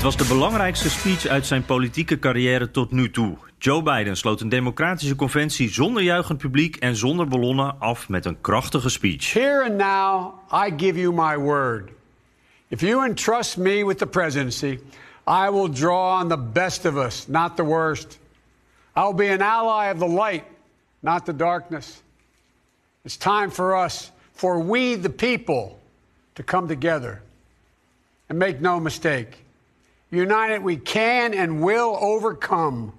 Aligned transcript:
Het 0.00 0.08
was 0.08 0.28
de 0.28 0.34
belangrijkste 0.34 0.90
speech 0.90 1.26
uit 1.26 1.46
zijn 1.46 1.64
politieke 1.64 2.18
carrière 2.18 2.70
tot 2.70 2.90
nu 2.90 3.10
toe. 3.10 3.36
Joe 3.58 3.82
Biden 3.82 4.16
sloot 4.16 4.40
een 4.40 4.48
democratische 4.48 5.16
conventie 5.16 5.70
zonder 5.72 6.02
juichend 6.02 6.38
publiek 6.38 6.76
en 6.76 6.96
zonder 6.96 7.28
ballonnen 7.28 7.80
af 7.80 8.08
met 8.08 8.24
een 8.24 8.40
krachtige 8.40 8.88
speech. 8.88 9.32
Here 9.32 9.64
and 9.64 9.76
now, 9.76 10.32
I 10.66 10.72
give 10.76 11.00
you 11.00 11.12
my 11.14 11.36
word. 11.36 11.90
If 12.68 12.80
you 12.80 13.06
entrust 13.06 13.56
me 13.56 13.84
with 13.86 13.98
the 13.98 14.06
presidency, 14.06 14.78
I 15.26 15.50
will 15.50 15.72
draw 15.72 16.20
on 16.20 16.28
the 16.28 16.38
best 16.52 16.84
of 16.84 16.96
us, 16.96 17.26
not 17.28 17.56
the 17.56 17.64
worst. 17.64 18.18
I 18.96 19.00
will 19.00 19.14
be 19.14 19.32
an 19.32 19.42
ally 19.42 19.90
of 19.90 19.98
the 19.98 20.08
light, 20.08 20.44
not 21.00 21.24
the 21.24 21.36
darkness. 21.36 22.02
It's 23.04 23.16
time 23.16 23.50
for 23.50 23.84
us, 23.84 24.10
for 24.32 24.62
we 24.70 24.96
the 24.96 25.10
people, 25.10 25.78
to 26.34 26.42
come 26.42 26.68
together. 26.68 27.20
And 28.28 28.38
make 28.38 28.60
no 28.60 28.80
mistake, 28.80 29.39
united 30.10 30.62
we 30.62 30.76
can 30.76 31.34
and 31.34 31.62
will 31.62 31.96
overcome 32.00 32.92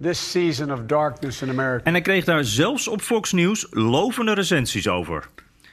this 0.00 0.30
season 0.30 0.70
of 0.70 0.86
darkness 0.86 1.42
in 1.42 1.50
America. 1.50 1.84
En 1.84 1.92
hij 1.92 2.00
kreeg 2.00 2.24
daar 2.24 2.44
zelfs 2.44 2.88
op 2.88 3.00
Fox 3.00 3.32
News 3.32 3.66
lovende 3.70 4.32
recensies 4.32 4.88
over. 4.88 5.28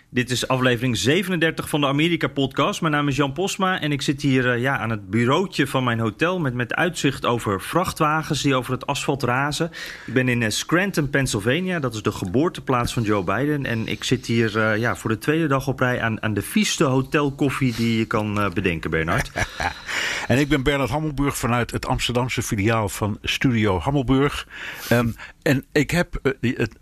Dit 0.09 0.31
is 0.31 0.47
aflevering 0.47 0.97
37 0.97 1.69
van 1.69 1.81
de 1.81 1.87
Amerika-podcast. 1.87 2.81
Mijn 2.81 2.93
naam 2.93 3.07
is 3.07 3.15
Jan 3.15 3.33
Posma 3.33 3.81
en 3.81 3.91
ik 3.91 4.01
zit 4.01 4.21
hier 4.21 4.45
uh, 4.45 4.61
ja, 4.61 4.77
aan 4.77 4.89
het 4.89 5.09
bureautje 5.09 5.67
van 5.67 5.83
mijn 5.83 5.99
hotel... 5.99 6.39
Met, 6.39 6.53
met 6.53 6.73
uitzicht 6.73 7.25
over 7.25 7.61
vrachtwagens 7.61 8.41
die 8.41 8.55
over 8.55 8.73
het 8.73 8.85
asfalt 8.85 9.23
razen. 9.23 9.71
Ik 10.05 10.13
ben 10.13 10.29
in 10.29 10.41
uh, 10.41 10.49
Scranton, 10.49 11.09
Pennsylvania. 11.09 11.79
Dat 11.79 11.93
is 11.93 12.01
de 12.01 12.11
geboorteplaats 12.11 12.93
van 12.93 13.03
Joe 13.03 13.23
Biden. 13.23 13.65
En 13.65 13.87
ik 13.87 14.03
zit 14.03 14.25
hier 14.25 14.57
uh, 14.57 14.77
ja, 14.77 14.95
voor 14.95 15.09
de 15.09 15.17
tweede 15.17 15.47
dag 15.47 15.67
op 15.67 15.79
rij 15.79 16.01
aan, 16.01 16.21
aan 16.21 16.33
de 16.33 16.41
vieste 16.41 16.83
hotelkoffie... 16.83 17.75
die 17.75 17.97
je 17.97 18.05
kan 18.05 18.51
bedenken, 18.53 18.89
Bernard. 18.89 19.31
en 20.27 20.37
ik 20.37 20.47
ben 20.47 20.63
Bernard 20.63 20.89
Hammelburg 20.89 21.37
vanuit 21.37 21.71
het 21.71 21.85
Amsterdamse 21.85 22.41
filiaal 22.41 22.89
van 22.89 23.17
Studio 23.21 23.79
Hammelburg. 23.79 24.47
Um, 24.91 25.15
en 25.41 25.65
ik 25.71 25.91
heb 25.91 26.19
het 26.41 26.77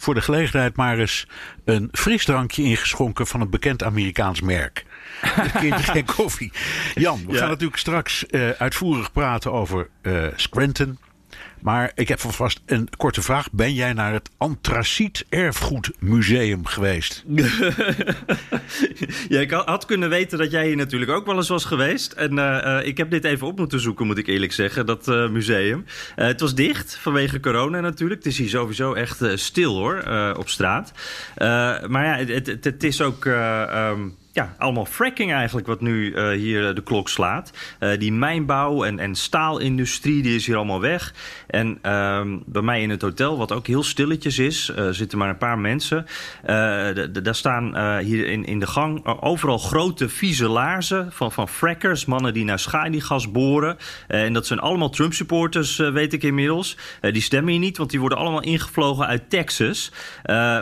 voor 0.00 0.14
de 0.14 0.20
gelegenheid 0.20 0.76
maar 0.76 0.98
eens 0.98 1.26
een 1.64 1.88
frisdrankje 1.92 2.62
ingeschonken 2.62 3.26
van 3.26 3.40
een 3.40 3.50
bekend 3.50 3.82
Amerikaans 3.82 4.40
merk. 4.40 4.84
Keertje 5.60 5.92
geen 5.92 6.04
koffie. 6.04 6.52
Jan, 6.94 7.26
we 7.26 7.32
ja. 7.32 7.38
gaan 7.38 7.48
natuurlijk 7.48 7.78
straks 7.78 8.24
uh, 8.30 8.50
uitvoerig 8.50 9.12
praten 9.12 9.52
over 9.52 9.88
uh, 10.02 10.26
Scranton. 10.36 10.98
Maar 11.60 11.92
ik 11.94 12.08
heb 12.08 12.20
vast 12.20 12.60
een 12.66 12.88
korte 12.96 13.22
vraag. 13.22 13.52
Ben 13.52 13.74
jij 13.74 13.92
naar 13.92 14.12
het 14.12 14.30
Antraciet 14.36 15.26
Erfgoedmuseum 15.28 16.66
geweest? 16.66 17.24
ja, 19.28 19.40
ik 19.40 19.50
had 19.50 19.84
kunnen 19.84 20.08
weten 20.08 20.38
dat 20.38 20.50
jij 20.50 20.66
hier 20.66 20.76
natuurlijk 20.76 21.10
ook 21.10 21.26
wel 21.26 21.36
eens 21.36 21.48
was 21.48 21.64
geweest. 21.64 22.12
En 22.12 22.32
uh, 22.32 22.80
ik 22.82 22.96
heb 22.96 23.10
dit 23.10 23.24
even 23.24 23.46
op 23.46 23.58
moeten 23.58 23.80
zoeken, 23.80 24.06
moet 24.06 24.18
ik 24.18 24.26
eerlijk 24.26 24.52
zeggen, 24.52 24.86
dat 24.86 25.08
uh, 25.08 25.28
museum. 25.28 25.84
Het 26.14 26.40
was 26.40 26.54
dicht 26.54 26.96
vanwege 26.96 27.40
corona 27.40 27.80
natuurlijk. 27.80 28.24
Het 28.24 28.32
is 28.32 28.38
hier 28.38 28.48
sowieso 28.48 28.92
echt 28.92 29.22
stil 29.34 29.76
hoor, 29.76 30.02
op 30.36 30.48
straat. 30.48 30.92
maar 31.88 32.04
ja, 32.04 32.34
het, 32.34 32.64
het, 32.64 32.84
is 32.84 33.02
ook... 33.02 33.24
Um, 33.24 34.18
ja, 34.32 34.54
allemaal 34.58 34.84
fracking 34.84 35.32
eigenlijk 35.32 35.66
wat 35.66 35.80
nu 35.80 36.14
uh, 36.14 36.28
hier 36.28 36.74
de 36.74 36.82
klok 36.82 37.08
slaat. 37.08 37.52
Uh, 37.80 37.98
die 37.98 38.12
mijnbouw 38.12 38.84
en, 38.84 38.98
en 38.98 39.14
staalindustrie 39.14 40.22
die 40.22 40.34
is 40.34 40.46
hier 40.46 40.56
allemaal 40.56 40.80
weg. 40.80 41.14
En 41.46 41.78
uh, 41.86 42.20
bij 42.46 42.62
mij 42.62 42.82
in 42.82 42.90
het 42.90 43.02
hotel, 43.02 43.38
wat 43.38 43.52
ook 43.52 43.66
heel 43.66 43.82
stilletjes 43.82 44.38
is, 44.38 44.72
zitten 44.90 45.18
maar 45.18 45.28
een 45.28 45.38
paar 45.38 45.58
mensen. 45.58 46.06
daar 47.22 47.34
staan 47.34 47.98
hier 47.98 48.26
in, 48.26 48.44
in 48.44 48.58
de 48.58 48.66
gang 48.66 49.06
overal 49.06 49.58
grote 49.58 50.08
vieze 50.08 50.48
laarzen 50.48 51.12
van, 51.12 51.32
van 51.32 51.48
frackers. 51.48 52.04
Mannen 52.04 52.34
die 52.34 52.44
naar 52.44 52.58
schaliegas 52.58 53.30
boren. 53.30 53.76
en 54.06 54.32
dat 54.32 54.46
zijn 54.46 54.58
allemaal 54.58 54.90
Trump 54.90 55.12
supporters, 55.12 55.76
weet 55.76 56.12
ik 56.12 56.22
inmiddels. 56.22 56.76
die 57.00 57.22
stemmen 57.22 57.52
hier 57.52 57.60
niet, 57.60 57.76
want 57.76 57.90
die 57.90 58.00
worden 58.00 58.18
allemaal 58.18 58.42
ingevlogen 58.42 59.06
uit 59.06 59.30
Texas. 59.30 59.92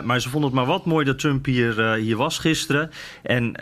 maar 0.03 0.21
ze 0.21 0.29
vonden 0.29 0.49
het 0.49 0.59
maar 0.59 0.67
wat 0.67 0.85
mooi 0.85 1.05
dat 1.05 1.19
Trump 1.19 1.45
hier, 1.45 1.93
hier 1.93 2.17
was 2.17 2.37
gisteren. 2.37 2.91
En 3.23 3.58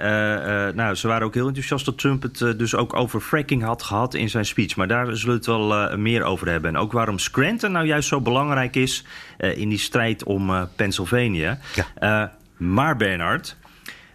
nou, 0.76 0.96
ze 0.96 1.08
waren 1.08 1.26
ook 1.26 1.34
heel 1.34 1.48
enthousiast 1.48 1.86
dat 1.86 1.98
Trump 1.98 2.22
het 2.22 2.40
uh, 2.40 2.58
dus 2.58 2.76
ook 2.76 2.94
over 2.94 3.22
fracking 3.22 3.64
had 3.64 3.84
gehad 3.84 4.14
in 4.14 4.30
zijn 4.30 4.46
speech. 4.46 4.76
Maar 4.76 4.88
daar 4.88 5.06
zullen 5.18 5.26
we 5.26 5.32
het 5.32 5.46
wel 5.46 5.98
meer 5.98 6.24
over 6.24 6.50
hebben. 6.50 6.76
En 6.76 6.82
ook 6.82 6.92
waarom 6.92 7.20
Scranton 7.20 7.72
nou 7.72 7.86
juist 7.86 8.08
zo 8.08 8.22
belangrijk 8.22 8.76
is 8.76 9.04
in 9.38 9.70
die 9.70 9.78
strijd 9.78 10.24
om 10.24 10.68
Pennsylvania. 10.76 11.60
Ja. 12.00 12.34
maar 12.58 12.98
Bernard, 12.98 13.56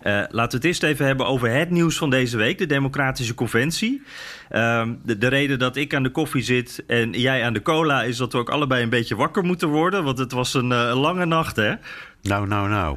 laten 0.02 0.34
we 0.34 0.56
het 0.56 0.64
eerst 0.64 0.82
even 0.82 1.06
hebben 1.06 1.26
over 1.26 1.50
het 1.50 1.70
nieuws 1.70 1.96
van 1.96 2.10
deze 2.10 2.36
week, 2.36 2.58
de 2.58 2.66
Democratische 2.66 3.34
Conventie. 3.34 4.02
Ehm, 4.48 4.92
de, 5.02 5.18
de, 5.18 5.26
reden 5.26 5.58
dat 5.58 5.76
ik 5.76 5.94
aan 5.94 6.02
de 6.02 6.10
koffie 6.10 6.42
zit 6.42 6.84
en 6.86 7.10
jij 7.10 7.44
aan 7.44 7.52
de 7.52 7.62
cola 7.62 8.02
is 8.02 8.16
dat 8.16 8.32
we 8.32 8.38
ook 8.38 8.50
allebei 8.50 8.82
een 8.82 8.88
beetje 8.88 9.16
wakker 9.16 9.44
moeten 9.44 9.68
worden. 9.68 10.04
Want 10.04 10.18
het 10.18 10.32
was 10.32 10.54
een, 10.54 10.70
een 10.70 10.96
lange 10.96 11.26
nacht, 11.26 11.56
hè? 11.56 11.74
Nou, 12.22 12.46
nou, 12.46 12.68
nou. 12.68 12.96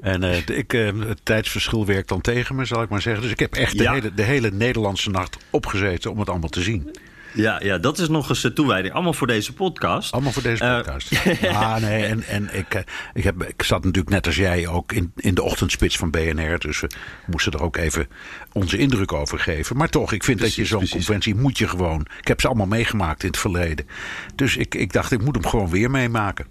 En 0.00 0.22
uh, 0.22 0.36
ik, 0.36 0.72
uh, 0.72 1.00
het 1.06 1.20
tijdsverschil 1.22 1.86
werkt 1.86 2.08
dan 2.08 2.20
tegen 2.20 2.54
me, 2.54 2.64
zal 2.64 2.82
ik 2.82 2.88
maar 2.88 3.02
zeggen. 3.02 3.22
Dus 3.22 3.30
ik 3.30 3.38
heb 3.38 3.54
echt 3.54 3.78
de, 3.78 3.82
ja. 3.82 3.92
hele, 3.92 4.14
de 4.14 4.22
hele 4.22 4.50
Nederlandse 4.50 5.10
nacht 5.10 5.36
opgezeten 5.50 6.10
om 6.10 6.18
het 6.18 6.28
allemaal 6.28 6.48
te 6.48 6.62
zien. 6.62 6.90
Ja, 7.34 7.60
ja, 7.62 7.78
dat 7.78 7.98
is 7.98 8.08
nog 8.08 8.28
eens 8.28 8.40
de 8.40 8.52
toewijding. 8.52 8.94
Allemaal 8.94 9.12
voor 9.12 9.26
deze 9.26 9.52
podcast. 9.52 10.12
Allemaal 10.12 10.32
voor 10.32 10.42
deze 10.42 10.64
podcast. 10.64 11.10
Uh, 11.42 11.60
ah, 11.60 11.80
nee, 11.80 12.04
en, 12.04 12.22
en 12.22 12.48
ik, 12.52 12.84
ik, 13.14 13.24
heb, 13.24 13.42
ik 13.42 13.62
zat 13.62 13.84
natuurlijk 13.84 14.14
net 14.14 14.26
als 14.26 14.36
jij 14.36 14.66
ook 14.66 14.92
in, 14.92 15.12
in 15.16 15.34
de 15.34 15.42
ochtendspits 15.42 15.96
van 15.96 16.10
BNR. 16.10 16.58
Dus 16.58 16.80
we 16.80 16.88
moesten 17.26 17.52
er 17.52 17.62
ook 17.62 17.76
even 17.76 18.08
onze 18.52 18.78
indruk 18.78 19.12
over 19.12 19.38
geven. 19.38 19.76
Maar 19.76 19.88
toch, 19.88 20.12
ik 20.12 20.24
vind 20.24 20.38
precies, 20.38 20.56
dat 20.56 20.68
je 20.68 20.76
zo'n 20.76 20.88
conventie 20.88 21.34
moet 21.34 21.58
je 21.58 21.68
gewoon... 21.68 22.06
Ik 22.20 22.28
heb 22.28 22.40
ze 22.40 22.46
allemaal 22.46 22.66
meegemaakt 22.66 23.22
in 23.22 23.28
het 23.28 23.38
verleden. 23.38 23.86
Dus 24.34 24.56
ik, 24.56 24.74
ik 24.74 24.92
dacht, 24.92 25.12
ik 25.12 25.22
moet 25.22 25.34
hem 25.34 25.46
gewoon 25.46 25.70
weer 25.70 25.90
meemaken. 25.90 26.46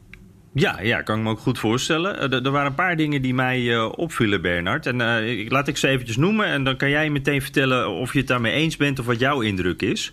Ja, 0.60 0.82
ja, 0.82 1.02
kan 1.02 1.18
ik 1.18 1.24
me 1.24 1.30
ook 1.30 1.40
goed 1.40 1.60
voorstellen. 1.60 2.20
Er, 2.20 2.46
er 2.46 2.52
waren 2.52 2.68
een 2.68 2.76
paar 2.76 2.96
dingen 2.96 3.22
die 3.22 3.34
mij 3.34 3.62
uh, 3.62 3.92
opvielen, 3.96 4.42
Bernard. 4.42 4.86
En 4.86 5.00
uh, 5.00 5.50
laat 5.50 5.68
ik 5.68 5.78
ze 5.78 5.88
eventjes 5.88 6.18
noemen. 6.18 6.46
En 6.46 6.64
dan 6.64 6.78
kan 6.78 6.90
jij 6.90 7.10
meteen 7.10 7.42
vertellen 7.42 7.90
of 7.90 8.14
je 8.14 8.20
het 8.20 8.28
daarmee 8.28 8.52
eens 8.52 8.78
bent 8.78 9.00
of 9.00 9.06
wat 9.06 9.20
jouw 9.20 9.42
indruk 9.42 9.82
is. 9.82 10.12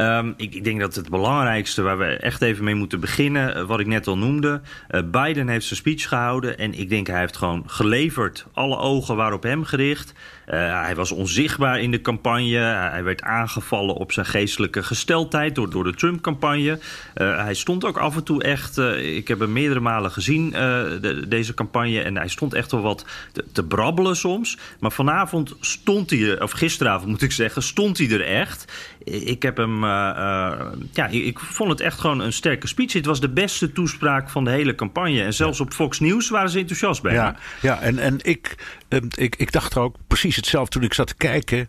Um, 0.00 0.34
ik, 0.36 0.54
ik, 0.54 0.64
denk 0.64 0.80
dat 0.80 0.94
het 0.94 1.08
belangrijkste 1.08 1.82
waar 1.82 1.98
we 1.98 2.04
echt 2.04 2.42
even 2.42 2.64
mee 2.64 2.74
moeten 2.74 3.00
beginnen, 3.00 3.66
wat 3.66 3.80
ik 3.80 3.86
net 3.86 4.06
al 4.06 4.18
noemde. 4.18 4.60
Biden 5.10 5.48
heeft 5.48 5.66
zijn 5.66 5.78
speech 5.78 6.08
gehouden. 6.08 6.58
En 6.58 6.78
ik 6.78 6.88
denk 6.88 7.06
hij 7.06 7.20
heeft 7.20 7.36
gewoon 7.36 7.62
geleverd. 7.66 8.46
Alle 8.52 8.78
ogen 8.78 9.16
waren 9.16 9.36
op 9.36 9.42
hem 9.42 9.64
gericht. 9.64 10.12
Hij 10.46 10.94
was 10.94 11.12
onzichtbaar 11.12 11.80
in 11.80 11.90
de 11.90 12.00
campagne. 12.00 12.56
Hij 12.56 13.04
werd 13.04 13.22
aangevallen 13.22 13.94
op 13.94 14.12
zijn 14.12 14.26
geestelijke 14.26 14.82
gesteldheid 14.82 15.54
door, 15.54 15.70
door 15.70 15.84
de 15.84 15.94
Trump-campagne. 15.94 16.78
hij 17.14 17.54
stond 17.54 17.84
ook 17.84 17.98
af 17.98 18.16
en 18.16 18.24
toe 18.24 18.42
echt. 18.42 18.78
ik 18.98 19.28
heb 19.28 19.38
hem 19.38 19.52
meerdere 19.52 19.80
malen 19.80 20.10
gezien, 20.10 20.50
de, 20.50 21.24
deze 21.28 21.54
campagne. 21.54 22.02
En 22.02 22.16
hij 22.16 22.28
stond 22.28 22.54
echt 22.54 22.70
wel 22.70 22.82
wat 22.82 23.04
te, 23.32 23.44
te, 23.52 23.64
brabbelen 23.64 24.16
soms. 24.16 24.58
Maar 24.80 24.92
vanavond 24.92 25.54
stond 25.60 26.10
hij 26.10 26.30
er, 26.30 26.42
of 26.42 26.50
gisteravond 26.50 27.10
moet 27.10 27.22
ik 27.22 27.32
zeggen, 27.32 27.62
stond 27.62 27.98
hij 27.98 28.10
er 28.10 28.24
echt. 28.24 28.72
Ik 29.04 29.42
heb 29.42 29.56
hem, 29.56 29.84
uh, 29.84 29.90
uh, 29.90 30.60
ja, 30.92 31.06
ik 31.06 31.38
vond 31.38 31.70
het 31.70 31.80
echt 31.80 32.00
gewoon 32.00 32.20
een 32.20 32.32
sterke 32.32 32.66
speech. 32.66 32.92
Het 32.92 33.06
was 33.06 33.20
de 33.20 33.28
beste 33.28 33.72
toespraak 33.72 34.30
van 34.30 34.44
de 34.44 34.50
hele 34.50 34.74
campagne. 34.74 35.22
En 35.22 35.34
zelfs 35.34 35.60
op 35.60 35.72
Fox 35.72 36.00
News 36.00 36.28
waren 36.28 36.50
ze 36.50 36.58
enthousiast 36.58 37.02
bij. 37.02 37.12
Ja, 37.12 37.36
ja 37.60 37.80
en, 37.80 37.98
en 37.98 38.18
ik, 38.22 38.54
ik, 39.14 39.36
ik 39.36 39.52
dacht 39.52 39.74
er 39.74 39.80
ook 39.80 39.96
precies 40.06 40.36
hetzelfde 40.36 40.70
toen 40.70 40.82
ik 40.82 40.94
zat 40.94 41.06
te 41.06 41.16
kijken. 41.16 41.68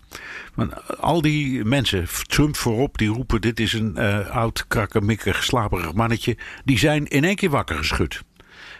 Want 0.54 1.00
al 1.00 1.22
die 1.22 1.66
mensen, 1.66 2.08
Trump 2.28 2.56
voorop, 2.56 2.98
die 2.98 3.10
roepen: 3.10 3.42
dit 3.42 3.60
is 3.60 3.74
een 3.74 3.96
uh, 3.98 4.30
oud, 4.30 4.66
krakkemikkig, 4.68 5.44
slaperig 5.44 5.94
mannetje. 5.94 6.38
Die 6.64 6.78
zijn 6.78 7.06
in 7.06 7.24
één 7.24 7.36
keer 7.36 7.50
wakker 7.50 7.76
geschud. 7.76 8.24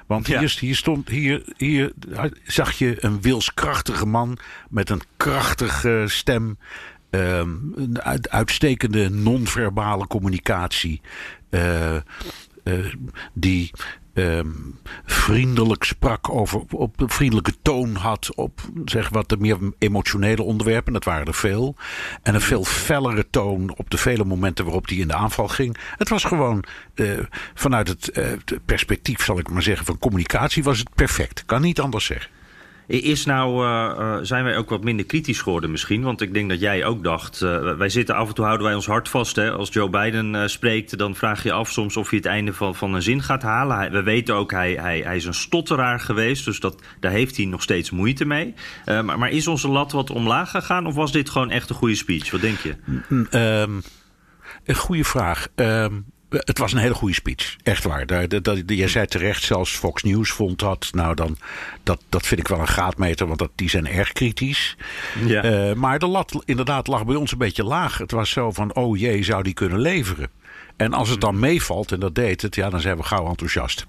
Want 0.08 0.28
hier, 0.28 0.42
ja. 0.42 0.50
hier, 0.60 0.76
stond, 0.76 1.10
hier, 1.10 1.44
hier 1.58 1.92
zag 2.44 2.72
je 2.72 2.96
een 3.00 3.22
wilskrachtige 3.22 4.06
man 4.06 4.38
met 4.70 4.90
een 4.90 5.02
krachtige 5.18 6.04
stem. 6.08 6.58
Um, 7.16 7.74
een 7.76 8.02
uitstekende 8.30 9.10
non-verbale 9.10 10.08
communicatie. 10.08 11.02
Uh, 11.50 11.96
uh, 12.64 12.94
die 13.34 13.72
ehm, 14.14 14.50
vriendelijk 15.06 15.84
sprak 15.84 16.30
over, 16.30 16.62
op 16.70 17.02
een 17.02 17.10
vriendelijke 17.10 17.54
toon 17.62 17.96
had 17.96 18.36
op 18.36 18.62
zeg 18.86 19.10
wat 19.10 19.30
de 19.30 19.38
meer 19.38 19.58
emotionele 19.78 20.44
onderwerpen. 20.44 20.94
Dat 20.94 21.04
waren 21.04 21.28
er 21.28 21.34
veel. 21.34 21.76
En 22.22 22.36
een 22.36 22.42
veel 22.42 22.64
fellere 22.64 23.30
toon 23.30 23.76
op 23.76 23.90
de 23.90 23.98
vele 23.98 24.26
momenten 24.26 24.66
waarop 24.66 24.88
hij 24.88 24.98
in 24.98 25.08
de 25.08 25.16
aanval 25.16 25.48
ging. 25.48 25.78
Het 25.98 26.10
was 26.10 26.24
gewoon 26.24 26.64
eh, 26.94 27.08
vanuit 27.54 27.88
het, 27.88 28.10
eh, 28.10 28.26
het 28.26 28.60
perspectief, 28.66 29.24
zal 29.24 29.40
ik 29.40 29.50
maar 29.50 29.64
zeggen, 29.64 29.86
van 29.86 30.00
communicatie 30.00 30.64
was 30.64 30.80
het 30.80 30.96
perfect. 30.96 31.46
Kan 31.46 31.62
niet 31.62 31.80
anders 31.80 32.06
zeggen. 32.06 32.32
Is 32.88 33.26
nou, 33.26 33.66
uh, 33.66 34.18
zijn 34.22 34.44
wij 34.44 34.58
ook 34.58 34.70
wat 34.70 34.84
minder 34.84 35.06
kritisch 35.06 35.42
geworden 35.42 35.72
misschien? 35.72 36.02
Want 36.02 36.22
ik 36.22 36.34
denk 36.34 36.50
dat 36.50 36.60
jij 36.60 36.86
ook 36.86 37.04
dacht, 37.04 37.42
uh, 37.42 37.78
wij 37.78 37.90
zitten 37.90 38.16
af 38.16 38.28
en 38.28 38.34
toe 38.34 38.46
houden 38.46 38.66
wij 38.66 38.76
ons 38.76 38.86
hart 38.86 39.10
vast. 39.10 39.36
Hè? 39.36 39.52
Als 39.52 39.74
Joe 39.74 39.90
Biden 39.90 40.50
spreekt, 40.50 40.98
dan 40.98 41.16
vraag 41.16 41.44
je 41.44 41.52
af 41.52 41.72
soms 41.72 41.98
of 41.98 42.10
hij 42.10 42.18
het 42.18 42.28
einde 42.28 42.54
van, 42.54 42.76
van 42.76 42.94
een 42.94 43.02
zin 43.02 43.22
gaat 43.22 43.42
halen. 43.42 43.92
We 43.92 44.04
weten 44.04 44.36
ook, 44.36 44.52
hij, 44.52 44.74
hij, 44.74 45.00
hij 45.00 45.16
is 45.16 45.26
een 45.26 45.34
stotteraar 45.34 46.00
geweest, 46.00 46.46
dus 46.46 46.60
dat, 46.60 46.82
daar 47.00 47.12
heeft 47.12 47.38
hij 47.38 47.46
nog 47.46 47.62
steeds 47.62 47.92
moeite 47.92 48.26
mee. 48.26 48.54
Maar, 48.86 49.20
maar, 49.20 49.30
is 49.30 49.48
onze 49.48 49.68
lat 49.68 49.92
wat 49.92 50.10
omlaag 50.10 50.50
gegaan 50.50 50.86
of 50.86 50.96
was 50.96 51.12
dit 51.12 51.30
gewoon 51.30 51.52
echt 51.52 51.70
een 51.70 51.76
goede 51.76 51.96
speech? 51.96 52.32
Wat 52.32 52.42
denk 52.42 52.58
je? 52.60 52.76
Um, 53.10 53.82
een 54.66 54.76
goede 54.76 55.04
vraag. 55.04 55.48
Um, 55.56 56.06
het 56.30 56.58
was 56.58 56.74
een 56.74 56.80
hele 56.80 56.94
goede 56.94 57.14
speech. 57.14 57.56
Echt 57.64 57.84
waar. 57.84 58.06
Daar, 58.06 58.28
dat, 58.28 58.44
dat, 58.44 58.62
jij 58.66 58.88
zei 58.88 59.06
terecht, 59.06 59.44
zelfs 59.44 59.72
Fox 59.72 60.04
News 60.04 60.32
vond 60.32 60.60
dat. 60.60 60.88
Nou, 60.92 61.16
dan, 61.16 61.38
dat, 61.84 62.02
dat 62.10 62.28
vind 62.28 62.40
ik 62.40 62.48
wel 62.48 62.60
een 62.60 62.68
graadmeter, 62.68 63.28
want 63.28 63.40
dat, 63.40 63.52
die 63.56 63.70
zijn 63.70 63.88
erg 63.88 64.12
kritisch. 64.12 64.78
Ja. 65.26 65.70
Uh, 65.70 65.74
maar 65.74 66.00
de 66.00 66.08
lat 66.08 66.42
inderdaad 66.46 66.88
lag 66.88 67.06
bij 67.06 67.16
ons 67.16 67.32
een 67.32 67.38
beetje 67.38 67.64
laag. 67.64 67.98
Het 67.98 68.12
was 68.12 68.30
zo 68.30 68.52
van, 68.52 68.76
oh 68.76 68.98
jee, 68.98 69.24
zou 69.24 69.44
die 69.44 69.54
kunnen 69.54 69.80
leveren? 69.80 70.30
En 70.76 70.94
als 70.94 71.10
het 71.10 71.22
dan 71.22 71.40
meevalt, 71.40 71.92
en 71.92 72.00
dat 72.00 72.16
deed 72.16 72.42
het, 72.42 72.56
ja, 72.56 72.70
dan 72.70 72.82
zijn 72.82 72.98
we 72.98 73.04
gauw 73.04 73.28
enthousiast. 73.28 73.86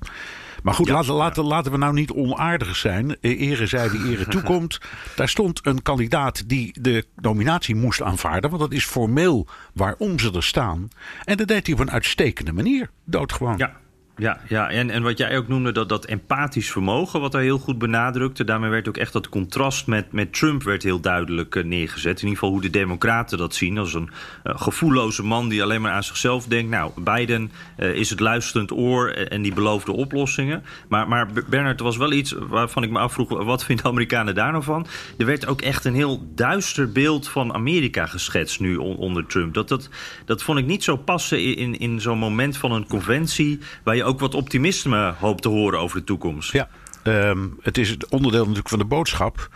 Maar 0.62 0.74
goed, 0.74 0.86
ja, 0.86 0.92
laten, 0.92 1.14
laten, 1.14 1.44
laten 1.44 1.72
we 1.72 1.78
nou 1.78 1.92
niet 1.92 2.12
onaardig 2.12 2.76
zijn. 2.76 3.16
Ere 3.20 3.66
zij 3.66 3.88
die 3.88 4.10
ere 4.10 4.26
toekomt. 4.36 4.80
Daar 5.16 5.28
stond 5.28 5.60
een 5.62 5.82
kandidaat 5.82 6.48
die 6.48 6.80
de 6.80 7.06
nominatie 7.16 7.74
moest 7.74 8.02
aanvaarden. 8.02 8.50
Want 8.50 8.62
dat 8.62 8.72
is 8.72 8.84
formeel 8.84 9.46
waarom 9.72 10.18
ze 10.18 10.32
er 10.32 10.42
staan. 10.42 10.88
En 11.24 11.36
dat 11.36 11.48
deed 11.48 11.66
hij 11.66 11.74
op 11.74 11.80
een 11.80 11.90
uitstekende 11.90 12.52
manier. 12.52 12.90
Doodgewoon. 13.04 13.58
Ja. 13.58 13.76
Ja, 14.18 14.40
ja. 14.48 14.70
En, 14.70 14.90
en 14.90 15.02
wat 15.02 15.18
jij 15.18 15.36
ook 15.36 15.48
noemde, 15.48 15.72
dat, 15.72 15.88
dat 15.88 16.04
empathisch 16.04 16.70
vermogen, 16.70 17.20
wat 17.20 17.32
hij 17.32 17.42
heel 17.42 17.58
goed 17.58 17.78
benadrukte. 17.78 18.44
Daarmee 18.44 18.70
werd 18.70 18.88
ook 18.88 18.96
echt 18.96 19.12
dat 19.12 19.28
contrast 19.28 19.86
met, 19.86 20.12
met 20.12 20.32
Trump 20.32 20.62
werd 20.62 20.82
heel 20.82 21.00
duidelijk 21.00 21.54
uh, 21.54 21.64
neergezet. 21.64 22.16
In 22.16 22.22
ieder 22.22 22.38
geval 22.38 22.50
hoe 22.50 22.60
de 22.60 22.70
Democraten 22.70 23.38
dat 23.38 23.54
zien. 23.54 23.78
Als 23.78 23.94
een 23.94 24.10
uh, 24.44 24.52
gevoelloze 24.56 25.22
man 25.22 25.48
die 25.48 25.62
alleen 25.62 25.80
maar 25.80 25.92
aan 25.92 26.04
zichzelf 26.04 26.46
denkt. 26.46 26.70
Nou, 26.70 26.90
Biden 27.00 27.50
uh, 27.78 27.94
is 27.94 28.10
het 28.10 28.20
luisterend 28.20 28.72
oor 28.72 29.10
en 29.10 29.42
die 29.42 29.54
beloofde 29.54 29.92
oplossingen. 29.92 30.64
Maar, 30.88 31.08
maar 31.08 31.28
Bernard, 31.48 31.78
er 31.78 31.84
was 31.84 31.96
wel 31.96 32.12
iets 32.12 32.34
waarvan 32.48 32.82
ik 32.82 32.90
me 32.90 32.98
afvroeg, 32.98 33.28
wat 33.28 33.64
vinden 33.64 33.84
Amerikanen 33.84 34.34
daar 34.34 34.52
nou 34.52 34.64
van? 34.64 34.86
Er 35.18 35.26
werd 35.26 35.46
ook 35.46 35.60
echt 35.60 35.84
een 35.84 35.94
heel 35.94 36.28
duister 36.34 36.92
beeld 36.92 37.28
van 37.28 37.54
Amerika 37.54 38.06
geschetst 38.06 38.60
nu 38.60 38.76
on, 38.76 38.96
onder 38.96 39.26
Trump. 39.26 39.54
Dat, 39.54 39.68
dat, 39.68 39.88
dat 40.24 40.42
vond 40.42 40.58
ik 40.58 40.66
niet 40.66 40.84
zo 40.84 40.96
passen 40.96 41.56
in, 41.56 41.78
in 41.78 42.00
zo'n 42.00 42.18
moment 42.18 42.56
van 42.56 42.72
een 42.72 42.86
conventie 42.86 43.58
waar 43.82 43.96
je 43.96 44.04
ook 44.06 44.20
wat 44.20 44.34
optimisme 44.34 45.14
hoopt 45.18 45.42
te 45.42 45.48
horen 45.48 45.80
over 45.80 45.98
de 45.98 46.04
toekomst. 46.04 46.52
Ja, 46.52 46.68
um, 47.04 47.58
het 47.62 47.78
is 47.78 47.90
het 47.90 48.08
onderdeel 48.08 48.40
natuurlijk 48.40 48.68
van 48.68 48.78
de 48.78 48.84
boodschap. 48.84 49.48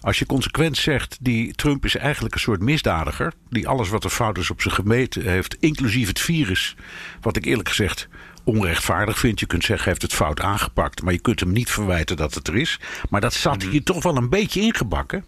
Als 0.00 0.18
je 0.18 0.26
consequent 0.26 0.76
zegt, 0.76 1.18
die 1.20 1.54
Trump 1.54 1.84
is 1.84 1.96
eigenlijk 1.96 2.34
een 2.34 2.40
soort 2.40 2.60
misdadiger. 2.60 3.32
Die 3.50 3.68
alles 3.68 3.88
wat 3.88 4.04
er 4.04 4.10
fout 4.10 4.38
is 4.38 4.50
op 4.50 4.62
zijn 4.62 4.74
gemeten 4.74 5.22
heeft, 5.22 5.56
inclusief 5.60 6.08
het 6.08 6.20
virus. 6.20 6.76
Wat 7.20 7.36
ik 7.36 7.44
eerlijk 7.44 7.68
gezegd 7.68 8.08
onrechtvaardig 8.44 9.18
vind. 9.18 9.40
Je 9.40 9.46
kunt 9.46 9.64
zeggen, 9.64 9.84
hij 9.84 9.92
heeft 9.92 10.12
het 10.12 10.20
fout 10.20 10.40
aangepakt. 10.40 11.02
Maar 11.02 11.12
je 11.12 11.20
kunt 11.20 11.40
hem 11.40 11.52
niet 11.52 11.70
verwijten 11.70 12.16
dat 12.16 12.34
het 12.34 12.48
er 12.48 12.56
is. 12.56 12.80
Maar 13.10 13.20
dat 13.20 13.34
zat 13.34 13.62
hier 13.62 13.82
toch 13.82 14.02
wel 14.02 14.16
een 14.16 14.28
beetje 14.28 14.60
ingebakken. 14.60 15.24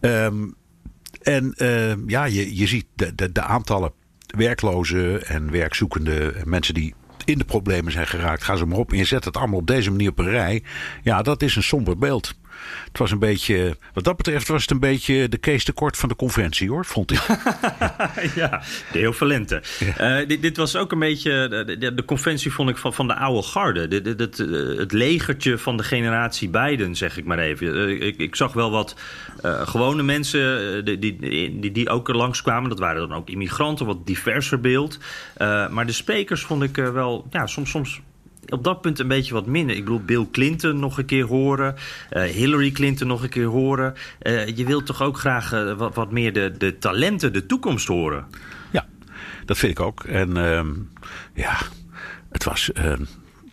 Um, 0.00 0.54
en 1.22 1.54
uh, 1.56 1.92
ja, 2.06 2.24
je, 2.24 2.56
je 2.56 2.66
ziet 2.66 2.86
de, 2.94 3.14
de, 3.14 3.32
de 3.32 3.42
aantallen 3.42 3.92
werklozen 4.26 5.26
en 5.26 5.50
werkzoekende 5.50 6.34
mensen 6.44 6.74
die 6.74 6.94
in 7.28 7.38
de 7.38 7.44
problemen 7.44 7.92
zijn 7.92 8.06
geraakt. 8.06 8.42
Ga 8.42 8.56
ze 8.56 8.66
maar 8.66 8.78
op 8.78 8.90
en 8.92 8.98
je 8.98 9.04
zet 9.04 9.24
het 9.24 9.36
allemaal 9.36 9.58
op 9.58 9.66
deze 9.66 9.90
manier 9.90 10.10
op 10.10 10.18
een 10.18 10.30
rij. 10.30 10.62
Ja, 11.02 11.22
dat 11.22 11.42
is 11.42 11.56
een 11.56 11.62
somber 11.62 11.98
beeld. 11.98 12.34
Het 12.88 12.98
was 12.98 13.10
een 13.10 13.18
beetje, 13.18 13.76
wat 13.92 14.04
dat 14.04 14.16
betreft 14.16 14.48
was 14.48 14.62
het 14.62 14.70
een 14.70 14.80
beetje 14.80 15.28
de 15.28 15.38
Kees 15.38 15.64
tekort 15.64 15.96
van 15.96 16.08
de 16.08 16.16
conventie 16.16 16.68
hoor, 16.70 16.84
vond 16.84 17.10
ik. 17.10 17.20
ja, 18.40 18.62
de 18.92 18.98
heel 18.98 19.12
Valente. 19.12 19.62
Ja. 19.78 20.20
Uh, 20.20 20.28
dit, 20.28 20.42
dit, 20.42 20.56
was 20.56 20.76
ook 20.76 20.92
een 20.92 20.98
beetje, 20.98 21.48
de, 21.48 21.78
de, 21.78 21.94
de, 21.94 22.04
conventie 22.04 22.52
vond 22.52 22.70
ik 22.70 22.76
van, 22.76 22.94
van 22.94 23.06
de 23.06 23.14
oude 23.14 23.42
garde. 23.42 23.88
De, 23.88 24.14
de, 24.14 24.76
het 24.78 24.92
legertje 24.92 25.58
van 25.58 25.76
de 25.76 25.82
generatie 25.82 26.48
Biden, 26.48 26.94
zeg 26.94 27.16
ik 27.16 27.24
maar 27.24 27.38
even. 27.38 27.66
Uh, 27.66 28.06
ik, 28.06 28.16
ik, 28.16 28.36
zag 28.36 28.52
wel 28.52 28.70
wat 28.70 28.96
uh, 29.44 29.66
gewone 29.66 30.02
mensen 30.02 30.84
die, 30.84 30.98
die, 30.98 31.18
die, 31.60 31.72
die 31.72 31.88
ook 31.88 32.08
er 32.08 32.16
langskwamen. 32.16 32.68
Dat 32.68 32.78
waren 32.78 33.08
dan 33.08 33.18
ook 33.18 33.30
immigranten, 33.30 33.86
wat 33.86 34.06
diverser 34.06 34.60
beeld. 34.60 34.98
maar 35.70 35.86
de 35.86 35.92
sprekers 35.92 36.42
vond 36.42 36.62
ik 36.62 36.76
wel, 36.76 37.26
ja, 37.30 37.46
soms, 37.46 37.70
soms 37.70 38.00
op 38.48 38.64
dat 38.64 38.80
punt 38.80 38.98
een 38.98 39.08
beetje 39.08 39.34
wat 39.34 39.46
minder. 39.46 39.76
Ik 39.76 39.84
bedoel, 39.84 40.02
Bill 40.02 40.26
Clinton 40.32 40.78
nog 40.78 40.98
een 40.98 41.04
keer 41.04 41.24
horen. 41.24 41.74
Uh, 42.12 42.22
Hillary 42.22 42.70
Clinton 42.70 43.06
nog 43.06 43.22
een 43.22 43.28
keer 43.28 43.46
horen. 43.46 43.94
Uh, 44.22 44.56
je 44.56 44.64
wilt 44.64 44.86
toch 44.86 45.02
ook 45.02 45.18
graag 45.18 45.52
uh, 45.52 45.72
wat, 45.72 45.94
wat, 45.94 46.10
meer 46.10 46.32
de, 46.32 46.54
de 46.58 46.78
talenten, 46.78 47.32
de 47.32 47.46
toekomst 47.46 47.86
horen? 47.86 48.26
Ja, 48.70 48.86
dat 49.44 49.58
vind 49.58 49.72
ik 49.72 49.80
ook. 49.80 50.04
En 50.04 50.36
uh, 50.36 50.62
ja, 51.34 51.56
het 52.30 52.44
was 52.44 52.70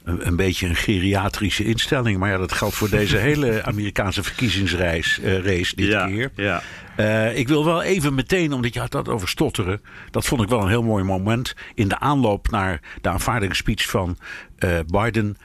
een, 0.05 0.27
een, 0.27 0.35
beetje 0.35 0.67
een 0.67 0.75
geriatrische 0.75 1.63
instelling. 1.63 2.19
Maar 2.19 2.29
ja, 2.29 2.37
dat 2.37 2.51
geldt 2.51 2.75
voor 2.75 2.89
deze 2.89 3.17
hele 3.27 3.63
Amerikaanse 3.63 4.23
verkiezingsreis 4.23 5.19
race 5.23 5.75
dit 5.75 5.87
ja, 5.87 6.07
keer. 6.07 6.31
Ja. 6.35 6.61
Uh, 6.97 7.37
ik 7.37 7.47
wil 7.47 7.65
wel 7.65 7.81
even 7.81 8.13
meteen, 8.13 8.53
omdat 8.53 8.73
je 8.73 8.79
had 8.79 8.91
dat 8.91 9.09
over 9.09 9.27
stotteren. 9.27 9.81
Dat 10.11 10.25
vond 10.25 10.41
ik 10.41 10.49
wel 10.49 10.61
een 10.61 10.67
heel 10.67 10.83
mooi 10.83 11.03
moment. 11.03 11.55
In 11.73 11.87
de 11.87 11.99
aanloop 11.99 12.49
naar 12.49 12.81
de 13.01 13.09
aanvaardingsspeech 13.09 13.89
van 13.89 14.17
uh, 14.59 14.79
Biden. 14.87 15.37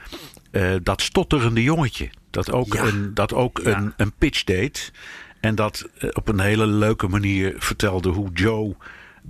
Uh, 0.51 0.71
dat 0.83 1.01
stotterende 1.01 1.63
jongetje. 1.63 2.09
Dat 2.29 2.51
ook, 2.51 2.73
ja. 2.73 2.83
een, 2.83 3.13
dat 3.13 3.33
ook 3.33 3.59
een, 3.63 3.93
een 3.97 4.13
pitch 4.17 4.43
deed. 4.43 4.91
En 5.39 5.55
dat 5.55 5.89
op 6.13 6.27
een 6.27 6.39
hele 6.39 6.67
leuke 6.67 7.07
manier 7.07 7.55
vertelde 7.57 8.09
hoe 8.09 8.29
Joe 8.33 8.75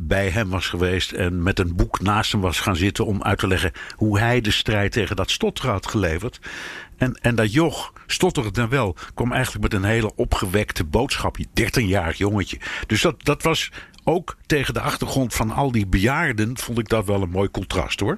bij 0.07 0.29
hem 0.29 0.49
was 0.49 0.67
geweest 0.67 1.11
en 1.11 1.43
met 1.43 1.59
een 1.59 1.75
boek 1.75 2.01
naast 2.01 2.31
hem 2.31 2.41
was 2.41 2.59
gaan 2.59 2.75
zitten 2.75 3.05
om 3.05 3.23
uit 3.23 3.39
te 3.39 3.47
leggen 3.47 3.71
hoe 3.95 4.19
hij 4.19 4.41
de 4.41 4.51
strijd 4.51 4.91
tegen 4.91 5.15
dat 5.15 5.31
stotteren 5.31 5.71
had 5.71 5.87
geleverd. 5.87 6.39
En, 6.97 7.19
en 7.21 7.35
dat 7.35 7.53
joch, 7.53 7.93
stotterend 8.07 8.55
dan 8.55 8.69
wel, 8.69 8.95
kwam 9.13 9.31
eigenlijk 9.31 9.63
met 9.63 9.73
een 9.73 9.89
hele 9.89 10.15
opgewekte 10.15 10.83
boodschap. 10.83 11.37
13-jarig 11.37 12.17
jongetje. 12.17 12.57
Dus 12.87 13.01
dat, 13.01 13.23
dat 13.25 13.43
was 13.43 13.71
ook 14.03 14.37
tegen 14.45 14.73
de 14.73 14.79
achtergrond 14.79 15.33
van 15.33 15.51
al 15.51 15.71
die 15.71 15.87
bejaarden 15.87 16.57
vond 16.57 16.79
ik 16.79 16.89
dat 16.89 17.05
wel 17.05 17.21
een 17.21 17.29
mooi 17.29 17.49
contrast 17.49 17.99
hoor. 17.99 18.17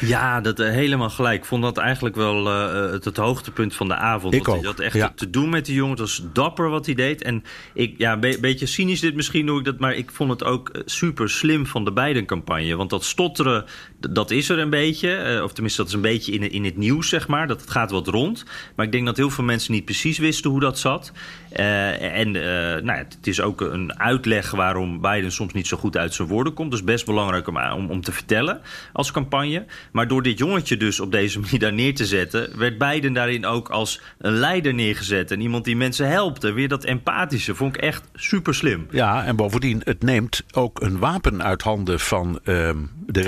Ja, 0.00 0.40
dat 0.40 0.60
uh, 0.60 0.70
helemaal 0.70 1.10
gelijk. 1.10 1.40
Ik 1.40 1.44
vond 1.44 1.62
dat 1.62 1.78
eigenlijk 1.78 2.14
wel 2.14 2.46
uh, 2.46 2.92
het, 2.92 3.04
het, 3.04 3.16
hoogtepunt 3.16 3.74
van 3.74 3.88
de 3.88 3.94
avond. 3.94 4.34
Ik 4.34 4.44
dat, 4.44 4.56
ook. 4.56 4.62
dat 4.62 4.80
echt 4.80 4.94
ja. 4.94 5.12
te 5.14 5.30
doen 5.30 5.48
met 5.48 5.66
die 5.66 5.74
jongen. 5.74 5.90
Het 5.90 6.00
was 6.00 6.22
dapper 6.32 6.68
wat 6.68 6.86
hij 6.86 6.94
deed. 6.94 7.22
En 7.22 7.44
ik, 7.74 7.94
ja, 7.98 8.12
een 8.12 8.20
be 8.20 8.38
beetje 8.40 8.66
cynisch 8.66 9.00
dit 9.00 9.14
misschien 9.14 9.46
doe 9.46 9.58
ik 9.58 9.64
dat, 9.64 9.78
maar 9.78 9.94
ik 9.94 10.10
vond 10.10 10.30
het 10.30 10.44
ook 10.44 10.82
super 10.84 11.30
slim 11.30 11.66
van 11.66 11.84
de 11.84 11.92
Biden-campagne. 11.92 12.76
Want 12.76 12.90
dat 12.90 13.04
stotteren, 13.04 13.64
dat 14.10 14.30
is 14.30 14.48
er 14.48 14.58
een 14.58 14.70
beetje. 14.70 15.34
Uh, 15.36 15.42
of 15.42 15.52
tenminste, 15.52 15.80
dat 15.80 15.90
is 15.90 15.96
een 15.96 16.00
beetje 16.00 16.32
in, 16.32 16.50
in 16.50 16.64
het 16.64 16.76
nieuws, 16.76 17.08
zeg 17.08 17.28
maar. 17.28 17.46
Dat 17.46 17.60
het 17.60 17.70
gaat 17.70 17.90
wat 17.90 18.06
rond. 18.06 18.44
Maar 18.76 18.86
ik 18.86 18.92
denk 18.92 19.06
dat 19.06 19.16
heel 19.16 19.30
veel 19.30 19.44
mensen 19.44 19.72
niet 19.72 19.84
precies 19.84 20.18
wisten 20.18 20.50
hoe 20.50 20.60
dat 20.60 20.78
zat. 20.78 21.12
en 21.52 22.30
nou, 22.84 22.98
het 22.98 23.26
is 23.26 23.40
ook 23.40 23.60
een 23.60 23.98
uitleg 23.98 24.50
waarom 24.50 25.00
Biden 25.00 25.32
soms 25.32 25.52
niet 25.52 25.66
zo 25.66 25.76
goed 25.76 25.96
uit 25.96 26.14
zijn 26.14 26.28
woorden 26.28 26.54
komt. 26.54 26.70
Dus 26.70 26.84
best 26.84 27.06
belangrijk 27.06 27.48
om, 27.48 27.90
om, 27.90 28.00
te 28.00 28.12
vertellen 28.12 28.60
als 28.92 29.12
campagne. 29.12 29.64
Maar 29.92 30.08
door 30.08 30.22
dit 30.22 30.38
jongetje 30.38 30.76
dus 30.76 31.00
op 31.00 31.12
deze 31.12 31.40
manier 31.40 31.58
daar 31.58 31.72
neer 31.72 31.94
te 31.94 32.06
zetten... 32.06 32.58
werd 32.58 32.78
Biden 32.78 33.12
daarin 33.12 33.46
ook 33.46 33.68
als 33.68 34.00
een 34.18 34.32
leider 34.32 34.74
neergezet. 34.74 35.30
En 35.30 35.40
iemand 35.40 35.64
die 35.64 35.76
mensen 35.76 36.08
helpt. 36.08 36.44
En 36.44 36.54
weer 36.54 36.68
dat 36.68 36.84
empathische 36.84 37.54
vond 37.54 37.76
ik 37.76 37.82
echt 37.82 38.02
super 38.14 38.54
slim. 38.54 38.86
Ja, 38.90 39.24
en 39.24 39.36
bovendien, 39.36 39.80
het 39.84 40.02
neemt 40.02 40.42
ook 40.52 40.80
een 40.80 40.98
wapen 40.98 41.42
uit 41.42 41.62
handen 41.62 42.00
van 42.00 42.40
uh, 42.44 42.70
de 43.06 43.22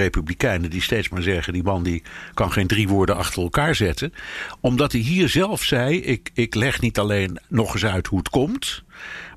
Die 0.71 0.83
steeds 0.83 1.09
maar 1.09 1.23
zeggen, 1.23 1.53
die 1.53 1.63
man 1.63 1.83
die 1.83 2.03
kan 2.35 2.53
geen 2.53 2.67
drie 2.67 2.89
woorden 2.89 3.17
achter 3.17 3.43
elkaar 3.43 3.75
zetten. 3.75 4.13
Omdat 4.61 4.93
hij 4.93 5.01
hier 5.01 5.29
zelf 5.29 5.63
zei, 5.63 6.01
ik, 6.01 6.31
ik 6.35 6.55
leg 6.55 6.81
niet 6.81 6.99
alleen 6.99 7.41
nog 7.49 7.73
eens 7.73 7.85
uit 7.85 8.07
hoe 8.07 8.19
het 8.19 8.29
komt... 8.29 8.83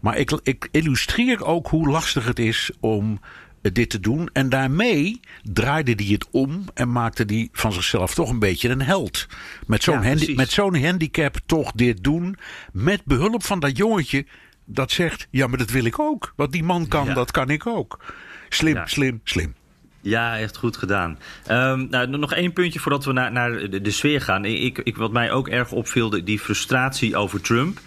Maar 0.01 0.17
ik, 0.17 0.39
ik 0.43 0.67
illustreer 0.71 1.45
ook 1.45 1.67
hoe 1.67 1.89
lastig 1.89 2.25
het 2.25 2.39
is 2.39 2.71
om 2.79 3.19
dit 3.61 3.89
te 3.89 3.99
doen. 3.99 4.29
En 4.33 4.49
daarmee 4.49 5.19
draaide 5.43 5.93
hij 5.95 6.05
het 6.05 6.27
om 6.31 6.65
en 6.73 6.91
maakte 6.91 7.23
hij 7.27 7.49
van 7.51 7.73
zichzelf 7.73 8.13
toch 8.13 8.29
een 8.29 8.39
beetje 8.39 8.69
een 8.69 8.81
held. 8.81 9.27
Met 9.65 9.83
zo'n 9.83 10.01
ja, 10.01 10.03
handi 10.07 10.35
met 10.35 10.51
zo'n 10.51 10.83
handicap 10.83 11.37
toch 11.45 11.71
dit 11.71 12.03
doen. 12.03 12.37
Met 12.71 13.01
behulp 13.05 13.43
van 13.43 13.59
dat 13.59 13.77
jongetje 13.77 14.25
dat 14.65 14.91
zegt: 14.91 15.27
Ja, 15.31 15.47
maar 15.47 15.57
dat 15.57 15.69
wil 15.69 15.85
ik 15.85 15.99
ook. 15.99 16.33
Wat 16.35 16.51
die 16.51 16.63
man 16.63 16.87
kan, 16.87 17.05
Ja. 17.05 17.13
dat 17.13 17.31
kan 17.31 17.49
ik 17.49 17.67
ook. 17.67 18.03
Slim, 18.49 18.75
Ja. 18.75 18.85
slim, 18.85 19.21
slim. 19.23 19.55
Ja, 20.01 20.37
echt 20.37 20.57
goed 20.57 20.77
gedaan. 20.77 21.17
Um, 21.51 21.87
nou, 21.89 22.07
nog 22.07 22.33
één 22.33 22.53
puntje 22.53 22.79
voordat 22.79 23.05
we 23.05 23.11
naar, 23.11 23.31
naar 23.31 23.69
de, 23.69 23.81
de 23.81 23.91
sfeer 23.91 24.21
gaan. 24.21 24.45
Ik, 24.45 24.77
ik, 24.77 24.97
wat 24.97 25.11
mij 25.11 25.31
ook 25.31 25.47
erg 25.47 25.71
opviel, 25.71 26.09
die 26.09 26.39
frustratie 26.39 27.15
over 27.15 27.41
Trump. 27.41 27.79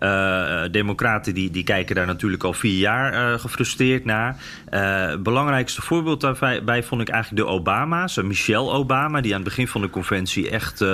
Uh, 0.00 0.62
democraten 0.70 1.34
die, 1.34 1.50
die 1.50 1.64
kijken 1.64 1.94
daar 1.94 2.06
natuurlijk 2.06 2.44
al 2.44 2.52
vier 2.52 2.78
jaar 2.78 3.12
uh, 3.12 3.38
gefrustreerd 3.38 4.04
naar. 4.04 4.36
Uh, 4.70 5.16
belangrijkste 5.16 5.82
voorbeeld 5.82 6.20
daarbij 6.20 6.82
vond 6.82 7.00
ik 7.00 7.08
eigenlijk 7.08 7.44
de 7.46 7.52
Obama's. 7.52 8.16
Michelle 8.16 8.70
Obama, 8.70 9.20
die 9.20 9.34
aan 9.34 9.40
het 9.40 9.48
begin 9.48 9.68
van 9.68 9.80
de 9.80 9.90
conventie 9.90 10.50
echt 10.50 10.84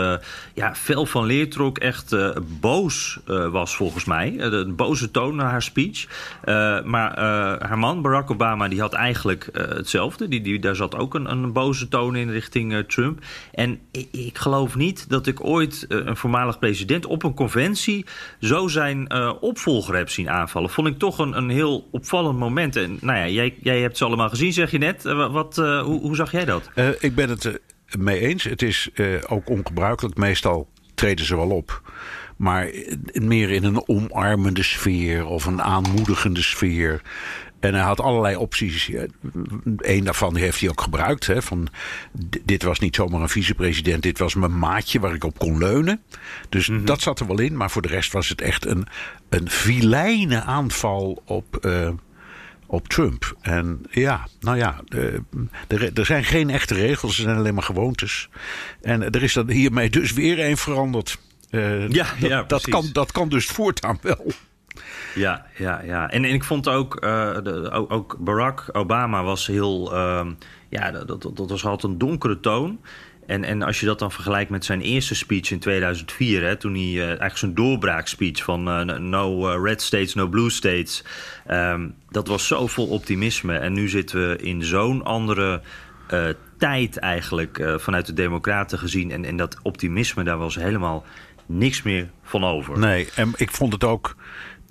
ja, 0.55 0.75
fel 0.75 1.07
van 1.07 1.25
leer 1.25 1.51
trok. 1.51 1.79
Echt 1.79 2.17
boos 2.61 3.21
was 3.51 3.77
volgens 3.77 4.05
mij. 4.05 4.35
een 4.39 4.77
boze 4.77 5.11
toon 5.11 5.37
naar 5.37 5.51
haar 5.51 5.63
speech. 5.63 6.07
maar 6.85 7.19
haar 7.69 7.79
man, 7.79 8.03
Barack 8.03 8.31
Obama, 8.31 8.69
die 8.69 8.81
had 8.81 8.93
eigenlijk 8.93 9.49
hetzelfde. 9.53 10.29
Die, 10.29 10.41
die, 10.41 10.59
daar 10.59 10.77
zat 10.77 10.97
ook 10.97 11.15
een, 11.15 11.31
een 11.31 11.53
boze 11.53 11.89
toon 11.89 12.17
in 12.17 12.31
richting 12.31 12.85
Trump. 12.87 13.19
En 13.53 13.79
ik, 13.91 14.09
ik, 14.11 14.39
geloof 14.39 14.77
niet 14.77 15.09
dat 15.09 15.27
ik 15.27 15.45
ooit 15.45 15.87
een 15.89 16.17
voormalig 16.17 16.59
president 16.59 17.07
op 17.07 17.23
een 17.23 17.35
conventie 17.35 18.07
zo 18.41 18.69
uh, 19.09 19.33
opvolger 19.41 19.97
heb 19.97 20.09
zien 20.09 20.31
aanvallen. 20.31 20.71
Vond 20.71 20.89
ik 20.89 20.99
toch 20.99 21.19
een, 21.19 21.37
een 21.37 21.49
heel 21.49 21.89
opvallend 21.91 22.39
moment. 22.39 22.77
En 22.77 22.99
nou 23.01 23.19
ja, 23.19 23.29
jij, 23.29 23.55
jij 23.61 23.81
hebt 23.81 23.97
ze 23.97 24.05
allemaal 24.05 24.29
gezien, 24.29 24.53
zeg 24.53 24.71
je 24.71 24.79
net. 24.79 25.05
Uh, 25.05 25.33
wat, 25.33 25.59
uh, 25.59 25.83
hoe, 25.83 26.01
hoe, 26.01 26.17
zag 26.17 26.33
jij 26.33 26.45
dat? 26.45 26.71
ik 27.01 27.15
ben 27.15 27.29
het 27.29 27.61
mee 27.99 28.21
eens. 28.21 28.45
Het 28.45 28.63
is 28.63 28.91
ook 29.29 29.49
ongebruikelijk. 29.49 30.17
Meestal 30.17 30.69
treden 30.95 31.27
ze 31.27 31.37
wel 31.37 31.51
op. 31.51 31.83
Maar 32.37 32.71
meer 33.13 33.51
in 33.51 33.65
een 33.65 33.89
omarmende 33.89 34.63
sfeer 34.63 35.27
of 35.27 35.47
een 35.47 35.63
aanmoedigende 35.63 36.43
sfeer. 36.43 37.03
En 37.63 37.75
hij 37.75 37.83
had 37.83 38.01
allerlei 38.01 38.37
opties. 38.37 38.91
Eén 39.77 40.05
daarvan 40.05 40.37
heeft 40.37 40.61
hij 40.61 40.69
ook 40.69 40.81
gebruikt. 40.81 41.27
Hè, 41.27 41.43
van, 41.43 41.69
dit 42.45 42.63
was 42.63 42.79
niet 42.79 42.95
zomaar 42.95 43.21
een 43.21 43.29
vicepresident. 43.29 44.03
Dit 44.03 44.19
was 44.19 44.35
mijn 44.35 44.59
maatje 44.59 45.01
waar 45.01 45.15
ik 45.15 45.25
op 45.25 45.39
kon 45.39 45.59
leunen. 45.59 46.03
Dus 46.49 46.69
mhm. 46.69 46.85
dat 46.85 47.01
zat 47.01 47.21
er 47.21 47.27
wel 47.27 47.41
in. 47.41 47.57
Maar 47.57 47.71
voor 47.71 47.83
de 47.83 47.89
rest 47.89 48.13
was 48.13 48.29
het 48.29 48.41
echt 48.41 48.67
een, 48.67 48.87
een 49.29 49.51
vilijne 49.51 50.43
aanval 50.43 51.23
op, 51.25 51.59
uh, 51.61 51.91
op 52.67 52.89
Trump. 52.89 53.37
En 53.41 53.81
ja, 53.91 54.27
nou 54.41 54.57
ja, 54.57 54.81
er, 55.69 55.91
er 55.95 56.07
zijn 56.07 56.25
geen 56.25 56.51
echte 56.51 56.75
regels. 56.75 57.17
Er 57.17 57.23
zijn 57.23 57.37
alleen 57.37 57.55
maar 57.55 57.63
gewoontes. 57.63 58.29
En 58.81 59.11
er 59.11 59.23
is 59.23 59.33
dan 59.33 59.51
hiermee 59.51 59.91
dus 59.91 60.13
weer 60.13 60.45
een 60.45 60.57
veranderd. 60.57 61.19
Uh, 61.51 61.89
ja, 61.89 62.07
dat, 62.21 62.31
ja, 62.31 62.43
dat, 62.43 62.69
kan, 62.69 62.89
dat 62.93 63.13
kan 63.13 63.29
dus 63.29 63.47
voortaan 63.47 63.99
wel. 64.01 64.33
Ja, 65.15 65.47
ja, 65.59 65.83
ja. 65.85 66.11
En, 66.11 66.25
en 66.25 66.33
ik 66.33 66.45
vond 66.45 66.69
ook, 66.69 67.05
uh, 67.05 67.35
de, 67.43 67.71
ook, 67.71 68.17
Barack 68.19 68.69
Obama 68.73 69.23
was 69.23 69.47
heel. 69.47 69.95
Uh, 69.95 70.27
ja, 70.69 70.91
dat, 70.91 71.23
dat, 71.35 71.51
was 71.51 71.65
altijd 71.65 71.93
een 71.93 71.99
donkere 71.99 72.41
toon. 72.41 72.81
En, 73.27 73.45
en 73.45 73.63
als 73.63 73.81
je 73.81 73.87
dat 73.87 73.99
dan 73.99 74.13
vergelijkt 74.13 74.51
met 74.51 74.65
zijn 74.65 74.81
eerste 74.81 75.15
speech 75.15 75.51
in 75.51 75.59
2004, 75.59 76.43
hè, 76.43 76.57
toen 76.57 76.73
hij 76.73 76.83
uh, 76.83 77.07
eigenlijk 77.07 77.37
zijn 77.37 77.55
doorbraakspeech 77.55 78.45
van 78.45 78.89
uh, 78.89 78.97
no 78.99 79.47
red 79.63 79.83
states, 79.83 80.15
no 80.15 80.27
blue 80.27 80.51
states, 80.51 81.05
um, 81.51 81.95
dat 82.09 82.29
was 82.29 82.47
zo 82.47 82.67
vol 82.67 82.87
optimisme. 82.87 83.57
En 83.57 83.73
nu 83.73 83.89
zitten 83.89 84.29
we 84.29 84.37
in 84.37 84.65
zo'n 84.65 85.05
andere 85.05 85.61
tijd 86.59 86.99
eigenlijk 86.99 87.75
vanuit 87.77 88.07
de 88.07 88.13
Democraten 88.13 88.79
gezien. 88.79 89.11
En, 89.11 89.25
en 89.25 89.37
dat 89.37 89.59
optimisme, 89.63 90.25
daar 90.25 90.39
was 90.39 90.55
helemaal 90.55 91.05
niks 91.47 91.83
meer 91.83 92.11
van 92.23 92.45
over. 92.45 92.79
Nee, 92.79 93.09
en 93.15 93.33
ik 93.37 93.51
vond 93.51 93.73
het 93.73 93.85
ook 93.85 94.17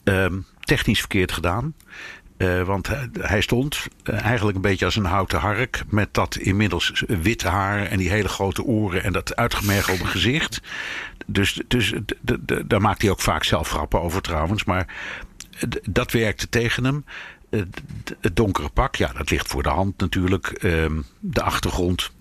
Ehm, 0.03 0.39
technisch 0.59 0.99
verkeerd 0.99 1.31
gedaan. 1.31 1.73
Uh, 2.37 2.63
want 2.63 2.89
hij 3.19 3.41
stond 3.41 3.87
uh, 4.03 4.21
eigenlijk 4.21 4.55
een 4.55 4.61
beetje 4.61 4.85
als 4.85 4.95
een 4.95 5.05
houten 5.05 5.39
hark. 5.39 5.83
Met 5.87 6.13
dat 6.13 6.35
inmiddels 6.35 7.03
witte 7.07 7.47
haar 7.47 7.85
en 7.85 7.97
die 7.97 8.09
hele 8.09 8.27
grote 8.27 8.63
oren 8.63 9.03
en 9.03 9.13
dat 9.13 9.35
uitgemergelde 9.35 10.05
gezicht. 10.05 10.61
Dus, 11.25 11.61
dus 11.67 11.93
daar 12.65 12.81
maakt 12.81 13.01
hij 13.01 13.11
ook 13.11 13.21
vaak 13.21 13.43
zelf 13.43 13.69
grappen 13.69 14.01
over 14.01 14.21
trouwens. 14.21 14.63
Maar 14.63 14.87
dat 15.89 16.11
werkte 16.11 16.49
tegen 16.49 16.83
hem. 16.83 17.05
Uh, 17.49 17.61
het 18.21 18.35
donkere 18.35 18.69
pak, 18.69 18.95
ja, 18.95 19.11
dat 19.17 19.29
ligt 19.29 19.47
voor 19.47 19.63
de 19.63 19.69
hand 19.69 19.97
natuurlijk. 19.97 20.47
Ehm, 20.47 21.01
de 21.19 21.41
achtergrond. 21.41 22.11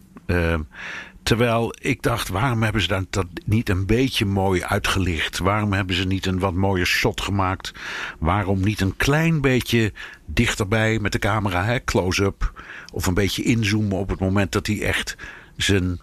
Terwijl 1.31 1.75
ik 1.81 2.03
dacht, 2.03 2.29
waarom 2.29 2.63
hebben 2.63 2.83
ze 2.83 3.07
dat 3.11 3.27
niet 3.45 3.69
een 3.69 3.87
beetje 3.87 4.25
mooi 4.25 4.63
uitgelicht? 4.63 5.39
Waarom 5.39 5.73
hebben 5.73 5.97
ze 5.97 6.07
niet 6.07 6.27
een 6.27 6.39
wat 6.39 6.55
mooier 6.55 6.87
shot 6.87 7.21
gemaakt? 7.21 7.73
Waarom 8.19 8.61
niet 8.61 8.81
een 8.81 8.97
klein 8.97 9.41
beetje 9.41 9.93
dichterbij 10.27 10.99
met 10.99 11.13
de 11.13 11.19
camera, 11.19 11.81
close-up? 11.85 12.63
Of 12.93 13.07
een 13.07 13.15
beetje 13.15 13.43
inzoomen 13.43 13.99
op 13.99 14.09
het 14.09 14.21
moment 14.21 14.53
dat 14.53 14.67
hij 14.67 14.83
echt 14.83 15.17
zijn 15.57 16.01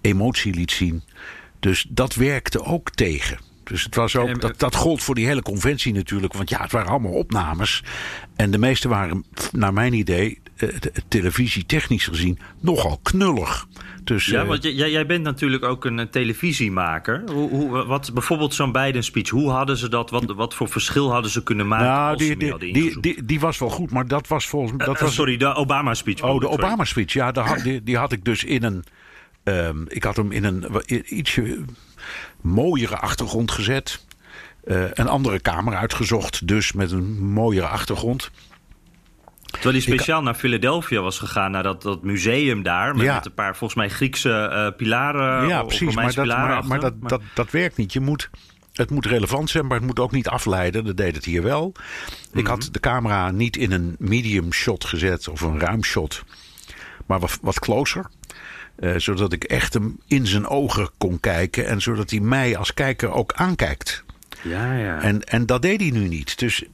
emotie 0.00 0.54
liet 0.54 0.70
zien. 0.70 1.02
Dus 1.60 1.86
dat 1.88 2.14
werkte 2.14 2.64
ook 2.64 2.90
tegen. 2.90 3.38
Dus 3.64 3.84
het 3.84 3.94
was 3.94 4.16
ook, 4.16 4.40
dat, 4.40 4.58
dat 4.58 4.74
gold 4.74 5.02
voor 5.02 5.14
die 5.14 5.26
hele 5.26 5.42
conventie 5.42 5.92
natuurlijk. 5.92 6.32
Want 6.32 6.48
ja, 6.48 6.62
het 6.62 6.72
waren 6.72 6.90
allemaal 6.90 7.12
opnames. 7.12 7.84
En 8.36 8.50
de 8.50 8.58
meeste 8.58 8.88
waren, 8.88 9.24
naar 9.52 9.72
mijn 9.72 9.92
idee, 9.92 10.40
eh, 10.56 10.68
televisie 11.08 11.66
technisch 11.66 12.06
gezien, 12.06 12.38
nogal 12.60 13.00
knullig. 13.02 13.66
Dus, 14.04 14.26
ja, 14.26 14.42
eh, 14.42 14.48
want 14.48 14.62
jij, 14.62 14.90
jij 14.90 15.06
bent 15.06 15.22
natuurlijk 15.22 15.64
ook 15.64 15.84
een 15.84 16.10
televisiemaker. 16.10 17.22
Hoe, 17.32 17.50
hoe, 17.50 17.84
wat, 17.84 18.10
bijvoorbeeld 18.14 18.54
zo'n 18.54 18.72
Biden 18.72 19.04
speech, 19.04 19.28
hoe 19.28 19.50
hadden 19.50 19.76
ze 19.76 19.88
dat? 19.88 20.10
Wat, 20.10 20.24
wat 20.24 20.54
voor 20.54 20.68
verschil 20.68 21.12
hadden 21.12 21.30
ze 21.30 21.42
kunnen 21.42 21.68
maken? 21.68 21.86
Nou, 21.86 22.16
die, 22.16 22.36
die, 22.36 22.58
die, 22.72 23.00
die, 23.00 23.24
die, 23.24 23.40
was 23.40 23.58
wel 23.58 23.70
goed, 23.70 23.90
maar 23.90 24.06
dat 24.06 24.28
was 24.28 24.46
volgens 24.46 24.72
mij. 24.72 24.86
Dat 24.86 25.00
was, 25.00 25.14
sorry, 25.14 25.36
de 25.36 25.54
Obama 25.54 25.94
speech. 25.94 26.22
Oh, 26.22 26.40
de 26.40 26.48
Obama 26.48 26.84
speech. 26.84 27.12
Ja, 27.12 27.32
die, 27.62 27.82
die 27.82 27.96
had 27.96 28.12
ik 28.12 28.24
dus 28.24 28.44
in 28.44 28.62
een. 28.62 28.84
Um, 29.44 29.84
ik 29.88 30.04
had 30.04 30.16
hem 30.16 30.32
in 30.32 30.44
een 30.44 30.66
ietsje 31.18 31.64
mooiere 32.40 32.96
achtergrond 32.96 33.50
gezet. 33.50 34.04
Uh, 34.64 34.84
een 34.92 35.08
andere 35.08 35.40
kamer 35.40 35.74
uitgezocht, 35.74 36.46
dus 36.48 36.72
met 36.72 36.90
een 36.90 37.20
mooiere 37.20 37.66
achtergrond. 37.66 38.30
Terwijl 39.52 39.74
hij 39.74 39.94
speciaal 39.94 40.22
naar 40.22 40.34
Philadelphia 40.34 41.00
was 41.00 41.18
gegaan, 41.18 41.50
naar 41.50 41.62
dat, 41.62 41.82
dat 41.82 42.02
museum 42.02 42.62
daar. 42.62 42.96
Met, 42.96 43.06
met 43.06 43.26
een 43.26 43.34
paar 43.34 43.56
volgens 43.56 43.78
mij 43.78 43.88
Griekse 43.88 44.50
uh, 44.52 44.76
pilaren. 44.76 45.48
Ja, 45.48 45.62
precies. 45.62 45.94
Maar, 45.94 46.14
dat, 46.14 46.26
maar, 46.26 46.66
maar, 46.66 46.80
dat, 46.80 46.94
dat, 47.00 47.20
dat 47.34 47.50
werkt 47.50 47.76
niet. 47.76 47.92
Je 47.92 48.00
moet, 48.00 48.30
het 48.72 48.90
moet 48.90 49.06
relevant 49.06 49.50
zijn, 49.50 49.66
maar 49.66 49.76
het 49.76 49.86
moet 49.86 49.98
ook 49.98 50.12
niet 50.12 50.28
afleiden. 50.28 50.84
Dat 50.84 50.96
deed 50.96 51.14
het 51.14 51.24
hier 51.24 51.42
wel. 51.42 51.72
Ik 52.32 52.46
had 52.46 52.58
mhm. 52.58 52.72
de 52.72 52.80
camera 52.80 53.30
niet 53.30 53.56
in 53.56 53.72
een 53.72 53.96
medium 53.98 54.52
shot 54.52 54.84
gezet 54.84 55.28
of 55.28 55.40
een 55.40 55.60
ruim 55.60 55.84
shot, 55.84 56.24
maar 57.06 57.20
wat, 57.20 57.38
wat 57.42 57.58
closer. 57.58 58.06
Uh, 58.78 58.94
zodat 58.96 59.32
ik 59.32 59.44
echt 59.44 59.74
hem 59.74 59.98
in 60.06 60.26
zijn 60.26 60.46
ogen 60.46 60.90
kon 60.98 61.20
kijken 61.20 61.66
en 61.66 61.80
zodat 61.80 62.10
hij 62.10 62.20
mij 62.20 62.56
als 62.56 62.74
kijker 62.74 63.12
ook 63.12 63.32
aankijkt. 63.32 64.04
Ja, 64.42 64.76
ja. 64.76 65.00
En, 65.00 65.24
en 65.24 65.46
dat 65.46 65.62
deed 65.62 65.80
hij 65.80 65.90
nu 65.90 66.08
niet. 66.08 66.38
Dus 66.38 66.64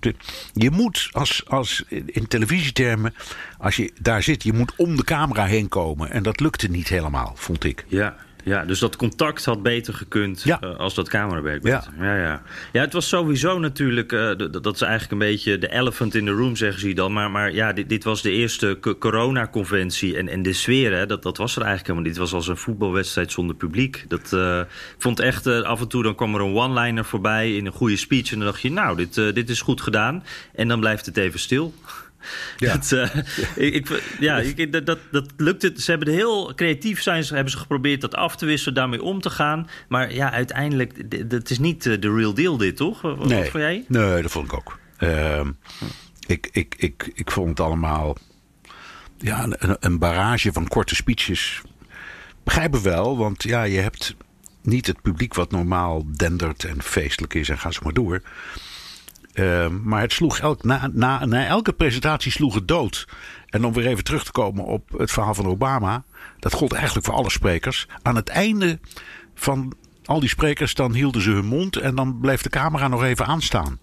je 0.52 0.70
moet 0.70 1.08
als, 1.12 1.42
als 1.48 1.84
in 2.06 2.28
televisietermen, 2.28 3.14
als 3.58 3.76
je 3.76 3.92
daar 4.00 4.22
zit, 4.22 4.42
je 4.42 4.52
moet 4.52 4.72
om 4.76 4.96
de 4.96 5.04
camera 5.04 5.44
heen 5.44 5.68
komen. 5.68 6.10
En 6.10 6.22
dat 6.22 6.40
lukte 6.40 6.68
niet 6.68 6.88
helemaal, 6.88 7.32
vond 7.36 7.64
ik. 7.64 7.84
Ja, 7.88 8.16
ja, 8.44 8.64
dus 8.64 8.78
dat 8.78 8.96
contact 8.96 9.44
had 9.44 9.62
beter 9.62 9.94
gekund 9.94 10.42
ja. 10.42 10.60
uh, 10.64 10.76
als 10.76 10.94
dat 10.94 11.08
camerawerk. 11.08 11.66
Ja. 11.66 11.84
ja. 11.98 12.04
Ja, 12.06 12.42
ja. 12.72 12.80
het 12.80 12.92
was 12.92 13.08
sowieso 13.08 13.58
natuurlijk, 13.58 14.12
uh, 14.12 14.30
dat 14.36 14.74
is 14.74 14.80
eigenlijk 14.80 15.12
een 15.12 15.28
beetje 15.28 15.58
de 15.58 15.72
elephant 15.72 16.14
in 16.14 16.24
the 16.24 16.30
room, 16.30 16.56
zeggen 16.56 16.80
ze 16.80 16.92
dan. 16.92 17.12
Maar, 17.12 17.30
maar 17.30 17.54
ja, 17.54 17.72
dit, 17.72 17.88
dit 17.88 18.04
was 18.04 18.22
de 18.22 18.30
eerste 18.30 18.78
coronaconventie. 18.98 20.16
En, 20.16 20.28
en 20.28 20.42
de 20.42 20.52
sfeer, 20.52 20.92
hè, 20.92 21.06
dat, 21.06 21.22
dat 21.22 21.36
was 21.36 21.56
er 21.56 21.62
eigenlijk 21.62 21.88
helemaal 21.88 22.06
niet. 22.06 22.18
Dit 22.18 22.22
was 22.22 22.32
als 22.32 22.48
een 22.48 22.56
voetbalwedstrijd 22.56 23.32
zonder 23.32 23.56
publiek. 23.56 24.04
Dat, 24.08 24.32
uh, 24.34 24.58
ik 24.68 25.02
vond 25.02 25.20
echt, 25.20 25.46
af 25.46 25.80
en 25.80 25.88
toe 25.88 26.02
dan 26.02 26.14
kwam 26.14 26.34
er 26.34 26.40
een 26.40 26.54
one-liner 26.54 27.04
voorbij 27.04 27.56
in 27.56 27.66
een 27.66 27.72
goede 27.72 27.96
speech. 27.96 28.32
En 28.32 28.38
dan 28.38 28.46
dacht 28.46 28.60
je, 28.60 28.70
nou, 28.70 28.96
dit, 28.96 29.14
dit 29.14 29.48
is 29.48 29.60
goed 29.60 29.80
gedaan. 29.80 30.24
En 30.54 30.68
dan 30.68 30.80
blijft 30.80 31.06
het 31.06 31.16
even 31.16 31.40
stil. 31.40 31.74
Ja. 32.56 32.72
Dat, 32.72 32.90
uh, 32.90 33.14
ik, 33.74 34.02
ja, 34.20 34.38
ik, 34.38 34.72
dat, 34.72 34.86
dat, 34.86 34.98
dat 35.10 35.26
lukt 35.36 35.62
het. 35.62 35.80
Ze 35.80 35.90
hebben 35.90 36.12
heel 36.12 36.54
creatief 36.54 37.02
zijn, 37.02 37.24
ze 37.24 37.34
hebben 37.34 37.52
ze 37.52 37.58
geprobeerd 37.58 38.00
dat 38.00 38.14
af 38.14 38.36
te 38.36 38.46
wisselen, 38.46 38.74
daarmee 38.74 39.02
om 39.02 39.20
te 39.20 39.30
gaan. 39.30 39.68
Maar 39.88 40.14
ja, 40.14 40.32
uiteindelijk, 40.32 41.10
dat 41.30 41.50
is 41.50 41.58
niet 41.58 41.86
eh, 41.86 42.00
de 42.00 42.14
real 42.14 42.34
deal 42.34 42.56
dit, 42.56 42.76
toch? 42.76 43.00
Wat, 43.00 43.24
nee. 43.24 43.42
vond 43.42 43.62
jij? 43.62 43.84
Nee, 43.88 44.22
dat 44.22 44.30
vond 44.30 44.46
ik 44.46 44.52
ook. 44.52 44.78
Uh, 44.98 45.40
ik, 46.26 46.48
ik, 46.52 46.74
ik, 46.78 47.10
ik 47.14 47.30
vond 47.30 47.48
het 47.48 47.60
allemaal 47.60 48.16
ja, 49.18 49.44
een, 49.44 49.76
een 49.80 49.98
barrage 49.98 50.52
van 50.52 50.68
korte 50.68 50.94
speeches. 50.94 51.62
Begrijpen 52.44 52.82
wel, 52.82 53.16
want 53.16 53.42
ja, 53.42 53.62
je 53.62 53.78
hebt 53.78 54.14
niet 54.62 54.86
het 54.86 55.02
publiek 55.02 55.34
wat 55.34 55.50
normaal 55.50 56.04
dendert 56.16 56.64
en 56.64 56.82
feestelijk 56.82 57.34
is 57.34 57.48
en 57.48 57.58
ga 57.58 57.70
zo 57.70 57.80
maar 57.82 57.92
door. 57.92 58.22
Ehm, 59.38 59.82
maar 59.82 60.00
het 60.00 60.12
sloeg 60.12 60.38
elk, 60.38 60.64
na, 60.64 60.90
na, 60.92 61.24
na 61.24 61.46
elke 61.46 61.72
presentatie 61.72 62.32
sloeg 62.32 62.54
het 62.54 62.68
dood. 62.68 63.08
En 63.46 63.64
om 63.64 63.72
weer 63.72 63.86
even 63.86 64.04
terug 64.04 64.24
te 64.24 64.32
komen 64.32 64.64
op 64.64 64.90
het 64.96 65.10
verhaal 65.10 65.34
van 65.34 65.46
Obama. 65.46 66.04
Dat 66.38 66.52
gold 66.52 66.72
eigenlijk 66.72 67.06
voor 67.06 67.14
alle 67.14 67.30
sprekers. 67.30 67.86
Aan 68.02 68.16
het 68.16 68.28
einde 68.28 68.78
van 69.34 69.74
al 70.04 70.20
die 70.20 70.28
sprekers, 70.28 70.74
dan 70.74 70.94
hielden 70.94 71.22
ze 71.22 71.30
hun 71.30 71.46
mond. 71.46 71.76
En 71.76 71.94
dan 71.94 72.18
bleef 72.20 72.42
de 72.42 72.48
camera 72.48 72.88
nog 72.88 73.02
even 73.02 73.26
aanstaan. 73.26 73.78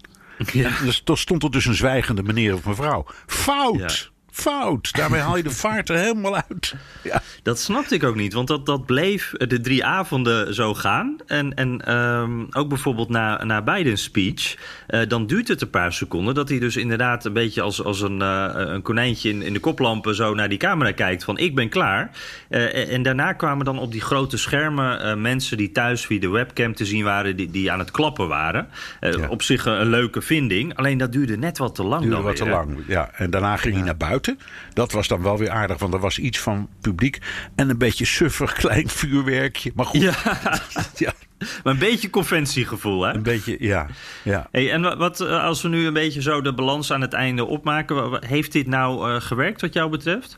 Ja. 0.52 0.70
dus, 0.82 1.04
dan 1.04 1.16
stond 1.16 1.42
er 1.42 1.50
dus 1.50 1.64
een 1.64 1.74
zwijgende 1.74 2.22
meneer 2.22 2.54
of 2.54 2.64
mevrouw. 2.64 3.06
Fout! 3.26 4.12
Fout. 4.36 4.92
Daarmee 4.92 5.20
haal 5.20 5.36
je 5.36 5.42
de 5.42 5.50
vaart 5.50 5.88
er 5.88 5.96
helemaal 5.96 6.36
uit. 6.48 6.74
Ja. 7.02 7.22
Dat 7.42 7.60
snapte 7.60 7.94
ik 7.94 8.04
ook 8.04 8.16
niet, 8.16 8.32
want 8.32 8.48
dat, 8.48 8.66
dat 8.66 8.86
bleef 8.86 9.32
de 9.38 9.60
drie 9.60 9.84
avonden 9.84 10.54
zo 10.54 10.74
gaan. 10.74 11.16
En, 11.26 11.54
en 11.54 11.80
ehm, 11.80 12.44
ook 12.50 12.68
bijvoorbeeld 12.68 13.08
na, 13.08 13.44
na 13.44 13.62
Biden's 13.62 14.02
speech, 14.02 14.56
uh, 14.88 15.00
dan 15.08 15.26
duurt 15.26 15.48
het 15.48 15.62
een 15.62 15.70
paar 15.70 15.92
seconden... 15.92 16.34
dat 16.34 16.48
hij 16.48 16.58
dus 16.58 16.76
inderdaad 16.76 17.24
een 17.24 17.32
beetje 17.32 17.62
als, 17.62 17.84
als 17.84 18.00
een, 18.00 18.20
uh, 18.20 18.50
een 18.54 18.82
konijntje 18.82 19.28
in, 19.28 19.42
in 19.42 19.52
de 19.52 19.60
koplampen... 19.60 20.14
zo 20.14 20.34
naar 20.34 20.48
die 20.48 20.58
camera 20.58 20.92
kijkt 20.92 21.24
van 21.24 21.38
ik 21.38 21.54
ben 21.54 21.68
klaar. 21.68 22.10
Uh, 22.50 22.92
en 22.92 23.02
daarna 23.02 23.32
kwamen 23.32 23.64
dan 23.64 23.78
op 23.78 23.92
die 23.92 24.00
grote 24.00 24.36
schermen 24.36 25.20
mensen 25.20 25.56
die 25.56 25.72
thuis 25.72 26.06
via 26.06 26.20
de 26.20 26.28
webcam 26.28 26.74
te 26.74 26.84
zien 26.84 27.04
waren... 27.04 27.36
die, 27.36 27.50
die 27.50 27.72
aan 27.72 27.78
het 27.78 27.90
klappen 27.90 28.28
waren. 28.28 28.68
Ja. 29.00 29.28
Op 29.28 29.42
zich 29.42 29.64
een, 29.64 29.88
leuke 29.88 30.22
vinding, 30.22 30.76
alleen 30.76 30.98
dat 30.98 31.12
duurde 31.12 31.36
net 31.36 31.58
wat 31.58 31.74
te 31.74 31.82
lang 31.82 32.00
duurde 32.00 32.16
dan 32.16 32.24
wat 32.24 32.38
weer, 32.38 32.48
te 32.48 32.54
lang, 32.54 32.78
ja. 32.86 33.10
En 33.12 33.30
daarna 33.30 33.56
ging 33.56 33.74
hij 33.74 33.84
naar 33.84 33.96
buiten. 33.96 34.25
Dat 34.72 34.92
was 34.92 35.08
dan 35.08 35.22
wel 35.22 35.38
weer 35.38 35.50
aardig, 35.50 35.78
want 35.78 35.94
er 35.94 36.00
was 36.00 36.18
iets 36.18 36.38
van 36.38 36.68
publiek... 36.80 37.18
en 37.54 37.70
een 37.70 37.78
beetje 37.78 38.04
suffig 38.04 38.52
klein 38.62 38.88
vuurwerkje. 38.88 39.72
Maar 39.74 39.86
goed, 39.86 40.00
Ja. 40.00 40.14
ja. 40.94 41.12
Maar 41.38 41.72
een 41.72 41.78
beetje 41.78 42.10
conventiegevoel, 42.10 43.02
hè? 43.02 43.14
Een 43.14 43.22
beetje, 43.22 43.56
ja. 43.58 43.86
ja. 44.22 44.48
Hey, 44.50 44.72
en 44.72 44.98
wat, 44.98 45.20
als 45.20 45.62
we 45.62 45.68
nu 45.68 45.86
een 45.86 45.92
beetje 45.92 46.22
zo 46.22 46.40
de 46.40 46.54
balans 46.54 46.92
aan 46.92 47.00
het 47.00 47.12
einde 47.12 47.44
opmaken... 47.44 48.26
heeft 48.26 48.52
dit 48.52 48.66
nou 48.66 49.10
uh, 49.10 49.20
gewerkt 49.20 49.60
wat 49.60 49.72
jou 49.72 49.90
betreft? 49.90 50.36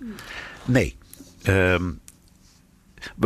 Nee. 0.65 0.97
Um, 1.47 2.01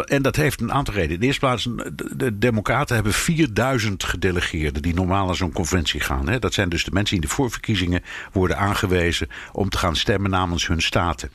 en 0.05 0.23
dat 0.23 0.37
heeft 0.37 0.61
een 0.61 0.73
aantal 0.73 0.95
redenen. 0.95 1.15
In 1.15 1.21
de 1.21 1.27
eerste 1.27 1.41
plaats, 1.41 1.69
de 2.17 2.39
Democraten 2.39 2.95
hebben 2.95 3.13
4000 3.13 4.05
gedelegeerden 4.05 4.83
die 4.83 4.95
normaal 4.95 5.27
naar 5.27 5.37
zo'n 5.37 5.53
conventie 5.53 6.01
gaan. 6.01 6.39
Dat 6.41 6.55
zijn 6.55 6.69
dus 6.69 6.85
de 6.85 6.91
mensen 6.91 7.15
die 7.15 7.25
in 7.25 7.29
de 7.29 7.35
voorverkiezingen 7.35 8.03
worden 8.33 8.59
aangewezen 8.59 9.29
om 9.53 9.69
te 9.69 9.79
gaan 9.79 9.97
stemmen 9.97 10.31
namens 10.31 10.67
hun 10.67 10.83
staten. 10.83 11.31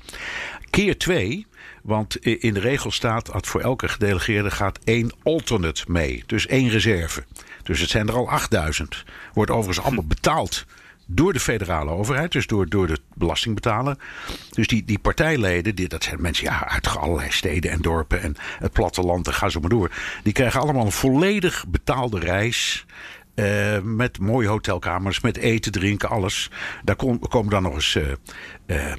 Keer 0.70 0.98
twee, 0.98 1.48
want 1.84 2.16
in 2.16 2.54
de 2.54 2.60
regel 2.60 2.92
staat 2.92 3.32
dat 3.32 3.48
voor 3.48 3.62
elke 3.62 3.88
gedelegeerde 3.88 4.52
gaat 4.52 4.80
één 4.84 5.14
alternate 5.24 5.84
mee. 5.88 6.24
Dus 6.26 6.48
één 6.48 6.70
reserve. 6.70 7.24
Dus 7.64 7.80
het 7.80 7.90
zijn 7.90 8.08
er 8.08 8.14
al 8.14 8.30
8000. 8.30 9.04
Wordt 9.34 9.52
overigens 9.52 9.86
allemaal 9.86 10.06
betaald 10.06 10.66
door 11.08 11.34
de 11.34 11.40
federale 11.40 11.92
overheid, 11.92 12.32
dus 12.32 12.48
door, 12.48 12.70
door 12.70 12.88
de 12.88 13.00
belastingbetaler. 13.14 13.98
Dus 14.50 14.68
die, 14.68 14.86
die 14.86 15.00
partijleden, 15.00 15.76
die, 15.76 15.88
dat 15.88 16.04
zijn 16.04 16.22
mensen 16.22 16.46
ja, 16.46 16.68
uit 16.68 16.98
allerlei 16.98 17.32
steden 17.32 17.72
en 17.72 17.82
dorpen 17.82 18.22
en 18.22 18.36
het 18.60 18.72
platteland 18.72 19.28
en 19.28 19.34
ga 19.34 19.50
zo 19.50 19.60
maar 19.60 19.70
door. 19.70 19.92
Die 20.24 20.34
krijgen 20.34 20.62
allemaal 20.62 20.86
een 20.86 20.92
volledig 20.92 21.66
betaalde 21.68 22.20
reis. 22.20 22.86
Uh, 23.36 23.80
met 23.80 24.20
mooie 24.20 24.48
hotelkamers, 24.48 25.20
met 25.20 25.38
eten, 25.38 25.72
drinken, 25.72 26.10
alles. 26.10 26.52
Daar 26.84 26.96
kom, 26.96 27.20
komen 27.20 27.50
dan 27.50 27.64
nog 27.64 27.74
eens 27.74 27.96
uh, 27.96 28.08
uh, 28.68 28.94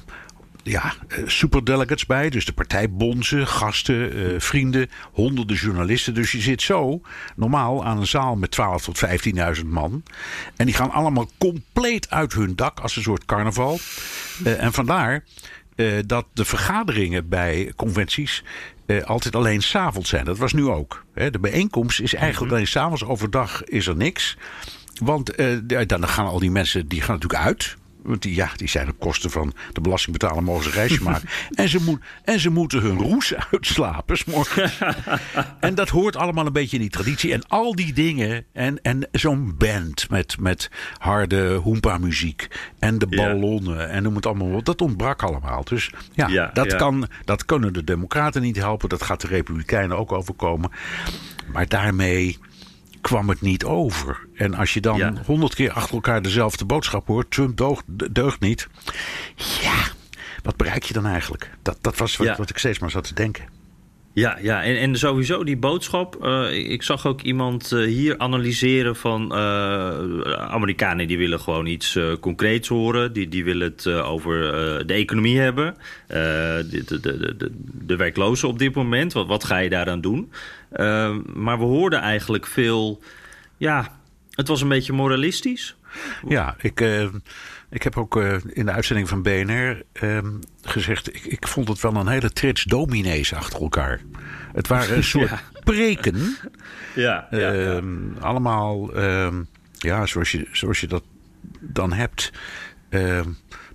ja, 0.63 0.93
superdelegates 1.25 2.05
bij. 2.05 2.29
Dus 2.29 2.45
de 2.45 2.53
partijbonzen, 2.53 3.47
gasten, 3.47 4.17
uh, 4.17 4.39
vrienden, 4.39 4.89
honderden 5.11 5.55
journalisten. 5.55 6.13
Dus 6.13 6.31
je 6.31 6.41
zit 6.41 6.61
zo 6.61 7.01
normaal 7.35 7.85
aan 7.85 7.97
een 7.97 8.07
zaal 8.07 8.35
met 8.35 8.51
12 8.51 8.83
tot 8.83 9.01
15.000 9.59 9.65
man. 9.65 10.03
En 10.55 10.65
die 10.65 10.75
gaan 10.75 10.91
allemaal 10.91 11.29
compleet 11.37 12.09
uit 12.09 12.33
hun 12.33 12.55
dak 12.55 12.79
als 12.79 12.95
een 12.95 13.03
soort 13.03 13.25
carnaval. 13.25 13.79
Uh, 14.45 14.63
en 14.63 14.73
vandaar 14.73 15.23
uh, 15.75 15.93
dat 16.05 16.25
de 16.33 16.45
vergaderingen 16.45 17.29
bij 17.29 17.73
conventies 17.75 18.43
altijd 19.05 19.35
alleen 19.35 19.61
s'avonds 19.61 20.09
zijn. 20.09 20.25
Dat 20.25 20.37
was 20.37 20.53
nu 20.53 20.67
ook. 20.67 21.05
Hè. 21.13 21.31
De 21.31 21.39
bijeenkomst 21.39 21.99
is 21.99 22.13
eigenlijk 22.13 22.51
alleen 22.51 22.67
s'avonds. 22.67 23.03
Overdag 23.03 23.63
is 23.63 23.87
er 23.87 23.95
niks. 23.95 24.37
Want 25.03 25.37
dan 25.87 26.07
gaan 26.07 26.25
al 26.25 26.39
die 26.39 26.51
mensen 26.51 26.87
die 26.87 27.01
gaan 27.01 27.15
natuurlijk 27.15 27.43
uit. 27.43 27.77
Want 28.03 28.21
die, 28.21 28.35
ja, 28.35 28.49
die 28.55 28.67
zijn 28.67 28.89
op 28.89 28.99
kosten 28.99 29.29
van 29.29 29.53
de 29.73 29.81
belastingbetaler 29.81 30.43
mogen 30.43 30.63
ze 30.63 30.69
een 30.69 30.75
reisje 30.75 31.03
maken. 31.03 31.29
en, 31.51 31.69
ze 31.69 31.79
moet, 31.81 32.01
en 32.23 32.39
ze 32.39 32.49
moeten 32.49 32.81
hun 32.81 32.97
roes 32.97 33.33
uitslapen 33.51 34.17
en 35.59 35.75
dat 35.75 35.89
hoort 35.89 36.15
allemaal 36.15 36.45
een 36.45 36.53
beetje 36.53 36.75
in 36.75 36.81
die 36.81 36.91
traditie. 36.91 37.33
En 37.33 37.47
al 37.47 37.75
die 37.75 37.93
dingen. 37.93 38.45
En, 38.53 38.81
en 38.81 39.07
zo'n 39.11 39.55
band 39.57 40.09
met, 40.09 40.39
met 40.39 40.69
harde 40.97 41.53
hoempa-muziek. 41.53 42.47
En 42.79 42.97
de 42.97 43.07
ballonnen. 43.07 43.77
Ja. 43.77 43.85
En 43.85 44.03
noem 44.03 44.15
het 44.15 44.25
allemaal 44.25 44.53
op. 44.53 44.65
Dat 44.65 44.81
ontbrak 44.81 45.23
allemaal. 45.23 45.63
Dus 45.63 45.91
ja, 46.13 46.27
ja 46.27 46.49
dat, 46.53 46.71
ja. 46.71 46.77
Kan, 46.77 47.07
dat 47.25 47.45
kunnen 47.45 47.73
de 47.73 47.83
Democraten 47.83 48.41
niet 48.41 48.57
helpen. 48.57 48.89
Dat 48.89 49.03
gaat 49.03 49.21
de 49.21 49.27
Republikeinen 49.27 49.97
ook 49.97 50.11
overkomen. 50.11 50.71
Maar 51.53 51.67
daarmee 51.67 52.37
kwam 53.01 53.29
het 53.29 53.41
niet 53.41 53.63
over. 53.63 54.19
En 54.33 54.53
als 54.53 54.73
je 54.73 54.81
dan 54.81 55.17
honderd 55.25 55.57
ja. 55.57 55.65
keer 55.65 55.73
achter 55.73 55.93
elkaar 55.93 56.21
dezelfde 56.21 56.65
boodschap 56.65 57.07
hoort... 57.07 57.31
Trump 57.31 57.57
deugt, 57.57 57.83
deugt 58.15 58.39
niet. 58.39 58.67
Ja, 59.61 59.83
wat 60.43 60.57
bereik 60.57 60.83
je 60.83 60.93
dan 60.93 61.05
eigenlijk? 61.05 61.49
Dat, 61.61 61.77
dat 61.81 61.97
was 61.97 62.17
wat, 62.17 62.27
ja. 62.27 62.35
wat 62.35 62.49
ik 62.49 62.57
steeds 62.57 62.79
maar 62.79 62.91
zat 62.91 63.03
te 63.03 63.13
denken. 63.13 63.57
Ja, 64.13 64.37
ja. 64.41 64.63
En, 64.63 64.77
en 64.77 64.95
sowieso 64.95 65.43
die 65.43 65.57
boodschap. 65.57 66.17
Uh, 66.21 66.71
ik 66.71 66.83
zag 66.83 67.05
ook 67.05 67.21
iemand 67.21 67.71
uh, 67.71 67.85
hier 67.85 68.17
analyseren 68.17 68.95
van 68.95 69.31
uh, 69.31 69.37
Amerikanen 70.33 71.07
die 71.07 71.17
willen 71.17 71.39
gewoon 71.39 71.65
iets 71.65 71.99
concreets 72.19 72.67
horen. 72.67 73.13
Die, 73.13 73.27
die 73.27 73.43
willen 73.43 73.71
het 73.71 73.87
over 73.87 74.33
de 74.87 74.93
economie 74.93 75.39
hebben. 75.39 75.75
De, 76.07 76.83
de, 76.85 76.99
de, 76.99 77.35
de, 77.37 77.51
de 77.61 77.95
werklozen 77.95 78.47
op 78.47 78.59
dit 78.59 78.75
moment. 78.75 79.13
Wat, 79.13 79.27
wat 79.27 79.43
ga 79.43 79.57
je 79.57 79.69
daaraan 79.69 80.01
doen? 80.01 80.31
Maar 81.33 81.57
we 81.57 81.63
hoorden 81.63 81.99
eigenlijk 81.99 82.45
veel. 82.45 83.01
Ja, 83.57 83.99
het 84.31 84.47
was 84.47 84.61
een 84.61 84.67
beetje 84.67 84.93
moralistisch. 84.93 85.75
Ja, 86.27 86.55
ik. 86.61 86.81
Ik 87.69 87.83
heb 87.83 87.97
ook 87.97 88.15
uh, 88.15 88.35
in 88.47 88.65
de 88.65 88.71
uitzending 88.71 89.09
van 89.09 89.21
BNR 89.21 89.83
uh, 90.01 90.17
gezegd... 90.61 91.15
Ik, 91.15 91.25
ik, 91.25 91.47
vond 91.47 91.67
het 91.67 91.81
wel 91.81 91.95
een 91.95 92.07
hele 92.07 92.31
trits 92.31 92.63
dominees 92.63 93.33
achter 93.33 93.61
elkaar. 93.61 94.01
Het 94.53 94.67
waren 94.67 94.95
een 94.95 95.03
soort 95.13 95.29
ja. 95.29 95.41
preken. 95.63 96.37
Ja, 96.95 97.27
ja, 97.31 97.51
ja. 97.51 97.81
Allemaal, 98.19 98.93
ehm, 98.93 99.43
ja, 99.77 100.05
zoals 100.05 100.31
je, 100.31 100.47
zoals 100.51 100.79
je 100.79 100.87
dat 100.87 101.03
dan 101.59 101.93
hebt... 101.93 102.31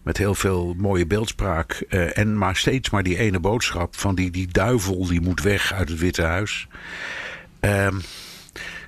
met 0.05 0.19
heel 0.19 0.35
veel 0.35 0.75
mooie 0.77 1.07
beeldspraak. 1.07 1.85
Uh, 1.89 2.19
en 2.19 2.39
maar 2.39 2.57
steeds 2.57 2.91
maar 2.91 3.03
die 3.03 3.19
ene 3.19 3.41
boodschap 3.41 3.97
van 3.97 4.15
die, 4.15 4.31
die 4.31 4.49
duivel 4.49 5.07
die 5.07 5.21
moet 5.21 5.43
weg 5.43 5.73
uit 5.73 5.89
het 5.89 5.99
Witte 5.99 6.23
Huis. 6.23 6.67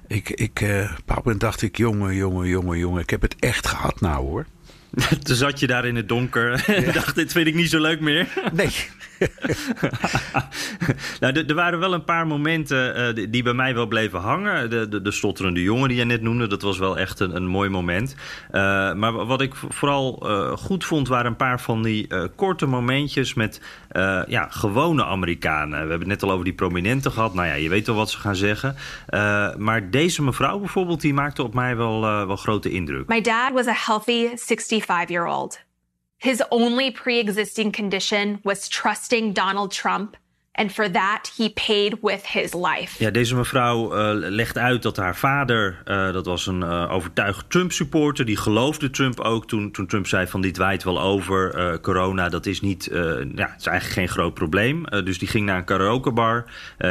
ik, 0.07 0.31
ik, 0.31 0.61
uh, 0.61 0.93
op 1.17 1.35
dacht 1.39 1.63
ik, 1.63 1.77
jongen, 1.77 2.15
jongen, 2.15 2.49
jongen, 2.49 2.79
jongen, 2.79 3.03
ik 3.03 3.11
heb 3.11 3.23
het 3.23 3.37
echt 3.39 3.67
gehad 3.67 4.01
nou 4.01 4.27
hoor. 4.27 4.47
Toen 5.23 5.37
zat 5.37 5.61
je 5.61 5.67
daar 5.67 5.85
in 5.85 5.97
het 5.97 6.09
donker 6.09 6.65
en 6.67 6.85
ja. 6.85 6.93
dacht, 7.01 7.15
dit 7.15 7.33
vind 7.33 7.47
ik 7.47 7.55
niet 7.55 7.71
zo 7.71 7.81
leuk 7.81 8.01
meer. 8.01 8.29
Nee. 8.53 8.73
nou, 11.21 11.45
er 11.47 11.55
waren 11.55 11.79
wel 11.79 11.93
een 11.93 12.05
paar 12.05 12.27
momenten 12.27 13.17
uh, 13.17 13.27
die, 13.31 13.43
bij 13.43 13.53
mij 13.53 13.75
wel 13.75 13.87
bleven 13.87 14.21
hangen. 14.21 14.71
De, 14.71 14.89
de, 14.89 15.03
de, 15.03 15.11
stotterende 15.11 15.63
jongen 15.63 15.89
die 15.89 15.99
je 15.99 16.05
net 16.05 16.23
noemde, 16.23 16.47
dat 16.47 16.63
was 16.63 16.79
wel 16.79 16.99
echt 16.99 17.21
een, 17.21 17.37
een 17.37 17.47
mooi 17.47 17.69
moment. 17.69 18.15
Uh, 18.53 18.95
maar 18.95 19.27
wat 19.27 19.41
ik 19.41 19.55
vooral 19.55 20.31
uh, 20.31 20.57
goed 20.57 20.85
vond, 20.85 21.09
waren 21.09 21.27
een 21.27 21.37
paar 21.37 21.61
van 21.61 21.83
die 21.83 22.09
korte 22.35 22.67
momentjes 22.67 23.35
met 23.35 23.61
gewone 24.49 25.05
Amerikanen. 25.05 25.71
We 25.71 25.77
hebben 25.77 25.99
het 25.99 26.09
net 26.09 26.23
al 26.23 26.31
over 26.31 26.45
die 26.45 26.55
prominenten 26.55 27.13
gehad. 27.13 27.35
Nou 27.35 27.47
ja, 27.47 27.55
je 27.55 27.69
weet 27.69 27.87
wel 27.87 27.97
wat 27.97 28.11
ze 28.11 28.19
gaan 28.19 28.37
zeggen. 28.37 28.77
maar 29.59 29.91
deze 29.91 30.23
mevrouw 30.23 30.59
bijvoorbeeld, 30.59 31.01
die 31.01 31.15
maakte 31.15 31.43
op 31.43 31.55
mij 31.55 31.77
wel, 31.77 32.01
wel 32.01 32.37
grote 32.37 32.71
indruk. 32.71 33.09
My 33.09 33.21
dad 33.21 33.53
was 33.53 33.67
a 33.67 33.77
healthy 33.87 34.29
65-year-old. 34.29 35.66
His 36.19 36.43
only 36.49 36.93
pre 36.93 37.19
existing 37.19 37.73
condition 37.73 38.41
was 38.43 38.69
trusting 38.69 39.35
Donald 39.35 39.71
Trump. 39.71 40.17
And 40.53 40.73
for 40.73 40.91
that, 40.91 41.33
he 41.37 41.49
paid 41.49 41.99
with 42.01 42.27
his 42.27 42.55
life. 42.55 43.05
Ja, 43.05 43.11
deze 43.11 43.35
mevrouw 43.35 43.97
uh, 43.97 44.29
legt 44.31 44.59
uit 44.59 44.83
dat 44.83 44.97
haar 44.97 45.17
vader, 45.17 45.83
uh, 45.85 46.13
dat 46.13 46.27
was 46.27 46.47
een 46.47 46.61
uh, 46.61 46.93
overtuigd 46.93 47.51
Trump-supporter, 47.51 48.25
die 48.25 48.37
geloofde 48.37 48.91
Trump 48.91 49.21
ook 49.21 49.47
toen, 49.47 49.71
toen 49.71 49.87
Trump 49.87 50.07
zei 50.07 50.27
van 50.27 50.41
dit 50.41 50.57
waait 50.57 50.85
wel 50.85 51.01
over, 51.01 51.81
corona, 51.81 52.29
dat 52.29 52.47
is 52.47 52.61
niet, 52.61 52.89
ja, 52.93 53.49
het 53.51 53.61
is 53.61 53.67
eigenlijk 53.67 53.87
geen 53.87 54.09
groot 54.09 54.35
probleem. 54.35 54.85
dus 55.05 55.19
die 55.19 55.29
ging 55.29 55.47
naar 55.47 55.59
een 55.59 55.65
karaokebar, 55.65 56.45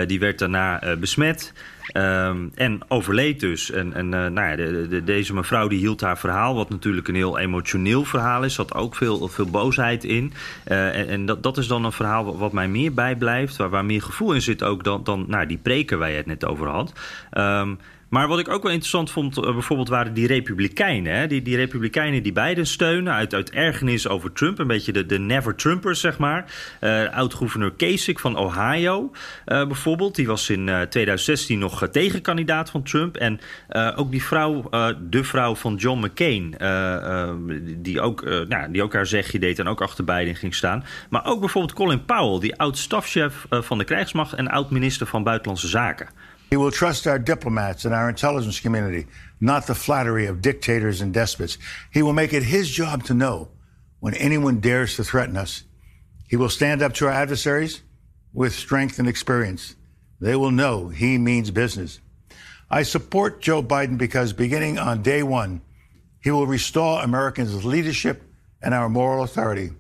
die 0.06 0.20
werd 0.20 0.40
daarna 0.40 0.96
besmet. 1.00 1.54
Um, 1.94 2.52
en 2.56 2.80
overleed 2.88 3.40
dus. 3.40 3.72
En, 3.72 3.94
uh, 3.96 4.12
nou 4.12 4.34
ja, 4.34 4.56
de, 4.56 4.88
de, 4.88 5.04
deze 5.04 5.34
mevrouw 5.34 5.68
die 5.68 5.80
hield 5.80 6.02
haar 6.02 6.18
verhaal, 6.18 6.56
wat 6.56 6.70
natuurlijk 6.70 7.08
een 7.08 7.16
heel 7.16 7.38
emotioneel 7.38 8.04
verhaal 8.04 8.44
is. 8.44 8.54
Zat 8.54 8.74
ook 8.74 8.96
veel, 8.96 9.28
veel 9.28 9.50
boosheid 9.50 10.04
in. 10.04 10.34
Uh, 10.68 11.12
en 11.12 11.26
dat, 11.26 11.44
dat 11.44 11.58
is 11.58 11.68
dan 11.68 11.86
een 11.86 11.92
verhaal 11.92 12.38
wat, 12.38 12.52
mij 12.52 12.68
meer 12.68 12.94
bijblijft. 12.94 13.56
Waar, 13.56 13.70
waar 13.70 13.86
meer 13.86 14.02
gevoel 14.02 14.34
in 14.34 14.42
zit 14.42 14.64
ook 14.64 14.84
dan, 14.84 15.04
dan 15.04 15.26
nou, 15.28 15.46
die 15.46 15.58
preken 15.58 16.00
waar 16.00 16.10
je 16.10 16.18
het 16.18 16.26
net 16.26 16.46
over 16.46 16.68
had. 16.68 16.94
Um, 17.38 17.80
Maar 18.16 18.28
wat 18.28 18.40
ik 18.40 18.50
ook 18.50 18.64
wel 18.64 18.72
interessant 18.72 19.12
vond, 19.12 19.38
uh, 19.38 19.44
bijvoorbeeld 19.44 19.90
waren 19.90 20.14
die 20.14 20.28
Republikeinen. 20.28 21.16
Hè? 21.16 21.28
Die, 21.28 21.42
die 21.42 21.56
Republikeinen 21.56 22.24
die 22.24 22.32
Biden 22.32 22.68
steunen 22.68 23.14
uit, 23.14 23.34
uit 23.34 23.50
ergernis 23.50 24.08
over 24.08 24.32
Trump. 24.32 24.60
Een 24.60 24.68
beetje 24.68 24.92
de, 24.92 25.06
de 25.06 25.20
never-Trumpers, 25.20 26.00
zeg 26.00 26.18
maar. 26.18 26.46
Uh, 26.82 27.14
Oud-gouverneur 27.14 27.72
Kasich 27.72 28.20
van 28.20 28.38
Ohio 28.38 29.12
uh, 29.46 29.68
bijvoorbeeld. 29.68 30.16
Die 30.16 30.28
was 30.28 30.50
in 30.50 30.66
2016 30.66 31.60
nog 31.60 31.88
tegenkandidaat 31.92 32.70
van 32.70 32.84
Trump. 32.84 33.16
En 33.16 33.40
ook 33.96 34.12
die 34.12 34.24
vrouw, 34.24 34.70
de 35.10 35.24
vrouw 35.24 35.56
van 35.56 35.76
John 35.76 36.06
McCain, 36.06 36.56
die, 37.82 38.02
ook, 38.02 38.24
nou, 38.48 38.72
die 38.72 38.84
ook 38.84 38.94
haar 38.94 39.08
zegje 39.08 39.40
deed 39.40 39.60
en 39.60 39.68
ook 39.68 39.82
achter 39.82 40.04
Biden 40.04 40.36
ging 40.36 40.56
staan. 40.56 40.84
Maar 41.10 41.26
ook 41.26 41.40
bijvoorbeeld 41.40 41.74
Colin 41.74 42.06
Powell, 42.06 42.40
die 42.40 42.56
oud-stafchef 42.56 43.46
van 43.50 43.78
de 43.78 43.84
krijgsmacht 43.84 44.34
en 44.34 44.48
oud-minister 44.48 45.08
van 45.08 45.24
Buitenlandse 45.24 45.68
Zaken. 45.68 46.08
He 46.50 46.58
will 46.58 46.72
trust 46.72 47.08
our 47.08 47.20
diplomats 47.20 47.86
and 47.86 47.94
our 47.94 48.10
intelligence 48.10 48.60
community, 48.60 49.08
not 49.40 49.68
the 49.68 49.76
flattery 49.76 50.26
of 50.28 50.42
dictators 50.42 51.02
and 51.02 51.14
despots. 51.14 51.58
He 51.92 52.02
will 52.02 52.14
make 52.14 52.34
it 52.34 52.44
his 52.44 52.70
job 52.70 53.04
to 53.06 53.14
know 53.14 53.50
when 54.00 54.14
anyone 54.16 54.60
dares 54.60 54.96
to 54.96 55.04
threaten 55.04 55.38
us. 55.38 55.64
He 56.28 56.36
will 56.36 56.50
stand 56.50 56.82
up 56.82 56.94
to 56.96 57.08
our 57.08 57.12
adversaries 57.12 57.82
with 58.34 58.54
strength 58.54 59.00
and 59.00 59.08
experience. 59.08 59.76
They 60.20 60.36
will 60.36 60.52
know 60.52 60.90
he 60.90 61.18
means 61.18 61.52
business. 61.52 62.00
I 62.70 62.84
support 62.84 63.42
Joe 63.42 63.62
Biden 63.62 63.98
because 63.98 64.34
beginning 64.34 64.78
on 64.80 65.02
day 65.02 65.24
one, 65.24 65.62
he 66.22 66.32
will 66.32 66.48
restore 66.48 67.04
Americans' 67.04 67.64
leadership 67.64 68.24
and 68.62 68.74
our 68.74 68.90
moral 68.90 69.24
authority. 69.24 69.72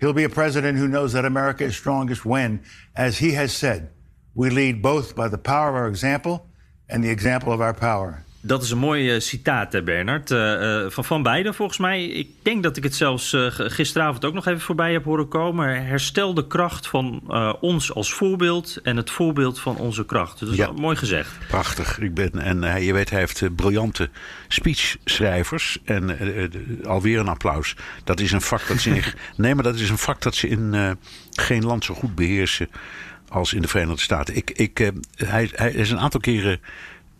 He'll 0.00 0.12
be 0.12 0.24
a 0.24 0.28
president 0.28 0.78
who 0.78 0.88
knows 0.88 1.12
that 1.12 1.24
America 1.24 1.64
is 1.64 1.76
strongest 1.76 2.24
when, 2.24 2.62
as 2.96 3.18
he 3.18 3.32
has 3.32 3.52
said, 3.52 3.90
we 4.34 4.50
lead 4.50 4.80
both 4.80 5.14
by 5.14 5.28
the 5.28 5.38
power 5.38 5.68
of 5.68 5.74
our 5.74 5.88
example 5.88 6.46
and 6.88 7.02
the 7.02 7.10
example 7.10 7.52
of 7.52 7.60
our 7.60 7.74
power. 7.74 8.22
Dat 8.46 8.62
is 8.62 8.70
een 8.70 8.78
mooi 8.78 9.14
uh, 9.14 9.20
citaat, 9.20 9.72
hè, 9.72 9.82
Bernard. 9.82 10.30
Uh, 10.30 10.84
van, 10.88 11.04
van 11.04 11.22
beide, 11.22 11.52
volgens 11.52 11.78
mij. 11.78 12.04
Ik 12.04 12.28
denk 12.42 12.62
dat 12.62 12.76
ik 12.76 12.82
het 12.82 12.94
zelfs 12.94 13.36
gisteravond 13.48 14.24
ook 14.24 14.34
nog 14.34 14.46
even 14.46 14.60
voorbij 14.60 14.92
heb 14.92 15.04
horen 15.04 15.28
komen. 15.28 15.86
Herstel 15.86 16.34
de 16.34 16.46
kracht 16.46 16.86
van 16.86 17.22
ons 17.60 17.94
als 17.94 18.12
voorbeeld 18.12 18.78
en 18.82 18.96
het 18.96 19.10
voorbeeld 19.10 19.60
van 19.60 19.76
onze 19.76 20.04
kracht. 20.04 20.40
Dat 20.40 20.48
is 20.48 20.56
ja, 20.56 20.72
mooi 20.72 20.96
gezegd. 20.96 21.32
Prachtig. 21.48 21.98
Ik 21.98 22.14
ben, 22.14 22.38
en 22.38 22.82
je 22.82 22.92
weet, 22.92 23.10
hij 23.10 23.18
heeft 23.18 23.56
briljante 23.56 24.10
speechschrijvers. 24.48 25.78
En 25.84 26.18
alweer 26.84 27.18
een 27.18 27.28
applaus. 27.28 27.76
Dat 28.04 28.20
is 28.20 28.32
een 28.32 28.40
vak 28.40 28.68
dat 28.68 28.80
ze 28.80 28.90
in, 28.90 29.02
nee, 29.36 29.54
maar 29.54 29.64
dat 29.64 29.74
is 29.74 29.90
een 29.90 29.98
vak 29.98 30.22
dat 30.22 30.34
ze 30.34 30.48
in 30.48 30.98
geen 31.30 31.64
land 31.64 31.84
zo 31.84 31.94
goed 31.94 32.14
beheersen 32.14 32.68
als 33.34 33.52
in 33.52 33.62
de 33.62 33.68
Verenigde 33.68 34.02
Staten. 34.02 34.36
Ik, 34.36 34.50
ik, 34.50 34.92
hij, 35.16 35.50
hij 35.52 35.72
is 35.72 35.90
een 35.90 35.98
aantal 35.98 36.20
keren 36.20 36.60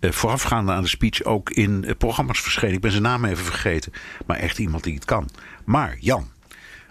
uh, 0.01 0.11
voorafgaande 0.11 0.73
aan 0.73 0.83
de 0.83 0.89
speech 0.89 1.23
ook 1.23 1.51
in 1.51 1.85
uh, 1.87 1.91
programma's 1.99 2.41
verschenen. 2.41 2.75
Ik 2.75 2.81
ben 2.81 2.91
zijn 2.91 3.03
naam 3.03 3.25
even 3.25 3.45
vergeten. 3.45 3.93
Maar 4.27 4.37
echt 4.37 4.59
iemand 4.59 4.85
die 4.85 4.95
het 4.95 5.05
kan. 5.05 5.29
Maar 5.65 5.97
Jan, 6.01 6.29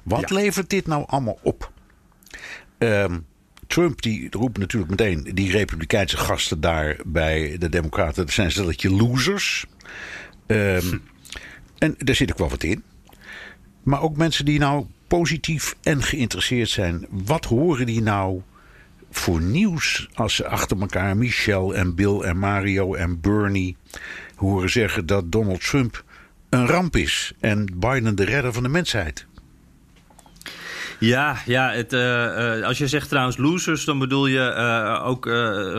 wat 0.04 0.30
ja. 0.30 0.36
levert 0.36 0.70
dit 0.70 0.88
nou 0.88 1.04
allemaal 1.08 1.40
op? 1.42 1.72
Um, 2.78 3.26
Trump 3.68 4.02
die 4.02 4.28
roept 4.32 4.58
natuurlijk 4.58 4.92
meteen 4.92 5.30
die 5.34 5.52
republikeinse 5.52 6.18
gasten 6.18 6.62
daar 6.62 7.00
bij 7.06 7.56
de 7.60 7.70
Democraten. 7.70 8.26
Dat 8.26 8.34
zijn 8.34 8.52
stelletje 8.52 8.90
losers. 8.90 9.66
Um, 10.48 11.02
en 11.78 11.96
daar 11.98 12.16
zit 12.16 12.32
ook 12.32 12.38
wel 12.38 12.50
wat 12.50 12.64
in. 12.64 12.84
Maar 13.84 14.02
ook 14.02 14.18
mensen 14.18 14.46
die 14.46 14.60
nou 14.60 14.86
positief 15.08 15.76
en 15.82 16.04
geïnteresseerd 16.04 16.70
zijn. 16.70 17.06
Wat 17.10 17.46
horen 17.46 17.86
die 17.86 18.02
nou 18.02 18.42
voor 19.16 19.42
nieuws 19.42 20.10
als 20.14 20.36
ze 20.36 20.48
achter 20.48 20.80
elkaar 20.80 21.18
Michelle 21.18 21.74
en 21.74 21.96
Bill 21.96 22.20
en 22.20 22.38
Mario 22.38 22.94
en 22.94 23.22
Bernie 23.22 23.78
horen 24.36 24.70
zeggen 24.70 25.06
dat 25.06 25.32
Donald 25.32 25.68
Trump 25.68 26.04
een 26.50 26.68
ramp 26.68 26.96
is 26.96 27.34
en 27.40 27.66
Biden 27.76 28.16
de 28.16 28.24
redder 28.24 28.54
van 28.54 28.64
de 28.64 28.70
mensheid? 28.70 29.26
Ja, 31.06 31.38
ja 31.46 31.72
het, 31.72 31.94
uh, 31.94 32.00
uh, 32.00 32.66
als 32.66 32.78
je 32.78 32.88
zegt 32.88 33.10
trouwens 33.10 33.38
losers, 33.38 33.86
dan 33.86 34.00
bedoel 34.00 34.28
je 34.28 34.54
uh, 34.58 35.08
ook 35.08 35.30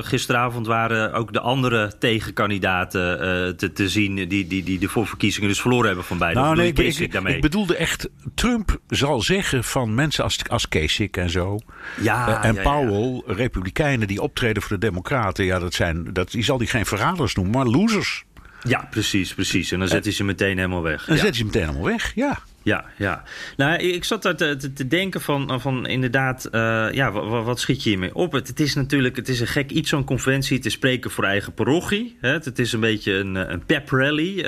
gisteravond 0.06 0.66
waren 0.66 1.12
ook 1.12 1.32
de 1.32 1.40
andere 1.40 1.92
tegenkandidaten 1.98 3.02
te, 3.56 3.72
te 3.72 3.88
zien 3.88 4.14
die, 4.14 4.46
die, 4.46 4.62
die 4.62 4.78
de 4.78 4.88
voorverkiezingen 4.88 5.48
dus 5.48 5.60
verloren 5.60 5.86
hebben 5.86 6.04
van 6.04 6.18
beide. 6.18 6.40
Nou, 6.40 6.56
nee, 6.56 6.68
ik, 6.68 6.78
ik, 6.78 7.14
ik, 7.14 7.40
bedoelde 7.40 7.76
echt, 7.76 8.08
Trump 8.34 8.78
zal 8.88 9.22
zeggen 9.22 9.64
van 9.64 9.94
mensen 9.94 10.24
als, 10.24 10.38
als 10.48 10.68
Kasich 10.68 11.10
en 11.10 11.30
zo. 11.30 11.58
Ja, 12.00 12.42
en 12.42 12.54
ja, 12.54 12.62
Powell, 12.62 13.22
ja. 13.26 13.34
republikeinen 13.34 14.06
die 14.06 14.22
optreden 14.22 14.62
voor 14.62 14.78
de 14.78 14.86
democraten, 14.86 15.44
ja, 15.44 15.58
dat 15.58 15.74
zijn, 15.74 16.12
dat, 16.12 16.30
die 16.30 16.44
zal 16.44 16.58
die 16.58 16.68
geen 16.68 16.86
verraders 16.86 17.34
noemen, 17.34 17.54
maar 17.54 17.66
losers. 17.66 18.24
Ja, 18.62 18.88
precies, 18.90 19.34
precies. 19.34 19.72
En 19.72 19.78
dan 19.78 19.88
zet 19.88 20.04
hij 20.04 20.12
ze 20.12 20.24
meteen 20.24 20.56
helemaal 20.56 20.82
weg. 20.82 21.04
Dan 21.04 21.16
zet 21.16 21.26
hij 21.26 21.34
ze 21.34 21.44
meteen 21.44 21.66
helemaal 21.66 21.84
weg, 21.84 22.12
ja. 22.14 22.38
Ja, 22.64 22.84
ja. 22.98 23.22
Nou, 23.56 23.78
ik 23.78 24.04
zat 24.04 24.22
daar 24.22 24.36
te, 24.36 24.72
te, 24.74 24.86
denken 24.86 25.20
van, 25.20 25.60
van 25.60 25.86
inderdaad, 25.86 26.48
uh, 26.52 26.86
ja, 26.92 27.12
wat, 27.12 27.44
wat, 27.44 27.60
schiet 27.60 27.82
je 27.82 27.88
hiermee 27.88 28.14
op? 28.14 28.32
Het, 28.32 28.48
het, 28.48 28.60
is 28.60 28.74
natuurlijk, 28.74 29.16
het 29.16 29.28
is 29.28 29.40
een 29.40 29.46
gek 29.46 29.70
iets, 29.70 29.88
zo'n 29.88 30.04
conventie, 30.04 30.58
te 30.58 30.70
spreken 30.70 31.10
voor 31.10 31.24
eigen 31.24 31.54
parochie. 31.54 32.16
Het, 32.20 32.44
het, 32.44 32.58
is 32.58 32.72
een 32.72 32.80
beetje 32.80 33.12
een, 33.12 33.34
een 33.34 33.66
pep 33.66 33.90
rally, 33.90 34.44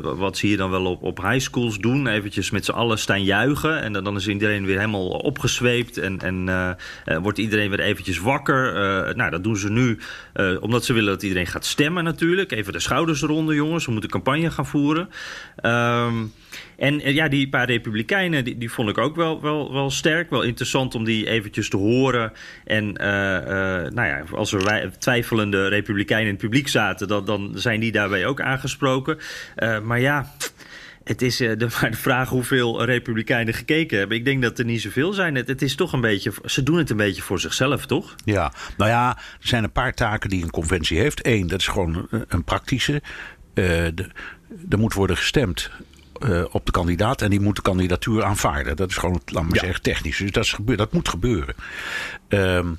wat 0.00 0.36
ze 0.36 0.46
hier 0.46 0.56
dan 0.56 0.70
wel 0.70 0.84
op, 0.84 1.02
op 1.02 1.22
high 1.22 1.38
schools 1.38 1.78
doen. 1.78 2.06
Eventjes 2.06 2.50
met 2.50 2.64
z'n 2.64 2.70
allen 2.70 2.98
staan 2.98 3.24
juichen 3.24 3.82
en 3.82 3.92
dan, 3.92 4.04
dan 4.04 4.16
is 4.16 4.28
iedereen 4.28 4.66
weer 4.66 4.78
helemaal 4.78 5.08
opgezweept 5.08 5.98
en, 5.98 6.18
en 6.20 6.76
wordt 7.22 7.38
iedereen 7.38 7.70
weer 7.70 7.80
eventjes 7.80 8.18
wakker. 8.18 8.72
nou, 9.16 9.30
dat 9.30 9.44
doen 9.44 9.56
ze 9.56 9.70
nu, 9.70 9.98
omdat 10.60 10.84
ze 10.84 10.92
willen 10.92 11.12
dat 11.12 11.22
iedereen 11.22 11.46
gaat 11.46 11.64
stemmen 11.64 12.04
natuurlijk. 12.04 12.52
Even 12.52 12.72
de 12.72 12.80
schouders 12.80 13.22
eronder, 13.22 13.54
jongens. 13.54 13.86
We 13.86 13.92
moeten 13.92 14.10
campagne 14.10 14.50
gaan 14.50 14.66
voeren. 14.66 15.08
Um, 15.62 16.32
en 16.76 17.00
eh, 17.00 17.14
ja, 17.14 17.28
die 17.28 17.48
paar 17.48 17.66
republikeinen, 17.66 18.44
die, 18.44 18.58
die 18.58 18.70
vond 18.70 18.88
ik 18.88 18.98
ook 18.98 19.16
wel, 19.16 19.40
wel, 19.40 19.72
wel 19.72 19.90
sterk. 19.90 20.30
Wel 20.30 20.42
interessant 20.42 20.94
om 20.94 21.04
die 21.04 21.28
eventjes 21.28 21.68
te 21.68 21.76
horen. 21.76 22.32
En 22.64 22.84
uh, 22.84 23.06
uh, 23.06 23.42
nou 23.90 24.06
ja, 24.06 24.22
als 24.32 24.52
er 24.52 24.64
wij, 24.64 24.90
twijfelende 24.98 25.68
republikeinen 25.68 26.26
in 26.26 26.32
het 26.32 26.42
publiek 26.42 26.68
zaten... 26.68 27.08
dan, 27.08 27.24
dan 27.24 27.52
zijn 27.54 27.80
die 27.80 27.92
daarbij 27.92 28.26
ook 28.26 28.40
aangesproken. 28.40 29.18
Maar 29.82 30.00
ja... 30.00 30.32
Het 31.04 31.22
is 31.22 31.36
de, 31.62 31.66
vraag 31.90 32.28
hoeveel 32.28 32.84
republikeinen 32.84 33.54
gekeken 33.54 33.98
hebben. 33.98 34.16
Ik 34.16 34.24
denk 34.24 34.42
dat 34.42 34.58
er 34.58 34.64
niet 34.64 34.80
zoveel 34.80 35.12
zijn. 35.12 35.34
Het, 35.34 35.48
het, 35.48 35.62
is 35.62 35.74
toch 35.74 35.92
een 35.92 36.00
beetje. 36.00 36.32
Ze 36.44 36.62
doen 36.62 36.78
het 36.78 36.90
een 36.90 36.96
beetje 36.96 37.22
voor 37.22 37.40
zichzelf, 37.40 37.86
toch? 37.86 38.14
Ja, 38.24 38.52
nou 38.76 38.90
ja, 38.90 39.16
er 39.16 39.46
zijn 39.48 39.64
een 39.64 39.72
paar 39.72 39.94
taken 39.94 40.30
die 40.30 40.42
een 40.42 40.50
conventie 40.50 40.98
heeft. 40.98 41.26
Eén, 41.26 41.46
dat 41.46 41.60
is 41.60 41.66
gewoon 41.66 42.08
een 42.28 42.44
praktische. 42.44 42.92
Uh, 42.92 43.64
de, 43.94 44.08
er 44.68 44.78
moet 44.78 44.94
worden 44.94 45.16
gestemd 45.16 45.70
uh, 46.20 46.44
op 46.50 46.66
de 46.66 46.72
kandidaat 46.72 47.22
en 47.22 47.30
die 47.30 47.40
moet 47.40 47.56
de 47.56 47.62
kandidatuur 47.62 48.24
aanvaarden. 48.24 48.76
Dat 48.76 48.90
is 48.90 48.96
gewoon, 48.96 49.20
laat 49.24 49.42
maar 49.42 49.54
ja. 49.54 49.60
zeggen, 49.60 49.82
technisch. 49.82 50.18
Dus 50.18 50.30
dat, 50.30 50.44
is 50.44 50.56
dat 50.76 50.92
moet 50.92 51.08
gebeuren. 51.08 51.54
Um, 52.28 52.78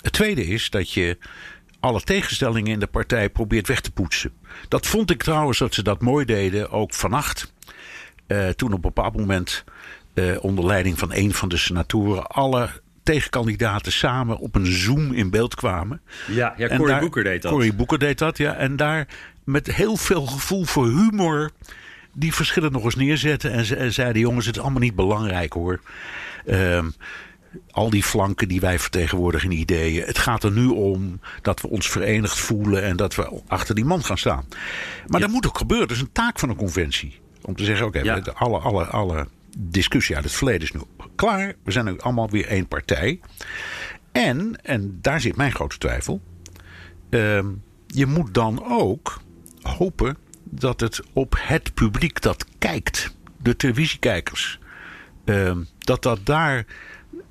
het 0.00 0.12
tweede 0.12 0.46
is 0.46 0.70
dat 0.70 0.92
je 0.92 1.18
alle 1.80 2.00
tegenstellingen 2.00 2.72
in 2.72 2.80
de 2.80 2.86
partij 2.86 3.30
probeert 3.30 3.68
weg 3.68 3.80
te 3.80 3.90
poetsen. 3.90 4.32
Dat 4.68 4.86
vond 4.86 5.10
ik 5.10 5.22
trouwens 5.22 5.58
dat 5.58 5.74
ze 5.74 5.82
dat 5.82 6.00
mooi 6.00 6.24
deden, 6.24 6.70
ook 6.70 6.94
vannacht. 6.94 7.52
Uh, 8.26 8.48
toen 8.48 8.68
op 8.68 8.74
een 8.74 8.80
bepaald 8.80 9.16
moment, 9.16 9.64
uh, 10.14 10.44
onder 10.44 10.66
leiding 10.66 10.98
van 10.98 11.12
een 11.12 11.34
van 11.34 11.48
de 11.48 11.56
senatoren, 11.56 12.26
alle 12.26 12.68
tegenkandidaten 13.02 13.92
samen 13.92 14.38
op 14.38 14.54
een 14.54 14.66
Zoom 14.66 15.12
in 15.12 15.30
beeld 15.30 15.54
kwamen. 15.54 16.00
Ja, 16.26 16.54
ja 16.56 16.76
Cory 16.76 16.98
Booker 16.98 17.24
deed 17.24 17.42
dat. 17.42 17.52
Cory 17.52 17.74
Booker 17.74 17.98
deed 17.98 18.18
dat, 18.18 18.38
ja. 18.38 18.54
En 18.54 18.76
daar 18.76 19.06
met 19.44 19.66
heel 19.66 19.96
veel 19.96 20.26
gevoel 20.26 20.64
voor 20.64 20.86
humor 20.86 21.50
die 22.12 22.34
verschillen 22.34 22.72
nog 22.72 22.84
eens 22.84 22.94
neerzetten. 22.94 23.52
En, 23.52 23.64
ze, 23.64 23.76
en 23.76 23.92
zeiden: 23.92 24.22
jongens, 24.22 24.46
het 24.46 24.56
is 24.56 24.62
allemaal 24.62 24.80
niet 24.80 24.94
belangrijk 24.94 25.52
hoor. 25.52 25.80
Um, 26.46 26.94
al 27.70 27.90
die 27.90 28.02
flanken 28.02 28.48
die 28.48 28.60
wij 28.60 28.78
vertegenwoordigen 28.78 29.50
in 29.50 29.58
ideeën. 29.58 30.06
Het 30.06 30.18
gaat 30.18 30.44
er 30.44 30.52
nu 30.52 30.66
om 30.66 31.20
dat 31.42 31.60
we 31.60 31.68
ons 31.68 31.88
verenigd 31.88 32.38
voelen 32.38 32.82
en 32.82 32.96
dat 32.96 33.14
we 33.14 33.40
achter 33.46 33.74
die 33.74 33.84
man 33.84 34.04
gaan 34.04 34.18
staan. 34.18 34.44
Maar 35.06 35.20
ja. 35.20 35.26
dat 35.26 35.34
moet 35.34 35.46
ook 35.46 35.58
gebeuren. 35.58 35.88
Dat 35.88 35.96
is 35.96 36.02
een 36.02 36.12
taak 36.12 36.38
van 36.38 36.48
een 36.48 36.56
conventie. 36.56 37.18
Om 37.42 37.56
te 37.56 37.64
zeggen: 37.64 37.86
oké, 37.86 37.98
okay, 37.98 38.22
ja. 38.24 38.32
alle, 38.32 38.58
alle, 38.58 38.84
alle 38.84 39.28
discussie 39.58 40.14
uit 40.14 40.24
het 40.24 40.34
verleden 40.34 40.62
is 40.62 40.72
nu 40.72 40.80
klaar. 41.14 41.54
We 41.64 41.70
zijn 41.70 41.84
nu 41.84 41.98
allemaal 41.98 42.30
weer 42.30 42.46
één 42.46 42.68
partij. 42.68 43.20
En, 44.12 44.58
en 44.62 44.98
daar 45.00 45.20
zit 45.20 45.36
mijn 45.36 45.52
grote 45.52 45.78
twijfel. 45.78 46.20
Um, 47.10 47.62
je 47.86 48.06
moet 48.06 48.34
dan 48.34 48.64
ook 48.64 49.20
hopen 49.62 50.16
dat 50.50 50.80
het 50.80 51.00
op 51.12 51.34
het 51.38 51.74
publiek 51.74 52.20
dat 52.20 52.46
kijkt, 52.58 53.14
de 53.42 53.56
televisiekijkers, 53.56 54.58
uh, 55.24 55.56
dat 55.78 56.02
dat 56.02 56.26
daar 56.26 56.64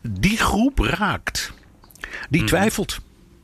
die 0.02 0.38
groep 0.38 0.80
raakt. 0.80 1.54
Die 2.30 2.42
mm. 2.42 2.48
twijfelt. 2.48 3.00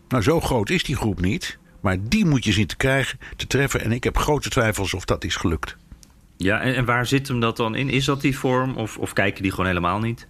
Nou, 0.08 0.24
zo 0.24 0.40
groot 0.40 0.70
is 0.70 0.84
die 0.84 0.96
groep 0.96 1.22
niet. 1.22 1.58
Maar 1.82 1.98
die 2.02 2.26
moet 2.26 2.44
je 2.44 2.52
zien 2.52 2.68
te 2.68 2.76
krijgen, 2.76 3.20
te 3.36 3.48
treffen. 3.48 3.82
En 3.82 3.92
ik 3.92 4.04
heb 4.04 4.18
grote 4.18 4.50
twijfels 4.50 4.94
of 4.94 5.06
dat 5.06 5.24
is 5.24 5.36
gelukt. 5.36 5.78
Ja, 6.38 6.60
en, 6.60 6.76
en 6.76 6.86
waar 6.86 7.06
zit 7.06 7.28
hem 7.28 7.40
dat 7.40 7.58
dan 7.58 7.76
in? 7.76 7.90
Is 7.90 8.06
dat 8.06 8.22
die 8.22 8.38
vorm 8.38 8.76
of, 8.76 8.98
of 8.98 9.14
kijken 9.14 9.42
die 9.42 9.52
gewoon 9.52 9.66
helemaal 9.66 10.00
niet? 10.00 10.28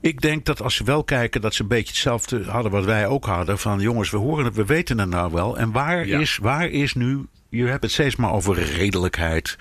Ik 0.00 0.20
denk 0.20 0.44
dat 0.44 0.62
als 0.62 0.74
ze 0.74 0.84
wel 0.84 1.04
kijken, 1.04 1.40
dat 1.40 1.54
ze 1.54 1.62
een 1.62 1.68
beetje 1.68 1.92
hetzelfde 1.92 2.44
hadden 2.44 2.72
wat 2.72 2.84
wij 2.84 3.06
ook 3.06 3.24
hadden. 3.24 3.58
Van 3.58 3.80
jongens, 3.80 4.10
we 4.10 4.16
horen 4.16 4.44
het, 4.44 4.54
we 4.54 4.64
weten 4.64 4.98
het 4.98 5.08
nou 5.08 5.32
wel. 5.32 5.58
En 5.58 5.72
waar, 5.72 6.06
is, 6.06 6.36
waar 6.36 6.68
is 6.68 6.94
nu. 6.94 7.26
Je 7.52 7.66
hebt 7.66 7.82
het 7.82 7.92
steeds 7.92 8.16
maar 8.16 8.32
over 8.32 8.62
redelijkheid. 8.62 9.56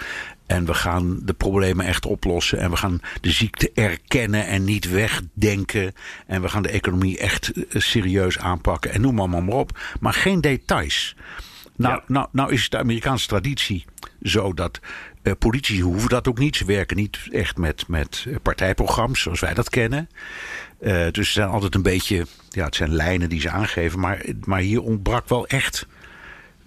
En 0.46 0.66
we 0.66 0.74
gaan 0.74 1.20
de 1.24 1.34
problemen 1.34 1.86
echt 1.86 2.06
oplossen. 2.06 2.60
En 2.60 2.70
we 2.70 2.78
gaan 2.78 3.02
de 3.22 3.32
ziekte 3.32 3.72
erkennen 3.74 4.48
en 4.48 4.64
niet 4.64 4.90
wegdenken. 4.90 5.94
En 6.28 6.42
we 6.42 6.50
gaan 6.50 6.62
de 6.62 6.70
economie 6.70 7.18
echt 7.18 7.52
eh, 7.52 7.82
serieus 7.82 8.40
aanpakken. 8.40 8.92
En 8.92 9.02
noem 9.02 9.16
maar, 9.16 9.30
maar 9.30 9.48
op. 9.48 9.80
Maar 10.00 10.14
geen 10.14 10.42
details. 10.42 11.16
Nou, 11.76 12.02
nou, 12.08 12.28
nou 12.32 12.54
is 12.54 12.70
de 12.70 12.78
Amerikaanse 12.78 13.28
traditie 13.28 13.86
zo 14.22 14.54
dat 14.54 14.80
uh, 15.24 15.34
politici 15.40 15.82
hoeven 15.82 16.10
dat 16.10 16.28
ook 16.28 16.38
niet. 16.38 16.56
Ze 16.56 16.66
werken 16.66 16.98
niet 16.98 17.20
echt 17.32 17.58
met, 17.58 17.88
met 17.88 18.26
partijprogramma's 18.42 19.22
zoals 19.22 19.40
wij 19.40 19.54
dat 19.54 19.70
kennen. 19.70 20.10
Uh, 20.82 21.12
dus 21.12 21.28
ze 21.28 21.34
zijn 21.34 21.50
altijd 21.50 21.76
een 21.76 21.82
beetje, 21.82 22.26
ja, 22.50 22.66
het 22.66 22.76
zijn 22.76 22.94
lijnen 22.94 23.30
die 23.30 23.42
ze 23.42 23.50
aangeven. 23.50 24.00
Maar, 24.00 24.26
maar 24.44 24.60
hier 24.60 24.82
ontbrak 24.82 25.30
wel 25.30 25.48
echt, 25.48 25.88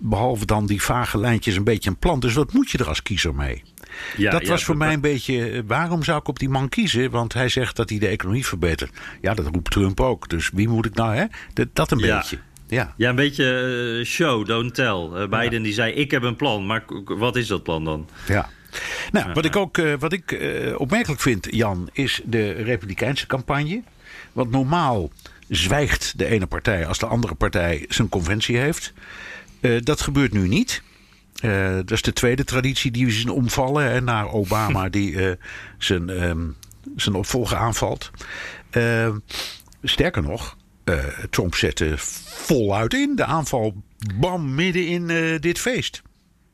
behalve 0.09 0.47
dan 0.47 0.67
die 0.67 0.83
vage 0.83 1.19
lijntjes, 1.19 1.57
een 1.57 1.65
beetje 1.65 1.91
een 1.91 1.97
plan. 1.97 2.21
Dus 2.21 2.35
wat 2.35 2.53
moet 2.53 2.71
je 2.71 2.79
er 2.79 2.89
als 2.89 3.03
kiezer 3.03 3.35
mee? 3.35 3.63
Ja, 4.17 4.31
dat 4.31 4.47
was 4.47 4.65
voor 4.65 4.77
mij 4.77 4.93
een 4.93 5.01
beetje. 5.01 5.51
eh, 5.51 5.61
Waarom 5.67 6.03
zou 6.03 6.19
ik 6.19 6.29
op 6.29 6.39
die 6.39 6.49
man 6.49 6.69
kiezen? 6.69 7.11
Want 7.11 7.33
hij 7.33 7.49
zegt 7.49 7.77
dat 7.77 7.89
hij 7.91 7.99
de 7.99 8.07
economie 8.07 8.47
verbetert. 8.47 8.91
Ja, 9.21 9.35
dat 9.35 9.47
roept 9.47 9.71
Trump 9.71 10.01
ook. 10.01 10.29
Dus 10.29 10.51
wie 10.55 10.69
moet 10.69 10.87
ik 10.87 10.95
nou, 10.95 11.15
hè? 11.15 11.25
Dat, 11.53 11.69
dat 11.73 11.91
een 11.91 11.99
Ja. 11.99 12.17
beetje. 12.17 12.39
Ja. 12.69 12.95
Ja, 12.97 13.09
een 13.09 13.15
beetje 13.17 13.99
eh, 14.01 14.07
show, 14.07 14.47
don't 14.47 14.75
tell. 14.75 15.09
Eh, 15.15 15.29
Biden 15.29 15.63
die 15.63 15.73
zei, 15.73 15.93
ik 15.93 16.11
heb 16.11 16.23
een 16.23 16.37
plan. 16.37 16.67
Maar 16.67 16.85
wat 17.05 17.37
is 17.37 17.47
dat 17.47 17.63
plan 17.63 17.85
dan? 17.85 18.09
Ja. 18.29 18.49
Nou, 19.13 19.33
wat 19.33 19.45
ik 19.45 19.57
ook 19.57 19.83
wat 19.99 20.13
ik, 20.13 20.39
opmerkelijk 20.77 21.21
vind, 21.21 21.47
Jan, 21.51 21.89
is 21.93 22.21
de 22.25 22.51
Republikeinse 22.53 23.27
campagne. 23.27 23.83
Want 24.33 24.51
normaal 24.51 25.11
zwijgt 25.49 26.19
de 26.19 26.25
ene 26.27 26.47
partij 26.47 26.87
als 26.87 26.99
de 26.99 27.07
andere 27.07 27.35
partij 27.35 27.85
zijn 27.89 28.09
conventie 28.09 28.57
heeft. 28.57 28.93
Eh, 29.65 29.77
dat 29.83 30.01
gebeurt 30.01 30.33
nu 30.33 30.49
niet. 30.49 30.83
Eh, 31.41 31.75
dat 31.75 31.91
is 31.91 32.03
de 32.03 32.13
tweede 32.13 32.45
traditie 32.45 32.91
die 32.91 33.07
we 33.07 33.13
zien 33.13 33.29
omvallen. 33.29 33.91
En 33.91 34.05
naar 34.05 34.33
Obama 34.33 34.89
die 34.99 35.27
eh, 35.27 35.37
zijn, 35.79 36.11
ehm, 36.11 36.47
zijn 36.97 37.15
opvolger 37.15 37.57
aanvalt. 37.57 38.11
Sterker 39.83 40.23
nog, 40.23 40.57
Trump 41.31 41.55
zette 41.55 41.95
voluit 41.97 42.95
in. 42.95 43.17
De 43.17 43.25
aanval 43.25 43.83
bam 44.21 44.55
midden 44.55 44.87
in 44.87 45.07
dit 45.41 45.59
feest. 45.59 46.03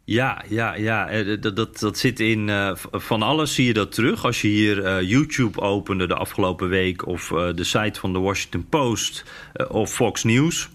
Ja, 0.05 0.45
ja, 0.49 0.75
ja. 0.75 1.23
Dat, 1.37 1.57
dat, 1.57 1.79
dat 1.79 1.99
zit 1.99 2.21
in 2.21 2.51
van 2.93 3.23
alles 3.23 3.55
zie 3.55 3.67
je 3.67 3.73
dat 3.73 3.93
terug. 3.93 4.25
Als 4.25 4.41
je 4.41 4.49
hier 4.49 5.03
YouTube 5.03 5.61
opende 5.61 6.07
de 6.07 6.15
afgelopen 6.15 6.69
week... 6.69 7.07
of 7.07 7.29
de 7.55 7.65
site 7.65 8.01
van 8.01 8.13
de 8.13 8.19
Washington 8.19 8.67
Post 8.69 9.25
of 9.69 9.93
Fox 9.93 10.25
News... 10.25 10.69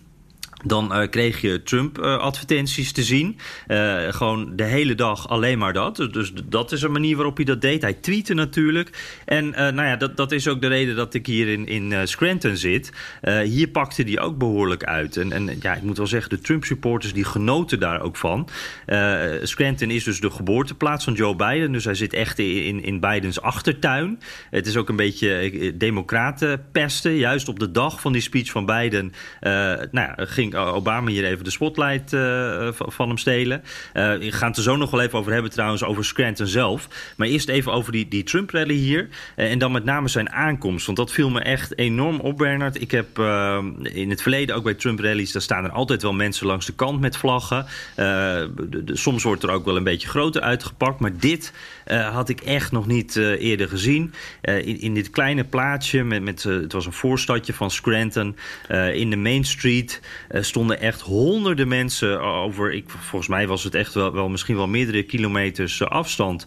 Dan 0.65 0.93
eh, 0.93 1.09
kreeg 1.09 1.41
je 1.41 1.63
Trump-advertenties 1.63 2.91
te 2.91 3.03
zien. 3.03 3.37
Eh, 3.67 3.97
gewoon 4.09 4.55
de 4.55 4.63
hele 4.63 4.95
dag 4.95 5.29
alleen 5.29 5.57
maar 5.57 5.73
dat. 5.73 5.95
Dus- 6.11 6.33
dat 6.45 6.71
is 6.71 6.81
een 6.81 6.91
manier 6.91 7.15
waarop 7.15 7.35
hij 7.35 7.45
dat 7.45 7.61
deed. 7.61 7.81
Hij 7.81 7.93
tweette 7.93 8.33
natuurlijk. 8.33 9.21
En 9.25 9.53
eh, 9.53 9.73
nou 9.73 9.87
ja, 9.87 9.95
dat, 9.95 10.17
dat 10.17 10.31
is 10.31 10.47
ook 10.47 10.61
de 10.61 10.67
reden 10.67 10.95
dat 10.95 11.13
ik 11.13 11.25
hier 11.25 11.47
in, 11.47 11.67
in 11.67 11.91
eh, 11.91 11.99
Scranton 12.03 12.55
zit. 12.55 12.91
Eh, 13.21 13.39
hier 13.39 13.67
pakte 13.67 14.03
hij 14.03 14.19
ook 14.19 14.37
behoorlijk 14.37 14.83
uit. 14.83 15.17
En, 15.17 15.31
en 15.31 15.57
ja, 15.61 15.75
ik 15.75 15.81
moet 15.81 15.97
wel 15.97 16.07
zeggen, 16.07 16.29
de 16.29 16.39
Trump-supporters 16.39 17.13
die 17.13 17.23
genoten 17.23 17.79
daar 17.79 18.01
ook 18.01 18.17
van. 18.17 18.49
Eh, 18.85 19.21
Scranton 19.43 19.91
is 19.91 20.03
dus 20.03 20.19
de 20.19 20.31
geboorteplaats 20.31 21.03
van 21.03 21.13
Joe 21.13 21.35
Biden. 21.35 21.71
Dus 21.71 21.85
hij 21.85 21.93
zit 21.93 22.13
echt 22.13 22.39
in, 22.39 22.83
in, 22.83 22.99
Bidens 22.99 23.41
achtertuin. 23.41 24.19
Het 24.49 24.67
is 24.67 24.77
ook 24.77 24.89
een 24.89 24.95
beetje 24.95 25.35
eh, 25.35 25.71
democraten 25.75 26.65
pesten. 26.71 27.15
Juist 27.15 27.47
op 27.47 27.59
de 27.59 27.71
dag 27.71 28.01
van 28.01 28.11
die 28.11 28.21
speech 28.21 28.51
van 28.51 28.65
Biden... 28.65 29.13
eh, 29.39 29.51
nou 29.51 29.91
ja, 29.91 30.15
ging 30.17 30.54
Obama 30.55 31.09
hier 31.09 31.25
even 31.25 31.43
de 31.43 31.51
spotlight 31.51 32.13
eh, 32.13 32.67
van- 32.87 33.07
hem 33.07 33.17
stelen. 33.17 33.63
Eh 33.93 34.13
we 34.17 34.31
gaan 34.31 34.47
het 34.47 34.57
er 34.57 34.63
zo 34.63 34.75
nog 34.75 34.91
wel 34.91 35.01
even 35.01 35.19
over 35.19 35.33
hebben 35.33 35.51
trouwens, 35.51 35.83
over 35.83 36.05
Scranton 36.05 36.47
zelf. 36.47 36.87
Maar 37.17 37.27
eerst 37.27 37.49
even 37.49 37.71
over 37.71 37.91
die, 37.91 38.07
die 38.07 38.23
Trump-rally 38.23 38.73
hier. 38.75 39.09
Eh, 39.35 39.51
en 39.51 39.59
dan 39.59 39.71
met 39.71 39.83
name 39.83 40.07
zijn 40.07 40.31
aankomst. 40.31 40.85
Want 40.85 40.97
dat 40.97 41.11
viel 41.11 41.29
me 41.29 41.39
echt 41.39 41.77
enorm 41.77 42.19
op, 42.19 42.37
Bernard. 42.37 42.81
Ik 42.81 42.91
heb 42.91 43.19
in 43.83 44.09
het 44.09 44.21
verleden 44.21 44.55
ook 44.55 44.63
bij 44.63 44.73
Trump-rallies... 44.73 45.31
daar 45.31 45.41
staan 45.41 45.63
er 45.63 45.71
altijd 45.71 46.01
wel 46.01 46.13
mensen 46.13 46.47
langs 46.47 46.65
de 46.65 46.73
kant 46.73 46.99
met 46.99 47.17
vlaggen. 47.17 47.65
De- 47.95 48.83
soms 48.93 49.23
wordt 49.23 49.43
er 49.43 49.49
ook 49.49 49.65
wel 49.65 49.77
een 49.77 49.83
beetje 49.83 50.07
groter 50.07 50.41
uitgepakt. 50.41 50.99
Maar 50.99 51.17
dit 51.17 51.53
eh, 51.85 52.13
had 52.13 52.29
ik 52.29 52.41
echt 52.41 52.71
nog 52.71 52.87
niet 52.87 53.15
eh, 53.15 53.41
eerder 53.41 53.67
gezien. 53.67 54.13
Eh, 54.41 54.67
in, 54.67 54.79
in 54.79 54.93
dit 54.93 55.09
kleine 55.09 55.43
plaatsje, 55.43 56.03
met, 56.03 56.21
met, 56.21 56.43
het 56.43 56.73
was 56.73 56.85
een 56.85 56.93
voorstadje 56.93 57.53
van 57.53 57.71
Scranton... 57.71 58.35
in 58.93 59.09
de 59.09 59.15
Main 59.15 59.43
Street 59.43 60.01
stonden 60.29 60.79
echt 60.79 61.01
honderden 61.01 61.67
mensen 61.67 62.21
over... 62.21 62.73
Ik, 62.73 62.89
volgens 62.89 63.29
mij 63.29 63.47
was 63.47 63.63
het 63.63 63.75
echt 63.75 63.93
wel, 63.93 64.13
wel 64.13 64.29
misschien 64.29 64.55
wel 64.55 64.67
meerdere 64.67 65.03
kilometers 65.03 65.83
afstand... 65.83 66.45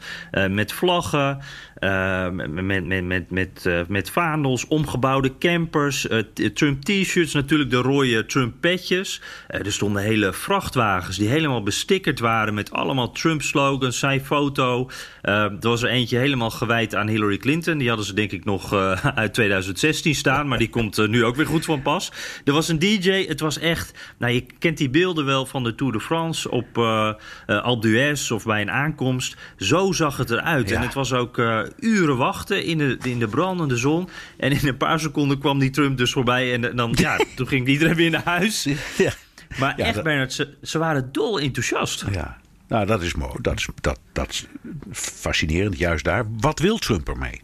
met 0.51 0.73
vlaggen, 0.73 1.39
eh, 1.79 2.29
met, 2.31 2.51
met, 2.65 2.87
met, 2.87 3.05
met, 3.05 3.31
met, 3.31 3.67
eh, 3.67 3.81
met 3.89 4.11
vaandels, 4.11 4.67
omgebouwde 4.67 5.39
campers... 5.39 6.09
eh, 6.09 6.19
t- 6.19 6.57
Trump-t-shirts, 6.57 7.33
natuurlijk 7.33 7.71
de 7.71 7.77
rode 7.77 8.27
Trump-petjes. 8.27 9.21
Eh, 9.47 9.65
er 9.67 9.73
stonden 9.73 10.03
hele 10.03 10.33
vrachtwagens 10.33 11.17
die 11.17 11.29
helemaal 11.29 11.63
bestickerd 11.63 12.21
waren... 12.21 12.55
met 12.55 12.73
allemaal 12.73 13.13
Trump-slogans, 13.13 13.99
zijn 13.99 14.21
foto... 14.25 14.91
Eh, 15.23 15.35
er 15.43 15.57
was 15.61 15.83
er 15.83 15.89
eentje 15.89 16.19
helemaal 16.19 16.51
gewijd 16.51 16.95
aan 16.95 17.09
Hillary 17.09 17.37
Clinton. 17.37 17.79
Die 17.79 17.89
hadden 17.89 18.07
ze 18.07 18.15
denk 18.15 18.33
ik 18.33 18.45
nog 18.45 18.73
eh, 18.73 19.07
uit 19.15 19.35
2016 19.35 20.15
staan. 20.15 20.49
Maar 20.49 20.59
die 20.59 20.69
komt 20.71 20.99
eh, 20.99 21.07
nu 21.09 21.25
ook 21.25 21.37
weer 21.37 21.47
goed 21.47 21.65
van 21.65 21.83
pas. 21.83 22.13
Er 22.45 22.53
was 22.53 22.69
een 22.69 22.79
DJ. 22.79 23.27
Het 23.27 23.41
was 23.41 23.59
echt... 23.59 23.99
Nou, 24.19 24.33
je 24.33 24.47
kent 24.59 24.79
die 24.79 24.91
beelden 24.91 25.25
wel 25.25 25.47
van 25.47 25.65
de 25.65 25.75
Tour 25.75 25.93
de 25.93 26.01
France 26.01 26.51
op 26.51 26.79
eh 26.79 27.09
eh, 27.47 27.63
Alpe 27.63 27.89
d'Huez 27.89 28.31
of 28.31 28.45
bij 28.45 28.61
een 28.61 28.71
aankomst. 28.71 29.37
Zo 29.57 29.93
zag 29.93 30.17
het 30.17 30.31
eruit. 30.31 30.69
Ja. 30.69 30.77
En 30.77 30.83
het 30.83 30.95
was 30.95 31.13
ook 31.13 31.39
eh, 31.39 31.61
uren 31.81 32.17
wachten 32.17 32.65
in 32.65 32.79
de, 32.79 32.99
in 33.03 33.19
de 33.19 33.29
brandende 33.29 33.77
zon. 33.77 34.09
En 34.37 34.51
in 34.53 34.69
een 34.69 34.77
paar 34.77 35.01
seconden 35.01 35.39
kwam 35.39 35.59
die 35.59 35.71
Trump 35.71 35.97
dus 35.99 36.13
voorbij. 36.13 36.53
En 36.53 36.77
dan, 36.77 36.93
ja, 36.99 37.21
toen 37.37 37.49
ging 37.49 37.67
iedereen 37.67 37.95
weer 37.95 38.11
naar 38.11 38.25
huis. 38.25 38.67
Ja. 38.99 39.13
Maar 39.59 39.75
Ja, 39.77 39.85
echt, 39.85 39.95
dat- 39.95 40.05
Bernard, 40.05 40.33
ze, 40.33 40.57
ze 40.63 40.79
waren 40.79 41.13
dol 41.13 41.41
enthousiast. 41.41 42.05
Ja, 42.13 42.37
nou 42.69 42.87
dat 42.87 43.03
is 43.03 43.15
mooi. 43.15 43.35
Dat 43.41 43.59
is, 43.59 43.69
dat, 43.81 43.99
dat 44.13 44.29
is 44.31 44.47
fascinerend, 44.93 45.79
juist 45.79 46.05
daar. 46.05 46.25
Wat 46.41 46.59
wil 46.59 46.79
Trump 46.79 47.09
ermee? 47.09 47.41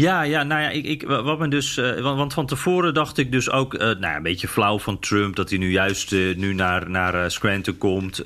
Ja, 0.00 0.22
ja, 0.22 0.42
nou 0.42 0.62
ja, 0.62 0.68
ik, 0.68 0.84
ik, 0.84 1.02
wat 1.06 1.38
me 1.38 1.48
dus, 1.48 1.76
eh, 1.76 2.00
want, 2.00 2.32
van 2.32 2.46
tevoren 2.46 2.94
dacht 2.94 3.18
ik 3.18 3.32
dus 3.32 3.50
ook, 3.50 3.74
eh, 3.74 3.80
nou 3.80 4.00
ja, 4.00 4.16
een 4.16 4.22
beetje 4.22 4.48
flauw 4.48 4.78
van 4.78 4.98
Trump, 4.98 5.36
dat 5.36 5.50
hij 5.50 5.58
nu 5.58 5.70
juist 5.70 6.12
eh, 6.12 6.36
nu 6.36 6.54
naar, 6.54 6.90
naar 6.90 7.30
Scranton 7.30 7.78
komt. 7.78 8.22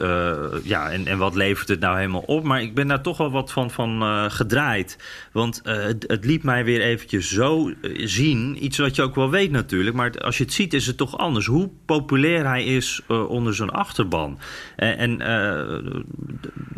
Ja, 0.64 0.90
en, 0.90 1.06
en 1.06 1.18
wat 1.18 1.34
levert 1.34 1.68
het 1.68 1.80
nou 1.80 1.96
helemaal 1.96 2.20
op? 2.26 2.44
Maar 2.44 2.62
ik 2.62 2.74
ben 2.74 2.88
daar 2.88 3.02
toch 3.02 3.16
wel 3.16 3.30
wat 3.30 3.52
van, 3.52 3.70
van 3.70 4.02
gedraaid. 4.30 4.98
Want 5.32 5.60
het, 5.64 6.04
het 6.06 6.24
liet 6.24 6.42
mij 6.42 6.64
weer 6.64 6.80
eventjes 6.80 7.30
zo 7.30 7.72
zien, 7.96 8.64
iets 8.64 8.78
wat 8.78 8.96
je 8.96 9.02
ook 9.02 9.14
wel 9.14 9.30
weet 9.30 9.50
natuurlijk, 9.50 9.96
maar 9.96 10.12
als 10.18 10.38
je 10.38 10.44
het 10.44 10.52
ziet 10.52 10.74
is 10.74 10.86
het 10.86 10.96
toch 10.96 11.18
anders. 11.18 11.46
Hoe 11.46 11.70
populair 11.86 12.46
hij 12.46 12.64
is 12.64 13.00
onder 13.06 13.54
zijn 13.54 13.70
achterban. 13.70 14.38
En, 14.76 15.20
en 15.20 15.22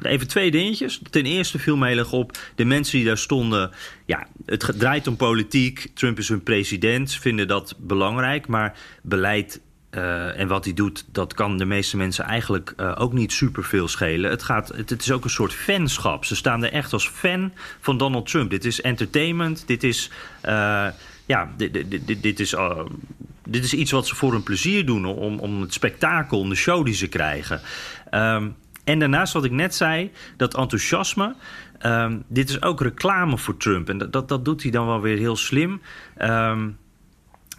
even 0.02 0.28
twee 0.28 0.50
dingetjes. 0.50 1.00
Ten 1.10 1.24
eerste 1.24 1.58
viel 1.58 1.86
erg 1.86 2.12
op, 2.12 2.38
de 2.54 2.64
mensen 2.64 2.96
die 2.96 3.06
daar 3.06 3.18
stonden, 3.18 3.70
ja, 4.06 4.26
het 4.44 4.72
draait 4.76 5.06
om 5.06 5.16
politiek. 5.16 5.90
Trump 5.94 6.18
is 6.18 6.28
hun 6.28 6.42
president, 6.42 7.10
ze 7.10 7.20
vinden 7.20 7.48
dat 7.48 7.74
belangrijk. 7.78 8.46
Maar 8.46 8.78
beleid 9.02 9.60
eh, 9.90 10.38
en 10.38 10.48
wat 10.48 10.64
hij 10.64 10.74
doet, 10.74 11.04
dat 11.12 11.34
kan 11.34 11.58
de 11.58 11.64
meeste 11.64 11.96
mensen 11.96 12.24
eigenlijk 12.24 12.74
eh, 12.76 12.92
ook 12.98 13.12
niet 13.12 13.32
superveel 13.32 13.88
schelen. 13.88 14.30
Het, 14.30 14.42
gaat, 14.42 14.68
het, 14.68 14.90
is 14.90 15.12
ook 15.12 15.24
een 15.24 15.30
soort 15.30 15.52
fanschap. 15.52 16.24
Ze 16.24 16.36
staan 16.36 16.64
er 16.64 16.72
echt 16.72 16.92
als 16.92 17.08
fan 17.08 17.52
van 17.80 17.98
Donald 17.98 18.26
Trump. 18.26 18.50
Dit 18.50 18.64
is 18.64 18.80
entertainment, 18.80 19.66
dit 19.66 19.82
is... 19.82 20.10
eh, 20.40 20.86
ja, 21.26 21.52
dit, 21.56 21.72
dit, 21.72 22.06
dit, 22.06 22.22
dit 22.22 22.40
is, 22.40 22.54
dit 23.44 23.64
is 23.64 23.74
iets 23.74 23.90
wat 23.90 24.06
ze 24.06 24.14
voor 24.14 24.32
hun 24.32 24.42
plezier 24.42 24.86
doen. 24.86 25.04
Om, 25.04 25.38
om 25.38 25.60
het 25.60 25.72
spektakel, 25.72 26.48
de 26.48 26.54
show 26.54 26.84
die 26.84 26.94
ze 26.94 27.06
krijgen. 27.06 27.60
Ehm, 28.10 28.48
en 28.84 28.98
daarnaast 28.98 29.32
wat 29.32 29.44
ik 29.44 29.50
net 29.50 29.74
zei, 29.74 30.10
dat 30.36 30.56
enthousiasme. 30.56 31.34
Ehm, 31.78 32.18
dit 32.28 32.48
is 32.48 32.62
ook 32.62 32.80
reclame 32.80 33.38
voor 33.38 33.56
Trump. 33.56 33.88
En 33.88 33.98
dat, 33.98 34.12
dat, 34.12 34.28
dat 34.28 34.44
doet 34.44 34.62
hij 34.62 34.70
dan 34.70 34.86
wel 34.86 35.00
weer 35.00 35.18
heel 35.18 35.36
slim. 35.36 35.80
Ehm, 36.16 36.68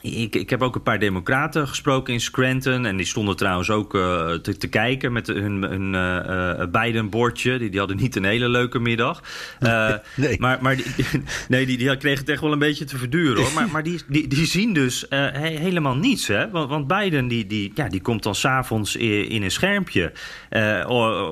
ik, 0.01 0.35
ik 0.35 0.49
heb 0.49 0.61
ook 0.61 0.75
een 0.75 0.83
paar 0.83 0.99
democraten 0.99 1.67
gesproken 1.67 2.13
in 2.13 2.21
Scranton. 2.21 2.85
En 2.85 2.97
die 2.97 3.05
stonden 3.05 3.35
trouwens 3.35 3.69
ook 3.69 3.95
uh, 3.95 4.33
te, 4.33 4.57
te, 4.57 4.67
kijken 4.67 5.13
met 5.13 5.27
hun, 5.27 5.61
hun 5.61 5.93
uh, 5.93 6.65
Biden-bordje. 6.71 7.57
Die, 7.57 7.69
die 7.69 7.79
hadden 7.79 7.97
niet 7.97 8.15
een 8.15 8.23
hele 8.23 8.49
leuke 8.49 8.79
middag. 8.79 9.23
Uh, 9.59 9.93
nee. 10.15 10.39
Maar, 10.39 10.57
maar 10.61 10.75
die, 10.75 10.85
nee, 11.47 11.65
die, 11.65 11.77
die 11.77 11.97
kregen 11.97 12.19
het 12.19 12.29
echt 12.29 12.41
wel 12.41 12.51
een 12.51 12.59
beetje 12.59 12.85
te 12.85 12.97
verduren 12.97 13.43
hoor. 13.43 13.53
Maar, 13.53 13.69
maar 13.69 13.83
die, 13.83 14.01
die, 14.07 14.27
die 14.27 14.45
zien 14.45 14.73
dus 14.73 15.05
he, 15.09 15.47
helemaal 15.47 15.95
niets. 15.95 16.27
Hè? 16.27 16.49
Want, 16.49 16.69
want 16.69 16.87
Biden 16.87 17.27
die, 17.27 17.45
die, 17.45 17.71
ja, 17.75 17.89
die 17.89 18.01
komt 18.01 18.23
dan 18.23 18.35
s'avonds 18.35 18.95
in, 18.95 19.29
in 19.29 19.43
een 19.43 19.51
schermpje. 19.51 20.11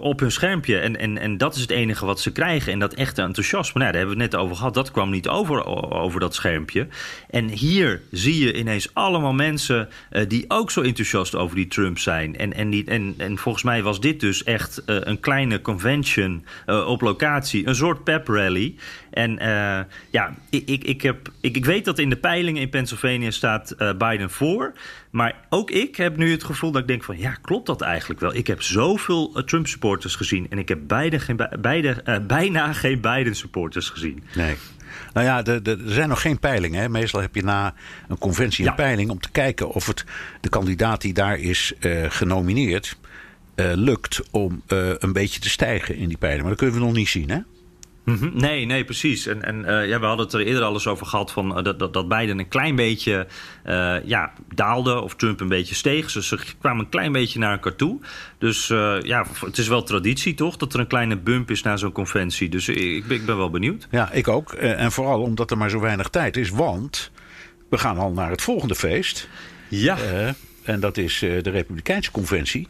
op 0.01 0.19
hun 0.19 0.32
schermpje. 0.32 0.78
En, 0.78 0.99
en, 0.99 1.17
en 1.17 1.38
dat 1.38 1.56
is 1.56 1.62
het 1.62 1.71
enige 1.71 2.06
wat 2.06 2.19
ze 2.19 2.32
krijgen. 2.32 2.71
En 2.71 2.80
dat 2.80 2.93
echte 2.93 3.21
enthousiasme. 3.21 3.80
Nou, 3.80 3.91
daar 3.91 3.99
hebben 4.01 4.17
we 4.17 4.23
het 4.23 4.32
net 4.32 4.41
over 4.41 4.56
gehad. 4.56 4.73
Dat 4.73 4.91
kwam 4.91 5.10
niet 5.10 5.28
over, 5.28 5.65
over 5.91 6.19
dat 6.19 6.36
schermpje. 6.36 6.88
En 7.30 7.49
hier 7.49 8.01
zie 8.12 8.39
je 8.39 8.55
ineens 8.58 8.94
allemaal 8.94 9.34
mensen 9.34 9.89
uh, 10.12 10.22
die 10.28 10.46
ook 10.48 10.72
zo 10.72 10.82
enthousiast 10.82 11.36
over 11.36 11.56
die 11.56 11.68
Trump 11.68 12.00
zijn. 12.00 12.38
En, 12.38 12.54
en, 12.54 12.70
die, 12.70 12.86
en, 12.86 13.13
en 13.18 13.38
volgens 13.38 13.63
mij 13.63 13.84
was 13.84 14.00
dit 14.00 14.20
dus 14.20 14.44
echt 14.44 14.84
uh, 14.86 14.98
een 15.00 15.20
kleine 15.20 15.62
convention 15.62 16.46
uh, 16.68 16.88
op 16.88 17.02
locatie, 17.02 17.68
een 17.68 17.76
soort 17.76 18.04
pep 18.04 18.28
rally. 18.28 18.76
En 19.12 19.38
ja, 20.12 20.36
ik, 20.50 20.70
ik, 20.70 20.84
ik, 20.84 21.02
heb, 21.02 21.32
ik, 21.41 21.56
ik 21.56 21.65
weet 21.65 21.86
dat 21.86 22.00
in 22.00 22.10
de 22.10 22.15
peilingen 22.15 22.62
in 22.62 22.70
Pennsylvania 22.70 23.32
staat 23.32 23.76
Biden 23.98 24.30
voor. 24.30 24.74
Maar 25.10 25.36
ook 25.50 25.72
ik 25.72 25.96
heb 25.96 26.18
nu 26.18 26.32
het 26.32 26.44
gevoel 26.44 26.72
dat 26.72 26.82
ik 26.82 26.88
denk 26.88 27.04
van 27.04 27.18
ja, 27.18 27.32
klopt 27.41 27.65
dat 27.65 27.82
eigenlijk 27.82 28.20
wel? 28.20 28.36
Ik 28.36 28.48
heb 28.48 28.62
zoveel 28.62 29.44
Trump 29.46 29.68
supporters 29.68 30.15
gezien 30.15 30.48
en 30.50 30.58
ik 30.58 30.68
heb 30.68 30.80
beide 30.88 31.20
geen, 31.20 31.48
beide, 31.60 32.22
bijna 32.28 32.74
geen 32.74 33.00
Biden 33.02 33.36
supporters 33.36 33.89
gezien. 33.89 34.24
Nee. 34.36 34.56
Nou 35.15 35.28
ja, 35.28 35.43
er 35.43 35.78
zijn 35.86 36.10
nog 36.10 36.21
geen 36.21 36.39
peilingen. 36.39 36.82
Hè. 36.82 36.89
Meestal 36.89 37.21
heb 37.21 37.36
je 37.36 37.43
na 37.43 37.73
een 38.08 38.17
conventie 38.17 38.67
een 38.67 38.75
peiling 38.75 39.10
om 39.10 39.19
te 39.19 39.32
kijken 39.32 39.69
of 39.69 39.88
het 39.88 40.06
de 40.41 40.49
kandidaat 40.49 41.01
die 41.01 41.13
daar 41.13 41.39
is 41.39 41.73
uh, 41.80 42.06
genomineerd. 42.10 42.97
Uh, 43.56 43.71
lukt 43.73 44.21
om 44.32 44.62
uh, 44.67 44.93
een 44.97 45.13
beetje 45.13 45.39
te 45.39 45.49
stijgen 45.49 45.95
in 45.95 46.08
die 46.08 46.17
peiling. 46.17 46.41
Maar 46.41 46.49
dat 46.49 46.60
kunnen 46.60 46.80
we 46.80 46.86
nog 46.86 46.95
niet 46.95 47.10
zien, 47.10 47.30
hè? 47.30 47.39
-hmm. 48.06 48.32
Nee, 48.34 48.65
nee, 48.65 48.84
precies. 48.84 49.28
En, 49.28 49.44
en 49.44 49.60
uh, 49.60 49.88
ja, 49.88 50.00
we 50.00 50.06
hadden 50.06 50.26
het 50.26 50.36
er 50.36 50.46
eerder 50.46 50.63
al 50.63 50.74
eens 50.74 50.88
over 50.88 51.06
gehad 51.06 51.32
van, 51.32 51.58
uh, 51.58 51.63
dat, 51.63 51.80
dat, 51.80 51.94
dat 51.94 52.08
Biden 52.08 52.39
een 52.39 52.48
klein 52.48 52.76
beetje 52.76 53.28
uh, 53.65 53.96
ja, 54.06 54.34
daalde 54.54 55.02
of 55.02 55.15
Trump 55.15 55.39
een 55.39 55.48
beetje 55.48 55.76
steeg. 55.76 56.12
Dus 56.12 56.28
ze 56.28 56.39
kwamen 56.60 56.84
een 56.84 56.89
klein 56.89 57.12
beetje 57.12 57.39
naar 57.39 57.52
elkaar 57.52 57.76
toe. 57.76 58.00
Dus 58.38 58.68
ja, 59.02 59.26
het 59.46 59.58
is 59.58 59.68
wel 59.68 59.84
traditie 59.84 60.34
toch 60.34 60.58
dat 60.58 60.74
er 60.74 60.80
een 60.80 60.88
kleine 60.88 61.18
bump 61.18 61.52
is 61.52 61.62
na 61.62 61.78
zo'n 61.78 61.91
conventie. 61.91 62.50
Dus 62.50 62.68
ik, 62.68 63.06
ik 63.08 63.26
ben 63.26 63.38
wel 63.38 63.50
benieuwd. 63.50 63.88
Ja, 63.91 64.12
ik 64.12 64.28
ook. 64.28 64.54
en 64.54 64.91
vooral 64.91 65.22
omdat 65.22 65.52
er 65.52 65.58
maar 65.58 65.70
zo 65.70 65.80
weinig 65.80 66.10
tijd 66.10 66.38
is. 66.38 66.50
Want 66.50 67.12
we 67.70 67.78
gaan 67.78 67.98
al 67.98 68.12
naar 68.12 68.30
het 68.30 68.41
volgende 68.41 68.76
feest. 68.76 69.28
Ja. 69.70 69.98
en 70.63 70.80
dat 70.80 70.98
is 70.98 71.20
de 71.20 71.50
Republikeinse 71.50 72.12
conventie. 72.12 72.68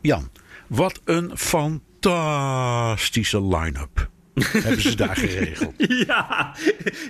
Jan, 0.00 0.30
wat 0.66 1.00
een 1.04 1.30
fantastische 1.34 1.90
fantastische 2.02 3.42
line-up. 3.42 4.10
hebben 4.62 4.82
ze 4.82 4.96
daar 4.96 5.16
geregeld. 5.16 5.74
Ja, 6.06 6.54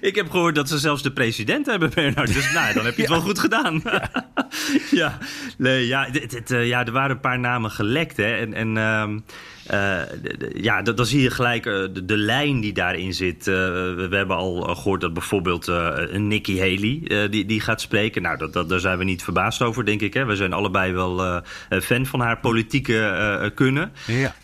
ik 0.01 0.15
heb 0.15 0.31
gehoord 0.31 0.55
dat 0.55 0.69
ze 0.69 0.79
zelfs 0.79 1.03
de 1.03 1.13
president 1.13 1.67
hebben, 1.67 1.91
Bernard. 1.95 2.35
Dus 2.35 2.53
nou, 2.53 2.75
dan 2.75 2.85
heb 2.85 2.95
je 2.97 3.03
het 3.03 3.11
wel 3.17 3.21
goed 3.21 3.39
gedaan. 3.39 3.81
Ja, 3.85 4.11
ja. 5.03 5.19
nee, 5.59 5.87
ja, 5.87 6.11
dit, 6.11 6.31
dit, 6.31 6.51
uh, 6.51 6.67
ja, 6.67 6.87
er 6.87 6.93
waren 6.93 7.11
een 7.11 7.21
paar 7.21 7.39
namen 7.39 7.71
gelekt. 7.71 8.17
Hè. 8.17 8.37
En, 8.37 8.55
en 8.55 8.77
uh, 8.77 9.19
ja, 10.55 10.83
dan 10.83 11.07
zie 11.07 11.23
je 11.23 11.31
gelijk 11.31 11.67
uh, 11.67 11.73
de, 11.93 12.05
de, 12.05 12.17
lijn 12.17 12.61
die 12.61 12.73
daarin 12.73 13.15
zit. 13.15 13.47
Uh, 13.47 13.55
we, 13.95 14.09
hebben 14.11 14.37
al 14.37 14.63
gehoord 14.63 15.01
dat 15.01 15.13
bijvoorbeeld 15.13 15.67
een 15.67 16.29
Nikki 16.29 16.59
Haley 16.59 17.29
die, 17.29 17.45
die 17.45 17.61
gaat 17.61 17.81
spreken. 17.81 18.23
Nou, 18.23 18.39
dat, 18.39 18.53
dat, 18.53 18.69
daar 18.69 18.81
zijn 18.81 18.99
we 18.99 19.05
niet 19.05 19.25
verbaasd 19.25 19.63
over, 19.63 19.85
denk 19.85 20.01
ik. 20.01 20.15
Hè. 20.15 20.25
We 20.25 20.37
zijn 20.37 20.53
allebei 20.53 20.93
wel 20.93 21.43
fan 21.83 22.07
van 22.07 22.21
haar 22.21 22.39
politieke 22.39 23.53
kunnen. 23.55 23.93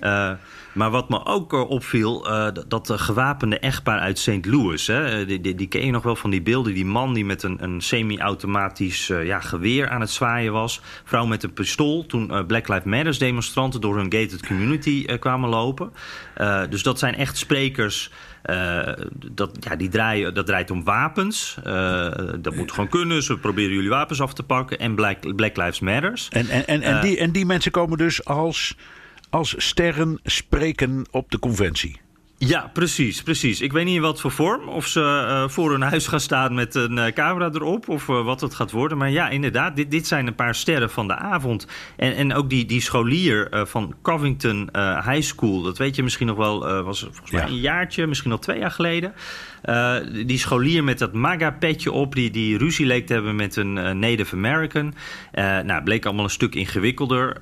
Ja. 0.01 0.39
Maar 0.73 0.91
wat 0.91 1.09
me 1.09 1.25
ook 1.25 1.53
opviel, 1.53 2.31
uh, 2.31 2.47
dat 2.69 2.87
de 2.87 2.99
gewapende 2.99 3.59
echtpaar 3.59 3.99
uit 3.99 4.19
St. 4.19 4.47
Louis... 4.47 4.87
Hè, 4.87 5.27
die, 5.27 5.41
die, 5.41 5.55
die, 5.55 5.67
ken 5.67 5.85
je 5.87 5.91
nog 5.91 6.03
wel 6.03 6.17
van 6.17 6.31
die 6.31 6.43
beelden. 6.43 6.75
Die 6.75 6.87
man 6.87 7.15
die 7.15 7.25
met 7.25 7.43
een, 7.43 7.63
een 7.63 7.81
semi-automatisch 7.81 9.09
uh, 9.09 9.27
ja, 9.27 9.41
geweer 9.41 9.89
aan 9.89 10.01
het 10.01 10.11
zwaaien 10.11 10.53
was. 10.53 10.81
Vrouw 11.05 11.27
met 11.27 11.43
een 11.43 11.53
pistool. 11.53 12.07
Toen 12.07 12.31
uh, 12.31 12.47
Black 12.47 12.69
Lives 12.69 12.85
Matter 12.85 13.19
demonstranten 13.19 13.81
door 13.81 13.97
hun 13.97 14.13
gated 14.13 14.47
community 14.47 15.19
kwamen 15.19 15.49
lopen. 15.49 15.93
dus 16.71 16.83
dat 16.83 16.99
zijn 16.99 17.15
echt 17.15 17.37
sprekers... 17.37 18.11
dat, 19.31 19.51
ja, 19.61 19.77
die 19.77 19.89
draaien, 19.89 20.35
dat 20.35 20.47
draait 20.47 20.71
om 20.71 20.85
wapens. 20.85 21.57
dat 22.41 22.55
moet 22.55 22.73
gewoon 22.73 22.89
kunnen. 22.89 23.23
Ze 23.23 23.39
proberen 23.39 23.73
jullie 23.73 23.91
wapens 23.91 24.21
af 24.21 24.35
te 24.35 24.43
pakken. 24.43 24.79
En 24.79 24.95
Black, 24.95 25.37
Black 25.37 25.57
Lives 25.57 25.81
Matters. 25.81 26.29
En, 26.29 26.49
en, 26.49 26.67
en, 26.67 26.83
en, 26.83 27.01
die, 27.01 27.19
en 27.19 27.33
die 27.33 27.47
mensen 27.47 27.71
komen 27.71 27.99
dus 27.99 28.25
als 28.25 28.77
als 29.31 29.55
sterren 29.57 30.21
spreken 30.23 31.07
op 31.11 31.31
de 31.31 31.39
conventie. 31.39 32.01
Ja, 32.41 32.71
precies, 32.73 33.23
precies. 33.23 33.61
Ik 33.61 33.73
weet 33.73 33.85
niet 33.85 33.95
in 33.95 34.01
wat 34.01 34.21
voor 34.21 34.31
vorm. 34.31 34.69
Of 34.69 34.87
ze 34.87 35.01
uh, 35.01 35.49
voor 35.49 35.71
hun 35.71 35.81
huis 35.81 36.07
gaan 36.07 36.21
staan 36.21 36.55
met 36.55 36.75
een 36.75 36.97
uh, 36.97 37.07
camera 37.07 37.51
erop. 37.53 37.89
Of 37.89 38.09
uh, 38.09 38.25
wat 38.25 38.41
het 38.41 38.55
gaat 38.55 38.71
worden. 38.71 38.99
Maar 38.99 39.11
ja, 39.11 39.29
inderdaad, 39.29 39.77
dit, 39.77 39.91
dit 39.91 40.07
zijn 40.07 40.27
een 40.27 40.35
paar 40.35 40.55
sterren 40.55 40.91
van 40.91 41.07
de 41.07 41.15
avond. 41.15 41.67
En, 41.97 42.15
en 42.15 42.35
ook 42.35 42.51
die, 42.51 42.65
die 42.65 42.81
scholier 42.81 43.49
van 43.67 43.95
Covington 44.03 44.69
High 45.05 45.23
School. 45.23 45.63
Dat 45.63 45.79
weet 45.79 45.97
je 45.97 46.03
misschien 46.03 46.27
nog 46.27 46.37
wel. 46.37 46.85
was 46.85 47.01
volgens 47.01 47.31
mij 47.31 47.41
ja. 47.41 47.47
een 47.47 47.61
jaartje, 47.61 48.07
misschien 48.07 48.33
al 48.33 48.39
twee 48.39 48.59
jaar 48.59 48.71
geleden. 48.71 49.15
Uh, 49.65 49.97
die 50.27 50.39
scholier 50.39 50.85
met 50.85 50.99
dat 50.99 51.13
MAGA-petje 51.13 51.93
op, 51.93 52.15
die, 52.15 52.31
die 52.31 52.59
ruzie 52.59 52.87
leek 52.87 53.07
te 53.07 53.13
hebben 53.13 53.37
met 53.37 53.57
een 53.57 53.77
uh, 53.77 53.91
Native 53.91 54.37
American. 54.37 54.95
Uh, 55.35 55.59
nou, 55.59 55.83
bleek 55.83 56.05
allemaal 56.05 56.25
een 56.25 56.31
stuk 56.31 56.55
ingewikkelder. 56.55 57.37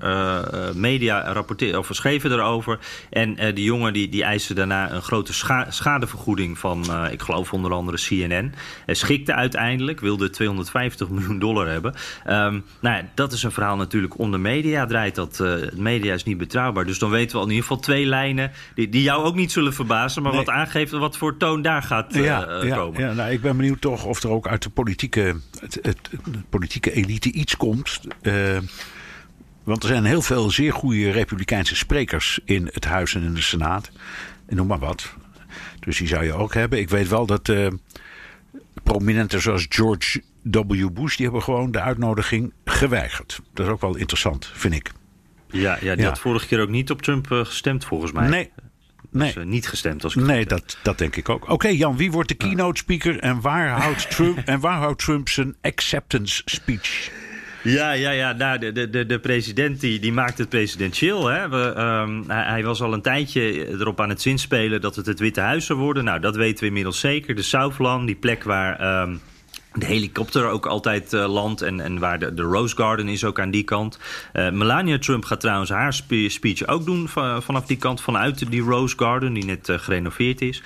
media 0.75 1.33
rapporteerden 1.33 1.79
of 1.79 1.89
schreven 1.91 2.33
erover. 2.33 2.79
En 3.11 3.55
die 3.55 3.65
jongen 3.65 3.93
die, 3.93 4.09
die 4.09 4.23
eiste 4.23 4.55
daarna 4.55 4.93
een 4.93 5.03
grote 5.03 5.33
scha 5.33 5.71
schadevergoeding 5.71 6.59
van, 6.59 6.85
ik 7.11 7.23
geloof 7.23 7.53
onder 7.53 7.73
andere 7.73 7.97
CNN. 7.97 8.55
schikte 8.87 9.35
uiteindelijk, 9.35 10.01
wilde 10.01 10.31
250 10.31 11.09
miljoen 11.09 11.39
dollar 11.39 11.69
hebben. 11.69 11.95
Um, 12.27 12.65
nou 12.81 12.97
ja, 12.97 13.03
dat 13.15 13.33
is 13.33 13.43
een 13.43 13.53
verhaal 13.53 13.77
natuurlijk 13.77 14.19
onder 14.19 14.41
media 14.41 14.87
draait 14.87 15.15
dat. 15.15 15.45
media 15.75 16.15
is 16.15 16.25
niet 16.25 16.39
betrouwbaar. 16.39 16.87
Dus 16.87 16.99
dan 16.99 17.11
weten 17.11 17.31
we 17.31 17.37
al 17.37 17.43
in 17.43 17.51
ieder 17.51 17.67
geval 17.67 17.83
twee 17.83 18.07
lijnen 18.07 18.51
die, 18.75 18.89
die 18.89 19.03
jou 19.03 19.25
ook 19.25 19.35
niet 19.35 19.53
zullen 19.53 19.75
verbazen, 19.75 20.23
maar 20.23 20.33
nee. 20.33 20.45
wat 20.45 20.55
aangeeft 20.55 20.91
wat 20.91 21.17
voor 21.17 21.37
toon 21.37 21.63
daar 21.63 21.83
gaat 21.83 22.06
ja, 22.09 22.49
uh, 22.49 22.69
ja, 22.69 22.77
komen. 22.77 23.01
Ja, 23.01 23.13
nou, 23.13 23.31
ik 23.31 23.41
ben 23.41 23.57
benieuwd 23.57 23.81
toch 23.81 24.05
of 24.05 24.23
er 24.23 24.31
ook 24.31 24.49
uit 24.49 24.63
de 24.63 24.71
politieke, 24.71 25.37
het, 25.61 26.11
politieke 26.49 26.93
elite 26.93 27.33
iets 27.33 27.57
komt. 27.57 28.01
Uh, 28.23 28.59
want 29.65 29.83
er 29.83 29.89
zijn 29.89 30.05
heel 30.05 30.23
veel 30.23 30.51
zeer 30.51 30.73
goede 30.73 31.11
republikeinse 31.11 31.77
sprekers 31.77 32.41
in 32.45 32.71
het 32.73 32.85
Huis 32.85 33.15
en 33.15 33.23
in 33.23 33.35
de 33.35 33.41
Senaat. 33.41 33.91
En 34.47 34.57
noem 34.57 34.67
maar 34.67 34.79
wat. 34.79 35.15
Dus 35.81 35.99
die 35.99 36.09
zou 36.09 36.25
je 36.25 36.33
ook 36.33 36.55
hebben. 36.55 36.79
Ik 36.79 36.89
weet 36.89 37.09
wel 37.09 37.27
dat 37.27 37.49
uh, 37.49 37.69
prominenten 38.83 39.43
zoals 39.43 39.67
George 39.69 40.23
W. 40.43 40.89
Bush... 40.93 41.17
die 41.17 41.25
hebben 41.25 41.43
gewoon 41.43 41.71
de 41.71 41.81
uitnodiging 41.81 42.53
geweigerd. 42.65 43.41
Dat 43.55 43.67
is 43.67 43.73
ook 43.73 43.81
wel 43.81 43.97
interessant, 43.97 44.51
vind 44.55 44.75
ik. 44.75 44.93
Ja, 45.49 45.79
ja 45.81 45.95
die 45.95 46.03
ja. 46.03 46.09
had 46.09 46.19
vorige 46.19 46.47
keer 46.47 46.61
ook 46.61 46.69
niet 46.69 46.91
op 46.91 47.03
Trump 47.03 47.27
gestemd, 47.31 47.85
volgens 47.85 48.13
mij. 48.13 48.29
Nee, 48.29 48.51
Nee. 49.17 49.33
Dus, 49.33 49.43
uh, 49.43 49.49
niet 49.49 49.69
gestemd 49.69 50.05
als 50.05 50.17
ik 50.17 50.23
Nee, 50.23 50.47
dat, 50.47 50.79
dat 50.83 50.99
denk 50.99 51.17
ik 51.17 51.29
ook. 51.29 51.43
Oké, 51.43 51.53
okay, 51.53 51.75
Jan, 51.75 51.97
wie 51.97 52.11
wordt 52.11 52.29
de 52.29 52.35
keynote 52.35 52.79
speaker 52.79 53.19
en 53.19 53.41
waar 53.41 53.69
houdt 53.69 54.11
Trump, 54.11 54.39
en 54.39 54.61
waar 54.61 54.79
houdt 54.79 54.99
Trump 54.99 55.29
zijn 55.29 55.57
acceptance 55.61 56.43
speech? 56.45 57.11
Ja, 57.63 57.93
ja, 57.93 58.11
ja. 58.11 58.33
Nou, 58.33 58.59
de, 58.59 58.91
de, 58.91 59.07
de 59.07 59.19
president 59.21 59.81
die, 59.81 59.99
die 59.99 60.13
maakt 60.13 60.39
het 60.39 60.49
presidentieel. 60.49 61.27
Hè. 61.27 61.49
We, 61.49 61.81
um, 61.81 62.25
hij, 62.27 62.45
hij, 62.45 62.65
was 62.65 62.83
al 62.83 62.93
een 62.93 63.03
tijdje 63.03 63.69
erop 63.69 64.01
aan 64.01 64.09
het 64.09 64.23
zinspelen 64.23 64.81
dat 64.81 64.97
het 64.97 65.07
het 65.07 65.19
Witte 65.19 65.41
Huis 65.41 65.67
zou 65.67 65.79
worden. 65.79 66.05
Nou, 66.05 66.21
dat 66.21 66.37
weten 66.37 66.61
we 66.61 66.67
inmiddels 66.67 67.01
zeker. 67.01 67.35
De 67.35 67.43
Southland, 67.43 68.07
die 68.07 68.17
plek 68.17 68.45
waar... 68.45 69.03
Um, 69.03 69.21
de 69.77 69.87
helikopter 69.87 70.49
ook 70.49 70.67
altijd 70.67 71.13
uh, 71.13 71.33
landt. 71.33 71.63
En, 71.63 71.81
en 71.81 71.99
waar 71.99 72.19
de, 72.19 72.35
de 72.35 72.43
Rose 72.43 72.77
Garden 72.77 73.09
is 73.09 73.25
ook 73.25 73.41
aan 73.41 73.51
die 73.51 73.63
kant. 73.63 73.99
Uh, 74.33 74.51
Melania 74.51 74.99
Trump 74.99 75.25
gaat 75.25 75.41
trouwens 75.41 75.71
haar 75.71 75.93
spe 75.93 76.29
speech 76.29 76.67
ook 76.67 76.85
doen 76.85 77.09
van, 77.09 77.43
vanaf 77.43 77.67
die 77.67 77.77
kant. 77.77 78.01
Vanuit 78.01 78.51
die 78.51 78.63
Rose 78.63 78.97
Garden 78.99 79.33
die 79.33 79.45
net 79.45 79.69
uh, 79.69 79.79
gerenoveerd 79.79 80.41
is. 80.41 80.63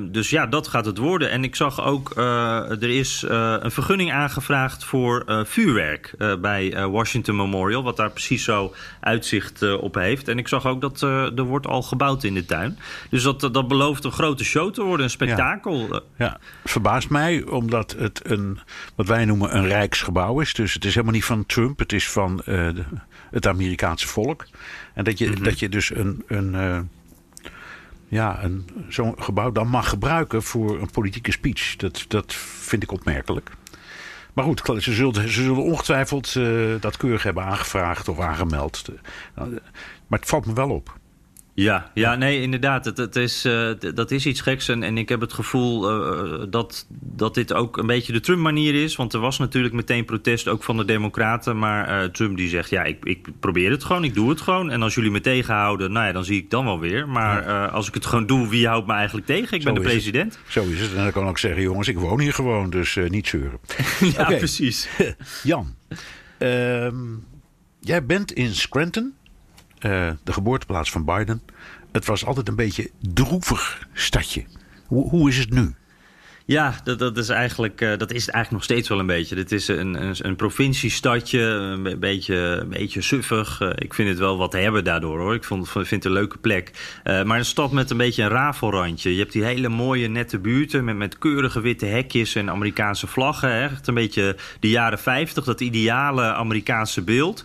dus 0.00 0.30
ja, 0.30 0.46
dat 0.46 0.68
gaat 0.68 0.86
het 0.86 0.98
worden. 0.98 1.30
En 1.30 1.44
ik 1.44 1.56
zag 1.56 1.84
ook, 1.84 2.16
er 2.16 2.90
is 2.90 3.24
een 3.28 3.70
vergunning 3.70 4.12
aangevraagd 4.12 4.84
voor 4.84 5.44
vuurwerk 5.46 6.14
bij 6.40 6.88
Washington 6.88 7.36
Memorial. 7.36 7.82
Wat 7.82 7.96
daar 7.96 8.10
precies 8.10 8.44
zo 8.44 8.74
uitzicht 9.00 9.76
op 9.78 9.94
heeft. 9.94 10.28
En 10.28 10.38
ik 10.38 10.48
zag 10.48 10.66
ook 10.66 10.80
dat 10.80 11.00
er 11.00 11.42
wordt 11.42 11.66
al 11.66 11.82
gebouwd 11.82 12.24
in 12.24 12.34
de 12.34 12.44
tuin. 12.44 12.78
Dus 13.10 13.22
dat, 13.22 13.40
dat 13.40 13.68
belooft 13.68 14.04
een 14.04 14.12
grote 14.12 14.44
show 14.44 14.72
te 14.72 14.82
worden, 14.82 15.04
een 15.04 15.10
spektakel. 15.10 15.88
Ja, 15.90 16.00
ja. 16.16 16.38
verbaast 16.64 17.10
mij 17.10 17.44
omdat 17.44 17.94
het 17.98 18.09
een, 18.22 18.58
wat 18.94 19.06
wij 19.06 19.24
noemen 19.24 19.56
een 19.56 19.66
rijksgebouw 19.66 20.40
is. 20.40 20.54
Dus 20.54 20.74
het 20.74 20.84
is 20.84 20.94
helemaal 20.94 21.14
niet 21.14 21.24
van 21.24 21.46
Trump, 21.46 21.78
het 21.78 21.92
is 21.92 22.08
van 22.08 22.38
uh, 22.38 22.44
de, 22.44 22.84
het 23.30 23.46
Amerikaanse 23.46 24.08
volk. 24.08 24.46
En 24.94 25.04
dat 25.04 25.18
je, 25.18 25.26
mm 25.26 25.34
-hmm. 25.34 25.42
dat 25.42 25.58
je 25.58 25.68
dus 25.68 25.94
een, 25.94 26.24
een, 26.26 26.54
uh, 26.54 26.80
ja, 28.08 28.42
een, 28.44 28.68
zo'n 28.88 29.22
gebouw 29.22 29.52
dan 29.52 29.68
mag 29.68 29.88
gebruiken 29.88 30.42
voor 30.42 30.80
een 30.80 30.90
politieke 30.90 31.32
speech. 31.32 31.76
Dat, 31.76 32.04
dat 32.08 32.34
vind 32.34 32.82
ik 32.82 32.92
opmerkelijk. 32.92 33.50
Maar 34.32 34.44
goed, 34.44 34.62
ze 34.78 34.92
zullen, 34.92 35.14
ze 35.14 35.28
zullen 35.28 35.62
ongetwijfeld 35.62 36.32
dat 36.80 36.96
keurig 36.96 37.22
hebben 37.22 37.44
aangevraagd 37.44 38.08
of 38.08 38.20
aangemeld. 38.20 38.88
maar 40.06 40.18
het 40.18 40.28
valt 40.28 40.46
me 40.46 40.52
wel 40.52 40.70
op. 40.70 40.99
Ja, 41.60 41.90
ja, 41.94 42.14
nee, 42.14 42.40
inderdaad. 42.40 42.84
Het, 42.84 42.96
het 42.96 43.16
is, 43.16 43.46
uh, 43.46 43.70
dat 43.94 44.10
is 44.10 44.26
iets 44.26 44.40
geks. 44.40 44.68
En, 44.68 44.82
en 44.82 44.98
ik 44.98 45.08
heb 45.08 45.20
het 45.20 45.32
gevoel 45.32 45.90
uh, 45.90 46.44
dat, 46.48 46.86
dat 46.88 47.34
dit 47.34 47.52
ook 47.52 47.76
een 47.76 47.86
beetje 47.86 48.12
de 48.12 48.20
Trump-manier 48.20 48.74
is. 48.74 48.96
Want 48.96 49.12
er 49.12 49.20
was 49.20 49.38
natuurlijk 49.38 49.74
meteen 49.74 50.04
protest 50.04 50.48
ook 50.48 50.62
van 50.62 50.76
de 50.76 50.84
Democraten. 50.84 51.58
Maar 51.58 52.02
uh, 52.02 52.08
Trump 52.08 52.36
die 52.36 52.48
zegt: 52.48 52.70
Ja, 52.70 52.82
ik, 52.82 53.04
ik 53.04 53.28
probeer 53.40 53.70
het 53.70 53.84
gewoon, 53.84 54.04
ik 54.04 54.14
doe 54.14 54.28
het 54.28 54.40
gewoon. 54.40 54.70
En 54.70 54.82
als 54.82 54.94
jullie 54.94 55.10
me 55.10 55.20
tegenhouden, 55.20 55.92
nou 55.92 56.06
ja, 56.06 56.12
dan 56.12 56.24
zie 56.24 56.36
ik 56.36 56.50
dan 56.50 56.64
wel 56.64 56.80
weer. 56.80 57.08
Maar 57.08 57.68
als 57.70 57.88
ik 57.88 57.94
het 57.94 58.06
gewoon 58.06 58.26
doe, 58.26 58.48
wie 58.48 58.66
houdt 58.66 58.86
me 58.86 58.92
eigenlijk 58.92 59.26
tegen? 59.26 59.56
Ik 59.56 59.62
Zo 59.62 59.72
ben 59.72 59.82
de 59.82 59.88
president. 59.88 60.38
Het. 60.42 60.52
Zo 60.52 60.64
is 60.64 60.80
het. 60.80 60.90
En 60.94 61.02
dan 61.02 61.12
kan 61.12 61.22
ik 61.22 61.28
ook 61.28 61.38
zeggen: 61.38 61.62
Jongens, 61.62 61.88
ik 61.88 61.98
woon 61.98 62.20
hier 62.20 62.34
gewoon, 62.34 62.70
dus 62.70 62.98
niet 63.08 63.28
zeuren. 63.28 63.58
ja, 64.14 64.22
okay. 64.22 64.36
precies. 64.38 64.88
Jan, 65.42 65.74
ehm, 66.38 66.94
jij 67.80 68.04
bent 68.06 68.32
in 68.32 68.54
Scranton. 68.54 69.14
Uh, 69.80 70.10
de 70.24 70.32
geboorteplaats 70.32 70.90
van 70.90 71.04
Biden. 71.04 71.42
Het 71.92 72.04
was 72.04 72.26
altijd 72.26 72.48
een 72.48 72.56
beetje 72.56 72.90
droevig 73.00 73.88
stadje. 73.92 74.44
Hoe, 74.86 75.08
hoe 75.08 75.28
is 75.28 75.36
het 75.36 75.50
nu? 75.50 75.74
Ja, 76.50 76.74
dat, 76.84 76.98
dat, 76.98 77.16
is 77.16 77.28
eigenlijk, 77.28 77.80
uh, 77.80 77.88
dat 77.88 78.12
is 78.12 78.26
het 78.26 78.34
eigenlijk 78.34 78.50
nog 78.50 78.62
steeds 78.62 78.88
wel 78.88 78.98
een 78.98 79.06
beetje. 79.06 79.34
Dit 79.34 79.52
is 79.52 79.68
een, 79.68 80.02
een, 80.02 80.14
een 80.18 80.36
provinciestadje, 80.36 81.40
een 81.40 81.98
beetje, 82.00 82.36
een 82.36 82.68
beetje 82.68 83.00
suffig. 83.00 83.60
Uh, 83.60 83.70
ik 83.74 83.94
vind 83.94 84.08
het 84.08 84.18
wel 84.18 84.38
wat 84.38 84.52
hebben 84.52 84.84
daardoor 84.84 85.18
hoor. 85.18 85.34
Ik 85.34 85.44
vond, 85.44 85.70
vind 85.70 85.90
het 85.90 86.04
een 86.04 86.12
leuke 86.12 86.38
plek. 86.38 86.70
Uh, 87.04 87.22
maar 87.22 87.38
een 87.38 87.44
stad 87.44 87.72
met 87.72 87.90
een 87.90 87.96
beetje 87.96 88.22
een 88.22 88.28
rafelrandje. 88.28 89.12
Je 89.12 89.18
hebt 89.18 89.32
die 89.32 89.44
hele 89.44 89.68
mooie 89.68 90.08
nette 90.08 90.38
buurten 90.38 90.84
met, 90.84 90.96
met 90.96 91.18
keurige 91.18 91.60
witte 91.60 91.86
hekjes 91.86 92.34
en 92.34 92.50
Amerikaanse 92.50 93.06
vlaggen. 93.06 93.62
Echt 93.62 93.86
een 93.86 93.94
beetje 93.94 94.36
de 94.60 94.68
jaren 94.68 94.98
50, 94.98 95.44
dat 95.44 95.60
ideale 95.60 96.22
Amerikaanse 96.22 97.02
beeld. 97.02 97.44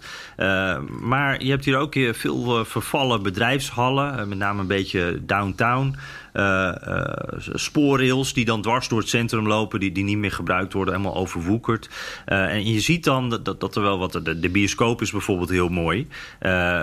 maar 1.02 1.44
je 1.44 1.50
hebt 1.50 1.66
hier 1.66 1.78
ook 1.78 1.96
veel 2.12 2.66
vervallen 2.66 3.24
bedrijfshallen, 3.24 4.30
met 4.30 4.38
name 4.38 4.62
een 4.62 4.68
beetje 4.68 5.20
downtown. 5.26 5.96
Uh, 6.36 6.72
uh, 6.88 7.14
spoorrails 7.54 8.34
die 8.34 8.46
dan 8.46 8.62
dwars 8.62 8.88
door 8.88 9.00
het 9.00 9.10
centrum 9.10 9.48
lopen, 9.48 9.80
die, 9.80 9.92
die 9.92 10.04
niet 10.04 10.18
meer 10.18 10.32
gebruikt 10.32 10.74
worden, 10.74 10.94
helemaal 10.94 11.16
overwoekerd. 11.16 11.90
Uh, 12.28 12.54
en 12.54 12.66
je 12.66 12.80
ziet 12.80 13.04
dan 13.04 13.30
dat, 13.30 13.60
dat 13.60 13.76
er 13.76 13.82
wel 13.82 13.98
wat. 13.98 14.12
De, 14.12 14.40
de 14.40 14.50
bioscoop 14.50 15.02
is 15.02 15.12
bijvoorbeeld 15.12 15.50
heel 15.50 15.70
mooi, 15.70 16.08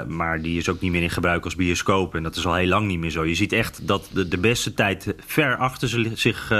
maar 0.08 0.42
die 0.42 0.58
is 0.58 0.68
ook 0.68 0.80
niet 0.80 0.92
meer 0.92 1.02
in 1.02 1.10
gebruik 1.10 1.44
als 1.44 1.54
bioscoop. 1.54 2.14
En 2.14 2.22
dat 2.22 2.36
is 2.36 2.46
al 2.46 2.54
heel 2.54 2.66
lang 2.66 2.86
niet 2.86 2.98
meer 2.98 3.10
zo. 3.10 3.24
Je 3.24 3.34
ziet 3.34 3.52
echt 3.52 3.86
dat 3.86 4.08
de, 4.12 4.28
de 4.28 4.38
beste 4.38 4.74
tijd 4.74 5.14
ver 5.26 5.56
achter 5.56 5.88
zich, 6.14 6.52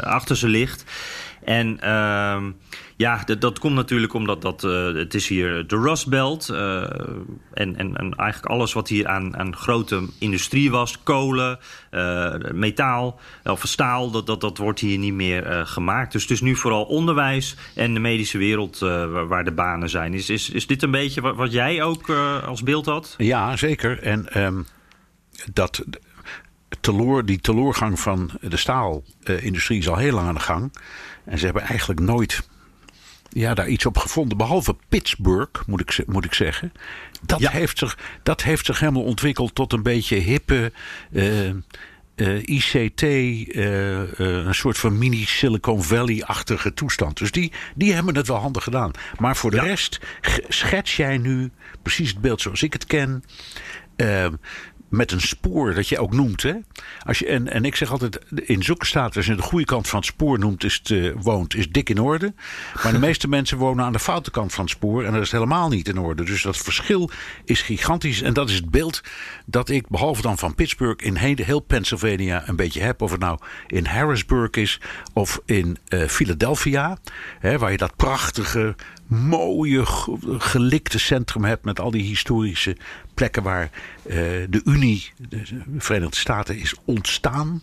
achter 0.00 0.36
ze 0.36 0.48
ligt. 0.48 0.84
En 1.46 1.78
uh, 1.84 2.44
ja, 2.96 3.24
dat, 3.38 3.58
komt 3.58 3.74
natuurlijk 3.74 4.14
omdat 4.14 4.42
dat, 4.42 4.64
uh, 4.64 4.94
het 4.94 5.14
is 5.14 5.28
hier 5.28 5.66
de 5.66 5.76
Rust 5.76 6.08
Belt. 6.08 6.48
Uh, 6.52 6.82
en, 7.52 7.76
en, 7.76 7.96
en, 7.96 8.14
eigenlijk 8.14 8.52
alles 8.52 8.72
wat 8.72 8.88
hier 8.88 9.06
aan, 9.06 9.36
aan 9.36 9.56
grote 9.56 10.08
industrie 10.18 10.70
was, 10.70 11.02
kolen, 11.02 11.58
uh, 11.90 12.34
metaal 12.52 13.20
of 13.44 13.62
staal, 13.66 14.10
dat, 14.10 14.26
dat, 14.26 14.40
dat 14.40 14.58
wordt 14.58 14.80
hier 14.80 14.98
niet 14.98 15.14
meer 15.14 15.66
gemaakt. 15.66 16.12
Dus 16.12 16.22
het 16.22 16.30
is 16.30 16.40
nu 16.40 16.56
vooral 16.56 16.84
onderwijs 16.84 17.56
en 17.74 17.94
de 17.94 18.00
medische 18.00 18.38
wereld 18.38 18.78
waar, 19.28 19.44
de 19.44 19.52
banen 19.52 19.90
zijn. 19.90 20.14
Is, 20.14 20.30
is, 20.30 20.50
is 20.50 20.66
dit 20.66 20.82
een 20.82 20.90
beetje 20.90 21.34
wat, 21.34 21.52
jij 21.52 21.82
ook 21.82 22.10
als 22.46 22.62
beeld 22.62 22.86
had? 22.86 23.14
Ja, 23.18 23.56
zeker. 23.56 24.02
En 24.02 24.42
um, 24.42 24.66
dat 25.52 25.84
teloor, 26.80 27.24
die 27.24 27.40
teloorgang 27.40 28.00
van 28.00 28.30
de 28.40 28.56
staalindustrie 28.56 29.78
is 29.78 29.88
al 29.88 29.96
heel 29.96 30.12
lang 30.12 30.28
aan 30.28 30.34
de 30.34 30.40
gang. 30.40 30.72
En 31.24 31.38
ze 31.38 31.44
hebben 31.44 31.62
eigenlijk 31.62 32.00
nooit 32.00 32.42
ja, 33.28 33.54
daar 33.54 33.68
iets 33.68 33.86
op 33.86 33.98
gevonden. 33.98 34.36
Behalve 34.36 34.76
Pittsburgh, 34.88 35.66
moet 35.66 35.80
ik, 35.80 36.06
moet 36.06 36.24
ik 36.24 36.34
zeggen. 36.34 36.72
Dat, 37.22 37.40
ja. 37.40 37.50
heeft 37.50 37.78
zich, 37.78 37.98
dat 38.22 38.42
heeft 38.42 38.66
zich 38.66 38.80
helemaal 38.80 39.02
ontwikkeld 39.02 39.54
tot 39.54 39.72
een 39.72 39.82
beetje 39.82 40.16
hippe. 40.16 40.72
Uh, 41.10 41.50
uh, 42.16 42.42
ICT, 42.42 43.02
uh, 43.02 44.18
een 44.18 44.54
soort 44.54 44.78
van 44.78 44.98
mini 44.98 45.24
Silicon 45.24 45.82
Valley-achtige 45.82 46.74
toestand. 46.74 47.18
Dus 47.18 47.30
die, 47.30 47.52
die 47.74 47.92
hebben 47.92 48.16
het 48.16 48.26
wel 48.26 48.36
handig 48.36 48.62
gedaan. 48.62 48.90
Maar 49.18 49.36
voor 49.36 49.50
de 49.50 49.56
ja. 49.56 49.62
rest 49.62 50.00
schets 50.48 50.96
jij 50.96 51.18
nu 51.18 51.50
precies 51.82 52.08
het 52.08 52.20
beeld 52.20 52.40
zoals 52.40 52.62
ik 52.62 52.72
het 52.72 52.86
ken 52.86 53.24
met 54.88 55.12
een 55.12 55.20
spoor 55.20 55.74
dat 55.74 55.88
je 55.88 55.98
ook 55.98 56.12
noemt. 56.12 56.42
Hè? 56.42 56.54
Als 57.02 57.18
je, 57.18 57.26
en, 57.26 57.52
en 57.52 57.64
ik 57.64 57.76
zeg 57.76 57.90
altijd, 57.90 58.18
in 58.34 58.62
staten, 58.78 59.16
als 59.16 59.26
je 59.26 59.34
de 59.34 59.42
goede 59.42 59.64
kant 59.64 59.88
van 59.88 59.98
het 59.98 60.08
spoor 60.08 60.38
noemt, 60.38 60.64
is 60.64 60.74
het, 60.74 60.88
uh, 60.88 61.14
woont, 61.20 61.54
is 61.54 61.68
dik 61.68 61.88
in 61.88 62.00
orde. 62.00 62.34
Maar 62.82 62.92
de 62.92 62.98
meeste 62.98 63.28
mensen 63.36 63.58
wonen 63.58 63.84
aan 63.84 63.92
de 63.92 63.98
foute 63.98 64.30
kant 64.30 64.54
van 64.54 64.64
het 64.64 64.72
spoor 64.72 65.04
en 65.04 65.12
dat 65.12 65.22
is 65.22 65.32
helemaal 65.32 65.68
niet 65.68 65.88
in 65.88 65.98
orde. 65.98 66.24
Dus 66.24 66.42
dat 66.42 66.56
verschil 66.56 67.10
is 67.44 67.62
gigantisch. 67.62 68.22
En 68.22 68.32
dat 68.32 68.48
is 68.48 68.54
het 68.54 68.70
beeld 68.70 69.00
dat 69.46 69.68
ik, 69.68 69.88
behalve 69.88 70.22
dan 70.22 70.38
van 70.38 70.54
Pittsburgh, 70.54 71.06
in 71.06 71.16
heel, 71.16 71.60
Pennsylvania 71.60 72.48
een 72.48 72.56
beetje 72.56 72.80
heb. 72.80 73.02
Of 73.02 73.10
het 73.10 73.20
nou 73.20 73.38
in 73.66 73.86
Harrisburg 73.86 74.50
is 74.50 74.80
of 75.12 75.40
in 75.44 75.78
uh, 75.88 76.08
Philadelphia, 76.08 76.98
hè, 77.38 77.58
waar 77.58 77.70
je 77.70 77.76
dat 77.76 77.96
prachtige 77.96 78.74
mooie 79.06 79.82
gelikte 80.38 80.98
centrum 80.98 81.44
hebt 81.44 81.64
met 81.64 81.80
al 81.80 81.90
die 81.90 82.02
historische 82.02 82.76
plekken 83.14 83.42
waar 83.42 83.70
uh, 84.06 84.14
de 84.48 84.60
Unie, 84.64 85.12
de 85.28 85.42
Verenigde 85.78 86.16
Staten, 86.16 86.58
is 86.58 86.74
ontstaan. 86.84 87.62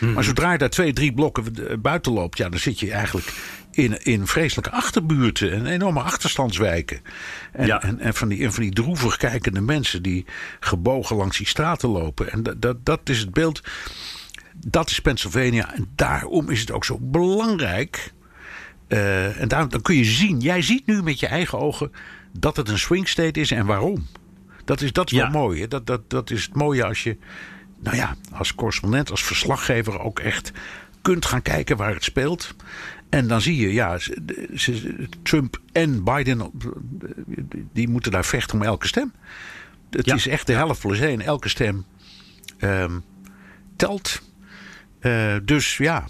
Mm. 0.00 0.12
Maar 0.12 0.24
zodra 0.24 0.52
je 0.52 0.58
daar 0.58 0.70
twee, 0.70 0.92
drie 0.92 1.12
blokken 1.12 1.44
buiten 1.82 2.12
loopt, 2.12 2.38
ja, 2.38 2.48
dan 2.48 2.60
zit 2.60 2.80
je 2.80 2.90
eigenlijk 2.90 3.32
in, 3.70 4.04
in 4.04 4.26
vreselijke 4.26 4.70
achterbuurten 4.70 5.52
en 5.52 5.66
enorme 5.66 6.00
achterstandswijken. 6.00 7.00
En, 7.52 7.66
ja. 7.66 7.82
en, 7.82 8.00
en, 8.00 8.14
van 8.14 8.28
die, 8.28 8.44
en 8.44 8.52
van 8.52 8.62
die 8.62 8.72
droevig 8.72 9.16
kijkende 9.16 9.60
mensen 9.60 10.02
die 10.02 10.24
gebogen 10.60 11.16
langs 11.16 11.36
die 11.36 11.46
straten 11.46 11.88
lopen. 11.88 12.32
En 12.32 12.42
dat, 12.42 12.62
dat, 12.62 12.84
dat 12.84 13.08
is 13.08 13.18
het 13.18 13.32
beeld. 13.32 13.62
Dat 14.66 14.90
is 14.90 15.00
Pennsylvania. 15.00 15.74
En 15.74 15.88
daarom 15.94 16.50
is 16.50 16.60
het 16.60 16.70
ook 16.70 16.84
zo 16.84 16.98
belangrijk 17.00 18.12
uh, 18.88 19.40
en 19.40 19.48
daar, 19.48 19.68
dan 19.68 19.82
kun 19.82 19.96
je 19.96 20.04
zien, 20.04 20.40
jij 20.40 20.62
ziet 20.62 20.86
nu 20.86 21.02
met 21.02 21.20
je 21.20 21.26
eigen 21.26 21.58
ogen 21.58 21.92
dat 22.32 22.56
het 22.56 22.68
een 22.68 22.78
swing 22.78 23.08
state 23.08 23.40
is 23.40 23.50
en 23.50 23.66
waarom. 23.66 24.06
Dat 24.64 24.80
is, 24.80 24.92
dat 24.92 25.12
is 25.12 25.18
ja. 25.18 25.30
wel 25.30 25.40
mooi. 25.40 25.60
Hè? 25.60 25.68
Dat, 25.68 25.86
dat, 25.86 26.10
dat 26.10 26.30
is 26.30 26.42
het 26.42 26.54
mooie 26.54 26.84
als 26.84 27.02
je, 27.02 27.16
nou 27.80 27.96
ja, 27.96 28.16
als 28.32 28.54
correspondent, 28.54 29.10
als 29.10 29.24
verslaggever 29.24 30.00
ook 30.00 30.18
echt 30.18 30.52
kunt 31.02 31.26
gaan 31.26 31.42
kijken 31.42 31.76
waar 31.76 31.94
het 31.94 32.04
speelt. 32.04 32.54
En 33.08 33.28
dan 33.28 33.40
zie 33.40 33.56
je, 33.56 33.72
ja, 33.72 33.98
Trump 35.22 35.60
en 35.72 36.04
Biden, 36.04 36.50
die 37.72 37.88
moeten 37.88 38.12
daar 38.12 38.24
vechten 38.24 38.58
om 38.58 38.64
elke 38.64 38.86
stem. 38.86 39.12
Het 39.90 40.06
ja. 40.06 40.14
is 40.14 40.26
echt 40.26 40.46
de 40.46 40.52
helft 40.52 40.80
plus 40.80 41.00
één. 41.00 41.20
Elke 41.20 41.48
stem 41.48 41.84
um, 42.60 43.04
telt. 43.76 44.22
Uh, 45.00 45.36
dus 45.42 45.76
ja, 45.76 46.04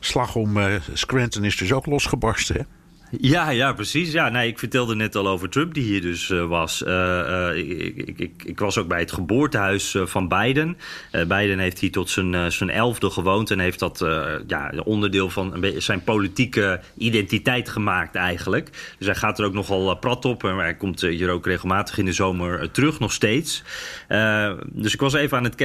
slag 0.00 0.34
om 0.34 0.56
uh, 0.56 0.74
Scranton 0.92 1.44
is 1.44 1.56
dus 1.56 1.72
ook 1.72 1.86
losgebarsten. 1.86 2.56
Hè? 2.56 2.62
Ja, 3.10 3.50
ja, 3.50 3.72
precies. 3.72 4.12
Ja, 4.12 4.28
nee, 4.28 4.48
ik 4.48 4.58
vertelde 4.58 4.94
net 4.94 5.14
al 5.16 5.28
over 5.28 5.48
Trump, 5.48 5.74
die 5.74 5.82
hier 5.82 6.00
dus 6.00 6.28
uh, 6.28 6.46
was. 6.46 6.82
Uh, 6.82 6.88
uh, 6.88 7.56
ik, 7.56 7.96
ik, 7.96 8.18
ik, 8.18 8.42
ik, 8.44 8.58
was 8.58 8.78
ook 8.78 8.88
bij 8.88 8.98
het 8.98 9.12
geboortehuis 9.12 9.96
van 10.04 10.28
Biden. 10.28 10.76
Biden 11.10 11.58
heeft 11.58 11.78
hier 11.78 11.90
tot 11.90 12.10
zijn, 12.10 12.52
zijn 12.52 12.70
elfde 12.70 13.10
gewoond 13.10 13.50
en 13.50 13.58
heeft 13.58 13.78
dat 13.78 14.04
ja, 14.46 14.72
onderdeel 14.84 15.30
van 15.30 15.64
zijn 15.76 16.04
politieke 16.04 16.80
identiteit 16.96 17.68
gemaakt 17.68 18.14
eigenlijk. 18.14 18.94
Dus 18.98 19.06
hij 19.06 19.16
gaat 19.16 19.38
er 19.38 19.44
ook 19.44 19.52
nogal 19.52 19.96
prat 19.96 20.24
op 20.24 20.44
en 20.44 20.56
hij 20.56 20.74
komt 20.74 21.00
hier 21.00 21.30
ook 21.30 21.46
regelmatig 21.46 21.98
in 21.98 22.04
de 22.04 22.12
zomer 22.12 22.70
terug, 22.70 22.98
nog 22.98 23.12
steeds. 23.12 23.62
dus 24.66 24.94
ik 24.94 25.00
was 25.00 25.14
even 25.14 25.36
aan, 25.36 25.44
het, 25.44 25.60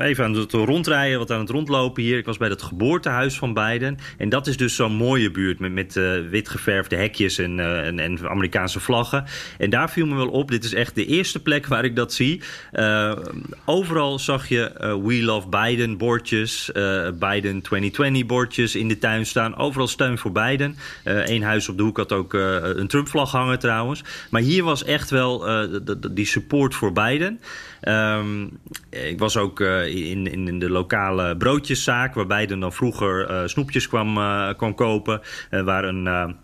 even 0.00 0.24
aan 0.24 0.34
het 0.34 0.52
rondrijden, 0.52 1.18
wat 1.18 1.30
aan 1.30 1.40
het 1.40 1.50
rondlopen 1.50 2.02
hier. 2.02 2.18
Ik 2.18 2.26
was 2.26 2.36
bij 2.36 2.48
het 2.48 2.62
geboortehuis 2.62 3.38
van 3.38 3.54
Biden 3.54 3.98
en 4.18 4.28
dat 4.28 4.46
is 4.46 4.56
dus 4.56 4.74
zo'n 4.74 4.92
mooie 4.92 5.30
buurt 5.30 5.58
met, 5.58 5.72
met 5.72 5.94
wit 6.30 6.48
geverfde 6.56 6.96
hekjes 6.96 7.38
en, 7.38 7.58
uh, 7.58 7.86
en, 7.86 7.98
en, 7.98 8.28
Amerikaanse 8.28 8.80
vlaggen. 8.80 9.24
En 9.58 9.70
daar 9.70 9.90
viel 9.90 10.06
me 10.06 10.14
wel 10.14 10.28
op. 10.28 10.50
Dit 10.50 10.64
is 10.64 10.74
echt 10.74 10.94
de 10.94 11.06
eerste 11.06 11.42
plek 11.42 11.66
waar 11.66 11.84
ik 11.84 11.96
dat 11.96 12.12
zie. 12.12 12.42
Uh, 12.72 13.12
overal 13.64 14.18
zag 14.18 14.48
je 14.48 14.72
uh, 14.80 14.94
We 15.06 15.22
Love 15.22 15.48
Biden 15.48 15.96
bordjes, 15.96 16.70
Biden 17.18 17.62
2020 17.62 18.26
bordjes 18.26 18.74
in 18.74 18.88
de 18.88 18.98
tuin 18.98 19.26
staan. 19.26 19.56
Overal 19.56 19.86
steun 19.86 20.18
voor 20.18 20.32
Biden. 20.32 20.76
Eén 21.04 21.42
huis 21.42 21.68
op 21.68 21.76
de 21.76 21.82
hoek 21.82 21.96
had 21.96 22.12
ook 22.12 22.32
een 22.32 22.86
Trump-vlag 22.86 23.30
hangen 23.30 23.58
trouwens. 23.58 24.04
Maar 24.30 24.40
hier 24.40 24.64
was 24.64 24.84
echt 24.84 25.10
wel 25.10 25.46
die 26.10 26.26
support 26.26 26.74
voor 26.74 26.92
Biden. 26.92 27.40
Um, 27.88 28.58
ik 28.90 29.18
was 29.18 29.36
ook 29.36 29.60
uh, 29.60 29.86
in, 30.10 30.46
in, 30.46 30.58
de 30.58 30.70
lokale 30.70 31.36
broodjeszaak, 31.36 32.14
waar 32.14 32.26
Biden 32.26 32.60
dan 32.60 32.72
vroeger 32.72 33.30
uh, 33.30 33.46
snoepjes 33.46 33.88
kwam, 33.88 34.14
kwam 34.56 34.74
kopen. 34.74 35.20
waar 35.50 35.84
een 35.84 36.36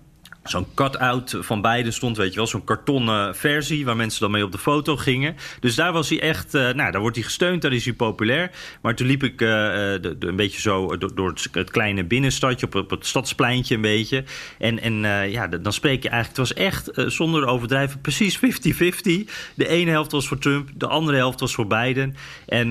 zo'n 0.45 0.67
cut-out 0.75 1.37
van 1.41 1.61
beide 1.61 1.91
stond, 1.91 2.17
weet 2.17 2.31
je 2.31 2.37
wel, 2.37 2.47
zo'n 2.47 2.65
kartonnen 2.65 3.37
versie 3.37 3.85
waar 3.85 3.97
mensen 3.97 4.21
dan 4.21 4.31
mee 4.31 4.45
op 4.45 4.53
de 4.53 4.59
foto 4.59 4.97
gingen. 4.97 5.37
Dus 5.61 5.75
daar 5.75 5.93
was 5.93 6.09
hij 6.09 6.21
echt, 6.21 6.55
uh, 6.55 6.63
nou, 6.63 6.93
daar 6.93 7.01
wordt 7.01 7.17
hij 7.17 7.25
gesteund, 7.25 7.63
daar 7.63 7.73
is 7.73 7.85
hij 7.85 7.95
populair. 7.95 8.51
Maar 8.81 8.95
toen 8.95 9.07
liep 9.07 9.23
ik 9.23 9.39
de, 9.39 9.99
de, 10.19 10.27
een 10.27 10.37
beetje 10.37 10.61
zo 10.61 10.97
door, 11.15 11.35
het 11.53 11.71
kleine 11.71 12.05
binnenstadje, 12.05 12.67
op, 12.67 12.75
op 12.75 12.91
het 12.91 13.07
stadspleintje 13.07 13.75
een 13.75 13.81
beetje. 13.81 14.25
En, 14.59 14.81
en 14.81 14.95
ja, 15.31 15.47
dan 15.47 15.73
spreek 15.73 16.03
je 16.03 16.09
eigenlijk, 16.09 16.39
het 16.39 16.49
was 16.49 16.65
echt 16.65 17.13
zonder 17.13 17.47
overdrijven 17.47 18.01
precies 18.01 18.37
50-50. 18.37 18.41
De 19.55 19.69
ene 19.69 19.91
helft 19.91 20.13
was 20.13 20.29
voor 20.29 20.39
Trump, 20.39 20.69
de 20.75 20.87
andere 20.87 21.17
helft 21.17 21.41
was 21.41 21.55
voor 21.55 21.67
Biden. 21.67 22.17
En 22.47 22.69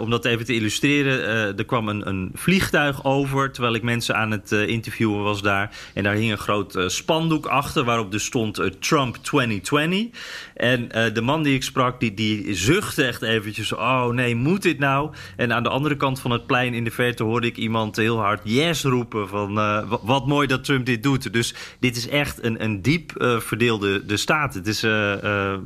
om 0.00 0.10
dat 0.10 0.24
even 0.24 0.44
te 0.44 0.54
illustreren, 0.54 1.22
er 1.56 1.64
kwam 1.64 1.88
een, 1.88 2.08
een, 2.08 2.30
vliegtuig 2.34 3.04
over 3.04 3.52
terwijl 3.52 3.74
ik 3.74 3.82
mensen 3.82 4.16
aan 4.16 4.30
het 4.30 4.52
interviewen 4.52 5.22
was 5.22 5.42
daar. 5.42 5.70
En 5.94 6.02
daar 6.02 6.14
hing 6.14 6.30
een 6.30 6.38
groot 6.38 6.76
span 6.86 7.13
spandoek 7.14 7.46
achter 7.46 7.84
waarop 7.84 8.10
dus 8.10 8.24
stond 8.24 8.60
uh, 8.60 8.66
Trump 8.66 9.16
2020. 9.16 10.06
En 10.54 10.82
uh, 10.82 11.14
de 11.14 11.20
man 11.20 11.42
die 11.42 11.54
ik 11.54 11.62
sprak, 11.62 12.00
die, 12.00 12.14
die 12.14 12.54
zuchtte 12.54 13.04
echt 13.04 13.22
eventjes... 13.22 13.72
oh 13.72 14.06
nee, 14.06 14.34
moet 14.34 14.62
dit 14.62 14.78
nou? 14.78 15.10
En 15.36 15.52
aan 15.52 15.62
de 15.62 15.68
andere 15.68 15.96
kant 15.96 16.20
van 16.20 16.30
het 16.30 16.46
plein 16.46 16.74
in 16.74 16.84
de 16.84 16.90
verte 16.90 17.22
hoorde 17.22 17.46
ik 17.46 17.56
iemand 17.56 17.96
heel 17.96 18.18
hard 18.18 18.40
yes 18.44 18.82
roepen... 18.82 19.28
van 19.28 19.58
uh, 19.58 19.92
wat 20.02 20.26
mooi 20.26 20.46
dat 20.46 20.64
Trump 20.64 20.86
dit 20.86 21.02
doet. 21.02 21.32
Dus 21.32 21.54
dit 21.80 21.96
is 21.96 22.08
echt 22.08 22.44
een, 22.44 22.64
een 22.64 22.82
diep 22.82 23.12
verdeelde 23.38 24.06
de 24.06 24.16
staat. 24.16 24.54
Het 24.54 24.66
is 24.66 24.80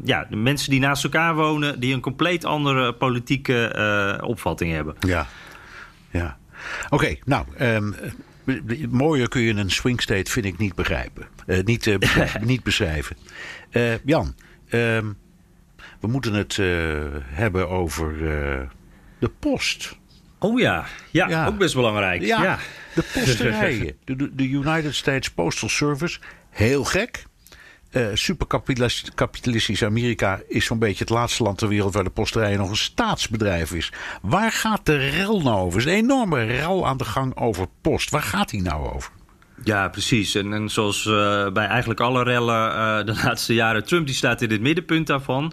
ja, 0.04 0.26
de 0.30 0.36
mensen 0.36 0.70
die 0.70 0.80
naast 0.80 1.04
elkaar 1.04 1.34
wonen... 1.34 1.80
die 1.80 1.94
een 1.94 2.00
compleet 2.00 2.44
andere 2.44 2.92
politieke 2.92 4.20
opvatting 4.24 4.72
hebben. 4.72 4.94
Ja, 5.00 5.26
ja. 6.10 6.38
Oké, 6.88 7.16
nou... 7.24 7.46
Um, 7.60 7.94
mooier 8.90 9.28
kun 9.28 9.40
je 9.40 9.54
een 9.54 9.70
swing 9.70 10.00
state, 10.02 10.30
vind 10.30 10.46
ik, 10.46 10.58
niet 10.58 10.74
begrijpen. 10.74 11.26
Uh, 11.48 11.64
niet, 11.64 11.86
uh, 11.86 11.96
niet 12.40 12.62
beschrijven. 12.62 13.16
Uh, 13.70 14.04
Jan, 14.04 14.34
ehm, 14.68 15.12
we 16.00 16.06
moeten 16.08 16.32
het 16.34 16.56
hebben 17.24 17.68
over 17.68 18.18
de 19.18 19.30
post. 19.38 19.96
Oh 20.38 20.60
ja. 20.60 20.86
ja, 21.10 21.28
ja, 21.28 21.46
ook 21.46 21.58
best 21.58 21.74
belangrijk. 21.74 22.22
Ja, 22.22 22.42
ja. 22.42 22.58
de 22.94 23.04
posterijen. 23.14 23.96
de, 24.04 24.34
de 24.34 24.48
United 24.48 24.94
States 24.94 25.30
Postal 25.30 25.68
Service, 25.68 26.18
heel 26.50 26.84
gek. 26.84 27.26
Uh, 27.90 28.06
superkapitalistisch 28.14 29.84
Amerika 29.84 30.40
is 30.48 30.64
zo'n 30.64 30.78
beetje 30.78 31.04
het 31.04 31.12
laatste 31.12 31.42
land 31.42 31.58
ter 31.58 31.68
wereld 31.68 31.94
waar 31.94 32.04
de 32.04 32.10
posterij 32.10 32.56
nog 32.56 32.70
een 32.70 32.76
staatsbedrijf 32.76 33.72
is. 33.72 33.92
Waar 34.22 34.52
gaat 34.52 34.86
de 34.86 34.96
rel 34.96 35.42
nou 35.42 35.60
over? 35.60 35.80
Er 35.80 35.86
is 35.86 35.92
een 35.92 35.98
enorme 35.98 36.44
rel 36.44 36.86
aan 36.86 36.96
de 36.96 37.04
gang 37.04 37.36
over 37.36 37.66
post. 37.80 38.10
Waar 38.10 38.22
gaat 38.22 38.50
die 38.50 38.62
nou 38.62 38.94
over? 38.94 39.10
Ja, 39.64 39.88
precies. 39.88 40.34
En, 40.34 40.52
en 40.52 40.68
zoals 40.68 41.04
uh, 41.04 41.48
bij 41.48 41.66
eigenlijk 41.66 42.00
alle 42.00 42.22
rellen 42.22 42.70
uh, 42.70 43.04
de 43.04 43.20
laatste 43.24 43.54
jaren, 43.54 43.84
Trump 43.84 44.06
die 44.06 44.14
staat 44.14 44.42
in 44.42 44.50
het 44.50 44.60
middenpunt 44.60 45.06
daarvan. 45.06 45.44
Uh, 45.44 45.52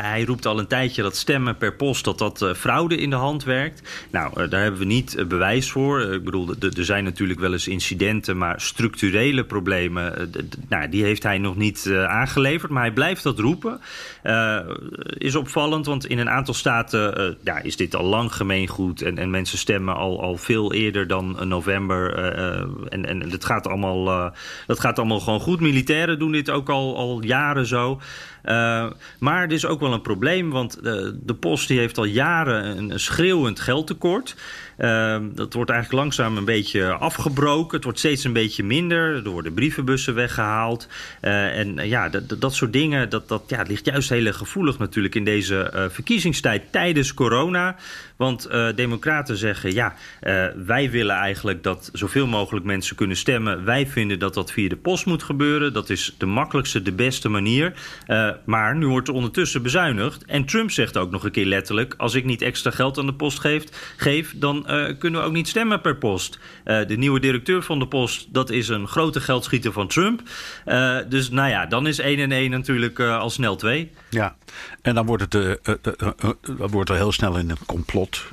hij 0.00 0.24
roept 0.24 0.46
al 0.46 0.58
een 0.58 0.66
tijdje 0.66 1.02
dat 1.02 1.16
stemmen 1.16 1.56
per 1.56 1.74
post, 1.74 2.04
dat 2.04 2.18
dat 2.18 2.50
fraude 2.56 2.96
in 2.96 3.10
de 3.10 3.16
hand 3.16 3.44
werkt. 3.44 4.06
Nou, 4.10 4.48
daar 4.48 4.62
hebben 4.62 4.80
we 4.80 4.86
niet 4.86 5.24
bewijs 5.28 5.70
voor. 5.70 6.00
Ik 6.00 6.24
bedoel, 6.24 6.54
er 6.60 6.84
zijn 6.84 7.04
natuurlijk 7.04 7.40
wel 7.40 7.52
eens 7.52 7.68
incidenten, 7.68 8.38
maar 8.38 8.60
structurele 8.60 9.44
problemen, 9.44 10.30
nou, 10.68 10.88
die 10.88 11.04
heeft 11.04 11.22
hij 11.22 11.38
nog 11.38 11.56
niet 11.56 11.92
aangeleverd. 12.06 12.70
Maar 12.70 12.82
hij 12.82 12.92
blijft 12.92 13.22
dat 13.22 13.38
roepen. 13.38 13.80
is 15.18 15.34
opvallend, 15.34 15.86
want 15.86 16.06
in 16.06 16.18
een 16.18 16.30
aantal 16.30 16.54
staten 16.54 17.36
ja, 17.44 17.58
is 17.58 17.76
dit 17.76 17.94
al 17.94 18.04
lang 18.04 18.32
gemeengoed. 18.32 19.02
En, 19.02 19.18
en 19.18 19.30
mensen 19.30 19.58
stemmen 19.58 19.94
al, 19.94 20.22
al 20.22 20.36
veel 20.36 20.72
eerder 20.72 21.06
dan 21.06 21.48
november. 21.48 22.14
en 22.88 23.17
en 23.22 23.28
dat 23.28 23.44
gaat 23.44 23.66
allemaal, 23.66 24.06
uh, 24.06 24.30
dat 24.66 24.80
gaat 24.80 24.98
allemaal 24.98 25.20
gewoon 25.20 25.40
goed. 25.40 25.60
Militairen 25.60 26.18
doen 26.18 26.32
dit 26.32 26.50
ook 26.50 26.68
al, 26.68 26.96
al 26.96 27.22
jaren 27.22 27.66
zo. 27.66 28.00
Uh, 28.44 28.86
maar 29.18 29.42
er 29.42 29.52
is 29.52 29.66
ook 29.66 29.80
wel 29.80 29.92
een 29.92 30.02
probleem, 30.02 30.50
want 30.50 30.82
de, 30.82 31.18
de 31.22 31.34
post 31.34 31.68
die 31.68 31.78
heeft 31.78 31.98
al 31.98 32.04
jaren 32.04 32.90
een, 32.90 33.00
schreeuwend 33.00 33.60
geldtekort. 33.60 34.36
Uh, 34.78 35.18
dat 35.34 35.52
wordt 35.52 35.70
eigenlijk 35.70 36.02
langzaam 36.02 36.36
een 36.36 36.44
beetje 36.44 36.92
afgebroken. 36.92 37.74
Het 37.74 37.84
wordt 37.84 37.98
steeds 37.98 38.24
een 38.24 38.32
beetje 38.32 38.64
minder. 38.64 39.14
Er 39.24 39.30
worden 39.30 39.54
brievenbussen 39.54 40.14
weggehaald. 40.14 40.88
En 41.20 41.88
ja, 41.88 42.10
dat 42.38 42.54
soort 42.54 42.72
dingen, 42.72 43.08
dat, 43.10 43.28
dat 43.28 43.42
ja, 43.46 43.62
ligt 43.62 43.84
juist 43.84 44.08
heel 44.08 44.32
gevoelig 44.32 44.78
natuurlijk 44.78 45.14
in 45.14 45.24
deze 45.24 45.88
verkiezingstijd 45.90 46.62
tijdens 46.72 47.14
corona. 47.14 47.76
Want 48.16 48.48
democraten 48.74 49.36
zeggen, 49.36 49.74
ja, 49.74 49.94
wij 50.66 50.90
willen 50.90 51.16
eigenlijk 51.16 51.62
dat 51.62 51.90
zoveel 51.92 52.26
mogelijk 52.26 52.66
mensen 52.66 52.96
kunnen 52.96 53.16
stemmen. 53.16 53.64
Wij 53.64 53.86
vinden 53.86 54.18
dat 54.18 54.34
dat 54.34 54.52
via 54.52 54.68
de 54.68 54.76
post 54.76 55.06
moet 55.06 55.22
gebeuren. 55.22 55.72
Dat 55.72 55.90
is 55.90 56.14
de 56.18 56.26
makkelijkste, 56.26 56.82
de 56.82 56.92
beste 56.92 57.28
manier. 57.28 57.72
Uh, 58.08 58.27
maar 58.44 58.76
nu 58.76 58.86
wordt 58.86 59.08
er 59.08 59.14
ondertussen 59.14 59.62
bezuinigd. 59.62 60.24
En 60.24 60.44
Trump 60.44 60.70
zegt 60.70 60.96
ook 60.96 61.10
nog 61.10 61.24
een 61.24 61.30
keer 61.30 61.46
letterlijk, 61.46 61.94
als 61.96 62.14
ik 62.14 62.24
niet 62.24 62.42
extra 62.42 62.70
geld 62.70 62.98
aan 62.98 63.06
de 63.06 63.14
post 63.14 63.38
geef, 63.38 63.64
geef 63.96 64.34
dan 64.36 64.66
kunnen 64.98 65.20
we 65.20 65.26
ook 65.26 65.32
niet 65.32 65.48
stemmen 65.48 65.80
per 65.80 65.96
post. 65.96 66.38
de 66.64 66.96
nieuwe 66.96 67.20
directeur 67.20 67.62
van 67.62 67.78
de 67.78 67.88
post, 67.88 68.34
dat 68.34 68.50
is 68.50 68.68
een 68.68 68.88
grote 68.88 69.20
geldschieter 69.20 69.72
van 69.72 69.88
Trump. 69.88 70.22
dus 71.08 71.30
nou 71.30 71.48
ja, 71.48 71.66
dan 71.66 71.86
is 71.86 71.98
1 71.98 72.18
en 72.18 72.32
1 72.32 72.50
natuurlijk 72.50 73.00
al 73.00 73.30
snel 73.30 73.56
2. 73.56 73.90
Ja, 74.10 74.36
en 74.82 74.94
dan 74.94 75.06
wordt 75.06 75.22
het, 75.22 75.60
dan 76.40 76.70
wordt 76.70 76.90
er 76.90 76.96
heel 76.96 77.12
snel 77.12 77.38
in 77.38 77.50
een 77.50 77.66
complot 77.66 78.26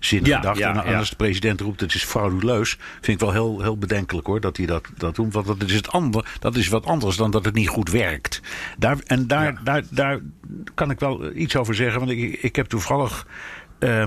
zin 0.00 0.24
ja, 0.24 0.36
gedacht. 0.36 0.58
Ja, 0.58 0.84
en 0.84 0.96
als 0.96 1.10
de 1.10 1.16
president 1.16 1.60
roept 1.60 1.80
het 1.80 1.94
is 1.94 2.04
frauduleus, 2.04 2.78
vind 3.00 3.06
ik 3.06 3.18
wel 3.18 3.32
heel, 3.32 3.62
heel 3.62 3.78
bedenkelijk 3.78 4.26
hoor 4.26 4.40
dat 4.40 4.56
hij 4.56 4.66
dat, 4.66 4.86
dat 4.96 5.14
doet. 5.14 5.32
Want 5.32 5.46
dat 5.46 5.62
is, 5.62 5.74
het 5.74 5.88
ander, 5.88 6.36
dat 6.38 6.56
is 6.56 6.68
wat 6.68 6.86
anders 6.86 7.16
dan 7.16 7.30
dat 7.30 7.44
het 7.44 7.54
niet 7.54 7.68
goed 7.68 7.90
werkt. 7.90 8.40
Daar, 8.78 8.96
en 9.06 9.26
daar, 9.26 9.60
daar, 9.64 9.82
daar 9.90 10.20
kan 10.74 10.90
ik 10.90 11.00
wel 11.00 11.34
iets 11.34 11.56
over 11.56 11.74
zeggen. 11.74 11.98
Want 11.98 12.12
ik, 12.12 12.42
ik 12.42 12.56
heb 12.56 12.66
toevallig 12.66 13.26
uh, 13.78 13.98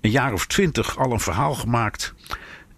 een 0.00 0.10
jaar 0.10 0.32
of 0.32 0.46
twintig 0.46 0.98
al 0.98 1.12
een 1.12 1.20
verhaal 1.20 1.54
gemaakt. 1.54 2.14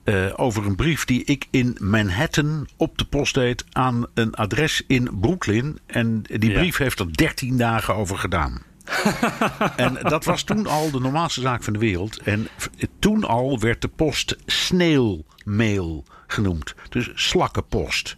Uh, 0.05 0.33
over 0.37 0.67
een 0.67 0.77
brief 0.77 1.05
die 1.05 1.25
ik 1.25 1.47
in 1.51 1.77
Manhattan 1.81 2.69
op 2.77 2.99
de 2.99 3.05
post 3.05 3.35
deed 3.35 3.65
aan 3.73 4.07
een 4.15 4.35
adres 4.35 4.83
in 4.87 5.09
Brooklyn. 5.21 5.79
En 5.87 6.23
die 6.23 6.53
brief 6.53 6.77
heeft 6.77 6.99
er 6.99 7.17
dertien 7.17 7.57
dagen 7.57 7.95
over 7.95 8.19
gedaan. 8.19 8.63
en 9.77 9.99
dat 10.03 10.25
was 10.25 10.43
toen 10.43 10.67
al 10.67 10.91
de 10.91 11.01
normaalste 11.01 11.41
zaak 11.41 11.63
van 11.63 11.73
de 11.73 11.79
wereld. 11.79 12.19
En 12.19 12.49
toen 12.99 13.25
al 13.25 13.59
werd 13.59 13.83
de 13.83 13.89
post 13.89 14.37
sneeuwmail 14.47 16.05
genoemd. 16.27 16.75
Dus 16.89 17.11
slakkenpost. 17.15 18.17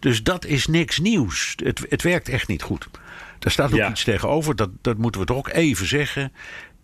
Dus 0.00 0.22
dat 0.22 0.44
is 0.44 0.66
niks 0.66 0.98
nieuws. 0.98 1.54
Het, 1.56 1.86
het 1.88 2.02
werkt 2.02 2.28
echt 2.28 2.48
niet 2.48 2.62
goed. 2.62 2.88
Daar 3.38 3.52
staat 3.52 3.72
ook 3.72 3.90
iets 3.90 4.04
tegenover. 4.04 4.56
Dat, 4.56 4.70
dat 4.80 4.98
moeten 4.98 5.20
we 5.20 5.26
toch 5.26 5.36
ook 5.36 5.48
even 5.48 5.86
zeggen. 5.86 6.32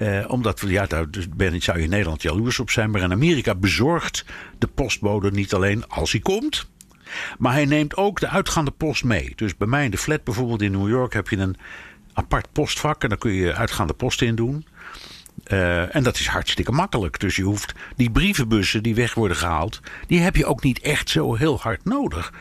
Eh, 0.01 0.24
omdat 0.28 0.62
ja, 0.66 0.86
daar 0.86 1.11
dus 1.11 1.28
ben, 1.28 1.62
zou 1.62 1.78
je 1.78 1.84
in 1.84 1.90
Nederland 1.90 2.22
jaloers 2.22 2.59
op 2.59 2.70
zijn. 2.70 2.90
Maar 2.90 3.01
in 3.01 3.12
Amerika 3.12 3.55
bezorgt 3.55 4.24
de 4.59 4.66
postbode 4.66 5.30
niet 5.30 5.55
alleen 5.55 5.88
als 5.88 6.12
hij 6.12 6.20
komt. 6.20 6.68
Maar 7.38 7.53
hij 7.53 7.64
neemt 7.64 7.96
ook 7.96 8.20
de 8.20 8.28
uitgaande 8.28 8.70
post 8.70 9.05
mee. 9.05 9.32
Dus 9.36 9.57
bij 9.57 9.66
mij 9.66 9.84
in 9.84 9.90
de 9.90 9.98
flat 9.98 10.24
bijvoorbeeld 10.24 10.62
in 10.62 10.72
New 10.72 10.88
York 10.88 11.12
heb 11.12 11.28
je 11.28 11.36
een 11.36 11.57
apart 12.12 12.53
postvak 12.53 13.03
en 13.03 13.09
daar 13.09 13.18
kun 13.18 13.32
je 13.32 13.55
uitgaande 13.55 13.92
post 13.92 14.22
in 14.22 14.34
doen. 14.34 14.66
Uh, 15.46 15.94
en 15.94 16.03
dat 16.03 16.18
is 16.18 16.26
hartstikke 16.26 16.72
makkelijk. 16.72 17.20
Dus 17.20 17.36
je 17.36 17.42
hoeft 17.42 17.72
die 17.96 18.11
brievenbussen 18.11 18.82
die 18.82 18.94
weg 18.94 19.14
worden 19.14 19.36
gehaald, 19.36 19.80
die 20.07 20.20
heb 20.20 20.36
je 20.36 20.46
ook 20.46 20.62
niet 20.62 20.80
echt 20.80 21.11
zo 21.11 21.34
heel 21.34 21.61
hard 21.61 21.84
nodig. 21.84 22.32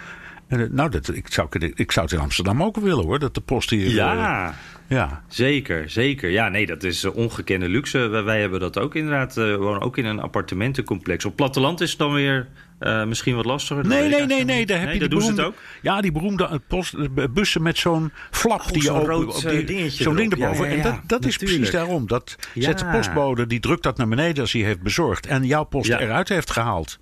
Nou, 0.49 0.89
dat, 0.89 1.13
ik, 1.13 1.33
zou, 1.33 1.47
ik 1.75 1.91
zou 1.91 2.05
het 2.05 2.15
in 2.15 2.21
Amsterdam 2.21 2.63
ook 2.63 2.77
willen 2.77 3.05
hoor, 3.05 3.19
dat 3.19 3.33
de 3.33 3.41
post 3.41 3.69
hier. 3.69 3.89
Ja. 3.89 4.47
Uh, 4.47 4.53
ja, 4.87 5.23
zeker, 5.27 5.89
zeker. 5.89 6.29
Ja, 6.29 6.49
nee, 6.49 6.65
dat 6.65 6.83
is 6.83 7.05
ongekende 7.05 7.69
luxe. 7.69 7.97
Wij, 7.97 8.23
wij 8.23 8.39
hebben 8.39 8.59
dat 8.59 8.77
ook 8.77 8.95
inderdaad. 8.95 9.35
we 9.35 9.57
wonen 9.57 9.81
ook 9.81 9.97
in 9.97 10.05
een 10.05 10.19
appartementencomplex. 10.19 11.25
Op 11.25 11.35
platteland 11.35 11.81
is 11.81 11.89
het 11.89 11.99
dan 11.99 12.13
weer 12.13 12.47
uh, 12.79 13.05
misschien 13.05 13.35
wat 13.35 13.45
lastiger. 13.45 13.87
Nee, 13.87 14.09
nee, 14.09 14.25
nee, 14.25 14.45
nee. 14.45 14.65
Daar 14.65 14.77
heb 14.77 14.85
nee, 14.85 14.99
je 14.99 15.07
die 15.07 15.17
beroemde, 15.17 15.43
ook. 15.43 15.55
Ja, 15.81 16.01
die 16.01 16.11
beroemde 16.11 16.61
post, 16.67 16.95
bussen 17.33 17.61
met 17.61 17.77
zo'n 17.77 18.11
flap 18.31 18.61
oh, 18.61 18.67
die 18.67 18.81
zo'n 18.81 19.05
rood 19.05 19.41
dingetje. 19.41 20.03
Zo'n 20.03 20.15
ding 20.15 20.31
erboven. 20.31 20.65
Ja, 20.65 20.71
ja, 20.71 20.77
ja, 20.77 20.83
en 20.83 20.91
dat, 20.91 21.01
dat 21.05 21.25
is 21.25 21.37
precies 21.37 21.71
daarom. 21.71 22.07
Dat 22.07 22.35
zet 22.53 22.79
de 22.79 22.85
postbode, 22.85 23.47
die 23.47 23.59
drukt 23.59 23.83
dat 23.83 23.97
naar 23.97 24.07
beneden 24.07 24.41
als 24.41 24.53
hij 24.53 24.61
heeft 24.61 24.81
bezorgd. 24.81 25.25
En 25.25 25.45
jouw 25.45 25.63
post 25.63 25.89
eruit 25.89 26.29
heeft 26.29 26.51
gehaald. 26.51 26.99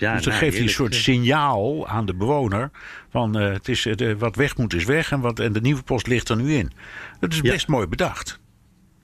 Ja, 0.00 0.14
dus 0.14 0.24
dan 0.24 0.32
nou, 0.32 0.44
geeft 0.44 0.56
hij 0.56 0.66
een 0.66 0.72
soort 0.72 0.94
signaal 0.94 1.88
aan 1.88 2.06
de 2.06 2.14
bewoner. 2.14 2.70
Van 3.10 3.40
uh, 3.40 3.52
het 3.52 3.68
is, 3.68 3.86
uh, 3.86 4.14
wat 4.18 4.36
weg 4.36 4.56
moet 4.56 4.74
is 4.74 4.84
weg 4.84 5.12
en, 5.12 5.20
wat, 5.20 5.38
en 5.38 5.52
de 5.52 5.60
nieuwe 5.60 5.82
post 5.82 6.06
ligt 6.06 6.28
er 6.28 6.36
nu 6.36 6.54
in. 6.54 6.72
Dat 7.20 7.32
is 7.32 7.40
best 7.40 7.68
mooi 7.68 7.86
bedacht. 7.86 8.39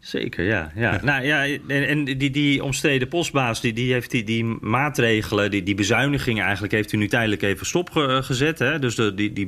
Zeker, 0.07 0.45
ja. 0.45 0.73
ja. 0.75 1.01
nou 1.03 1.25
ja, 1.25 1.45
en, 1.45 1.87
en, 1.87 2.05
die, 2.05 2.31
die 2.31 2.65
omstreden 2.65 3.09
postbaas, 3.09 3.61
die, 3.61 3.73
die 3.73 3.93
heeft 3.93 4.11
die, 4.11 4.25
die 4.25 4.45
maatregelen, 4.61 5.51
die, 5.51 5.63
die 5.63 5.75
bezuinigingen 5.75 6.43
eigenlijk, 6.45 6.73
heeft 6.73 6.93
u 6.93 6.97
nu 6.97 7.09
tijdelijk 7.09 7.43
even 7.43 7.67
stopgezet. 7.67 8.59
Hè? 8.59 8.79
Dus 8.79 8.95
de, 8.95 9.15
die, 9.15 9.33
die 9.33 9.47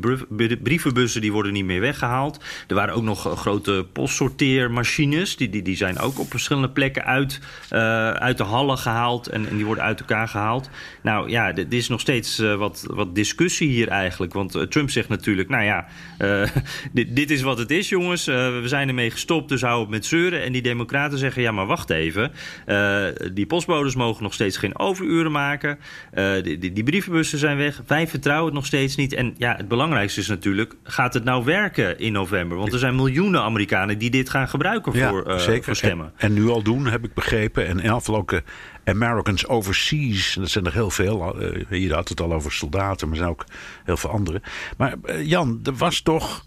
brievenbussen 0.63 1.21
die 1.21 1.33
worden 1.33 1.53
niet 1.53 1.65
meer 1.65 1.81
weggehaald. 1.81 2.45
Er 2.67 2.75
waren 2.75 2.95
ook 2.95 3.03
nog 3.03 3.39
grote 3.39 3.87
postsorteermachines, 3.93 5.37
die, 5.37 5.49
die, 5.49 5.63
die 5.63 5.77
zijn 5.77 5.99
ook 5.99 6.19
op 6.19 6.31
verschillende 6.31 6.71
plekken 6.71 7.05
uit, 7.05 7.41
uh, 7.73 8.11
uit 8.11 8.37
de 8.39 8.45
hallen 8.45 8.79
gehaald 8.79 9.27
en, 9.27 9.49
en 9.49 9.57
die 9.57 9.67
worden 9.67 9.85
uit 9.85 10.01
elkaar 10.01 10.29
gehaald. 10.29 10.71
Nou 11.03 11.31
ja, 11.31 11.55
er 11.57 11.67
is 11.69 11.89
nog 11.89 12.01
steeds 12.01 12.39
uh, 12.39 12.55
wat, 12.55 12.85
wat 12.87 13.15
discussie 13.15 13.69
hier 13.69 13.89
eigenlijk. 13.89 14.33
Want 14.33 14.57
uh, 14.57 14.63
Trump 14.63 14.91
zegt 14.91 15.09
natuurlijk, 15.09 15.49
nou 15.49 15.65
ja, 15.65 15.87
dit, 16.93 17.17
dit 17.17 17.31
is 17.31 17.43
wat 17.43 17.59
het 17.59 17.71
is 17.71 17.89
jongens, 17.89 18.25
we 18.25 18.63
zijn 18.65 18.89
ermee 18.89 19.11
gestopt, 19.11 19.49
dus 19.49 19.63
hou 19.63 19.83
op 19.83 19.89
met 19.89 20.07
zeuren. 20.07 20.47
En 20.49 20.55
die 20.55 20.63
democraten 20.63 21.19
zeggen, 21.19 21.43
ja 21.43 21.53
maar 21.53 21.67
wacht 21.67 21.91
even. 21.91 22.33
Uh, 22.67 23.05
die 23.33 23.47
postbodes 23.47 23.95
mogen 23.95 24.23
nog 24.23 24.35
steeds 24.35 24.57
geen 24.57 24.79
overuren 24.79 25.33
maken. 25.33 25.79
Uh, 26.15 26.43
die, 26.43 26.59
die, 26.59 26.73
die, 26.73 26.85
brievenbussen 26.85 27.39
zijn 27.39 27.57
weg. 27.57 27.83
Wij 27.87 28.09
vertrouwen 28.09 28.45
het 28.45 28.55
nog 28.55 28.67
steeds 28.67 28.97
niet. 28.97 29.13
En 29.13 29.35
ja, 29.39 29.57
het 29.57 29.69
belangrijkste 29.69 30.21
is 30.21 30.29
natuurlijk, 30.29 30.75
gaat 30.83 31.15
het 31.15 31.25
nou 31.25 31.45
werken 31.45 31.99
in 31.99 32.13
november? 32.13 32.57
Want 32.59 32.73
er 32.73 32.79
zijn 32.79 32.97
miljoenen 32.97 33.43
Amerikanen 33.43 33.99
die 33.99 34.11
dit 34.11 34.31
gaan 34.31 34.49
gebruiken 34.49 34.93
ja, 34.93 35.09
voor, 35.09 35.29
uh, 35.29 35.39
zeker. 35.39 35.65
voor 35.65 35.77
stemmen. 35.77 36.13
En, 36.17 36.29
en, 36.29 36.35
nu 36.35 36.49
al 36.49 36.63
doen, 36.63 36.87
heb 36.87 37.05
ik 37.05 37.15
begrepen. 37.15 37.67
En 37.67 37.81
in 37.81 37.93
ook 37.93 38.41
Americans 38.85 39.47
overseas. 39.47 40.35
Dat 40.35 40.51
zijn 40.51 40.67
er 40.67 40.73
heel 40.73 40.91
veel. 40.91 41.37
Hier 41.69 41.95
had 41.95 42.09
het 42.09 42.21
al 42.21 42.33
over 42.33 42.53
soldaten, 42.53 43.09
maar 43.09 43.17
er 43.17 43.23
zijn 43.23 43.35
ook 43.35 43.45
heel 43.85 43.97
veel 43.97 44.11
andere. 44.11 44.43
Maar 44.77 45.21
Jan, 45.23 45.61
er 45.65 45.75
was 45.75 46.01
toch 46.01 46.45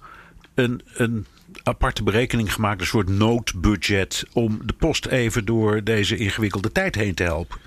een... 0.54 0.82
een 0.94 1.26
aparte 1.64 2.04
berekening 2.04 2.54
gemaakt, 2.54 2.82
een 2.82 2.88
soort 2.88 3.10
noodbudget, 3.10 4.26
om 4.34 4.60
de 4.66 4.74
post 4.74 5.06
even 5.06 5.46
door 5.46 5.84
deze 5.84 6.18
ingewikkelde 6.18 6.72
tijd 6.72 6.96
heen 6.96 7.14
te 7.14 7.24
helpen. 7.24 7.58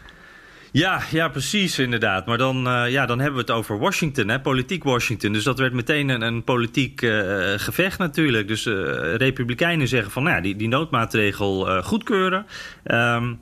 Ja, 0.73 1.03
ja, 1.11 1.29
precies, 1.29 1.79
inderdaad. 1.79 2.27
Maar 2.27 2.39
dan, 2.39 2.69
uh, 2.69 2.91
ja, 2.91 3.07
dan 3.07 3.19
hebben 3.19 3.37
we 3.37 3.41
het 3.41 3.57
over 3.57 3.79
Washington, 3.79 4.29
hè, 4.29 4.41
politiek 4.41 4.85
Washington. 4.85 5.33
Dus 5.33 5.45
dat 5.45 5.59
werd 5.59 5.73
meteen 5.73 6.09
een, 6.09 6.23
een 6.23 6.45
politiek 6.45 7.03
uh, 7.03 7.13
gevecht 7.57 7.99
natuurlijk. 7.99 8.49
Dus 8.49 8.67
uh, 8.67 8.75
Republikeinen 9.15 9.89
zeggen 9.89 10.11
van, 10.11 10.23
nou 10.23 10.37
ja, 10.37 10.43
die, 10.43 10.57
die 10.57 10.69
noodmaatregel 10.69 11.83
goedkeuren. 11.83 12.47
Um, 12.85 13.39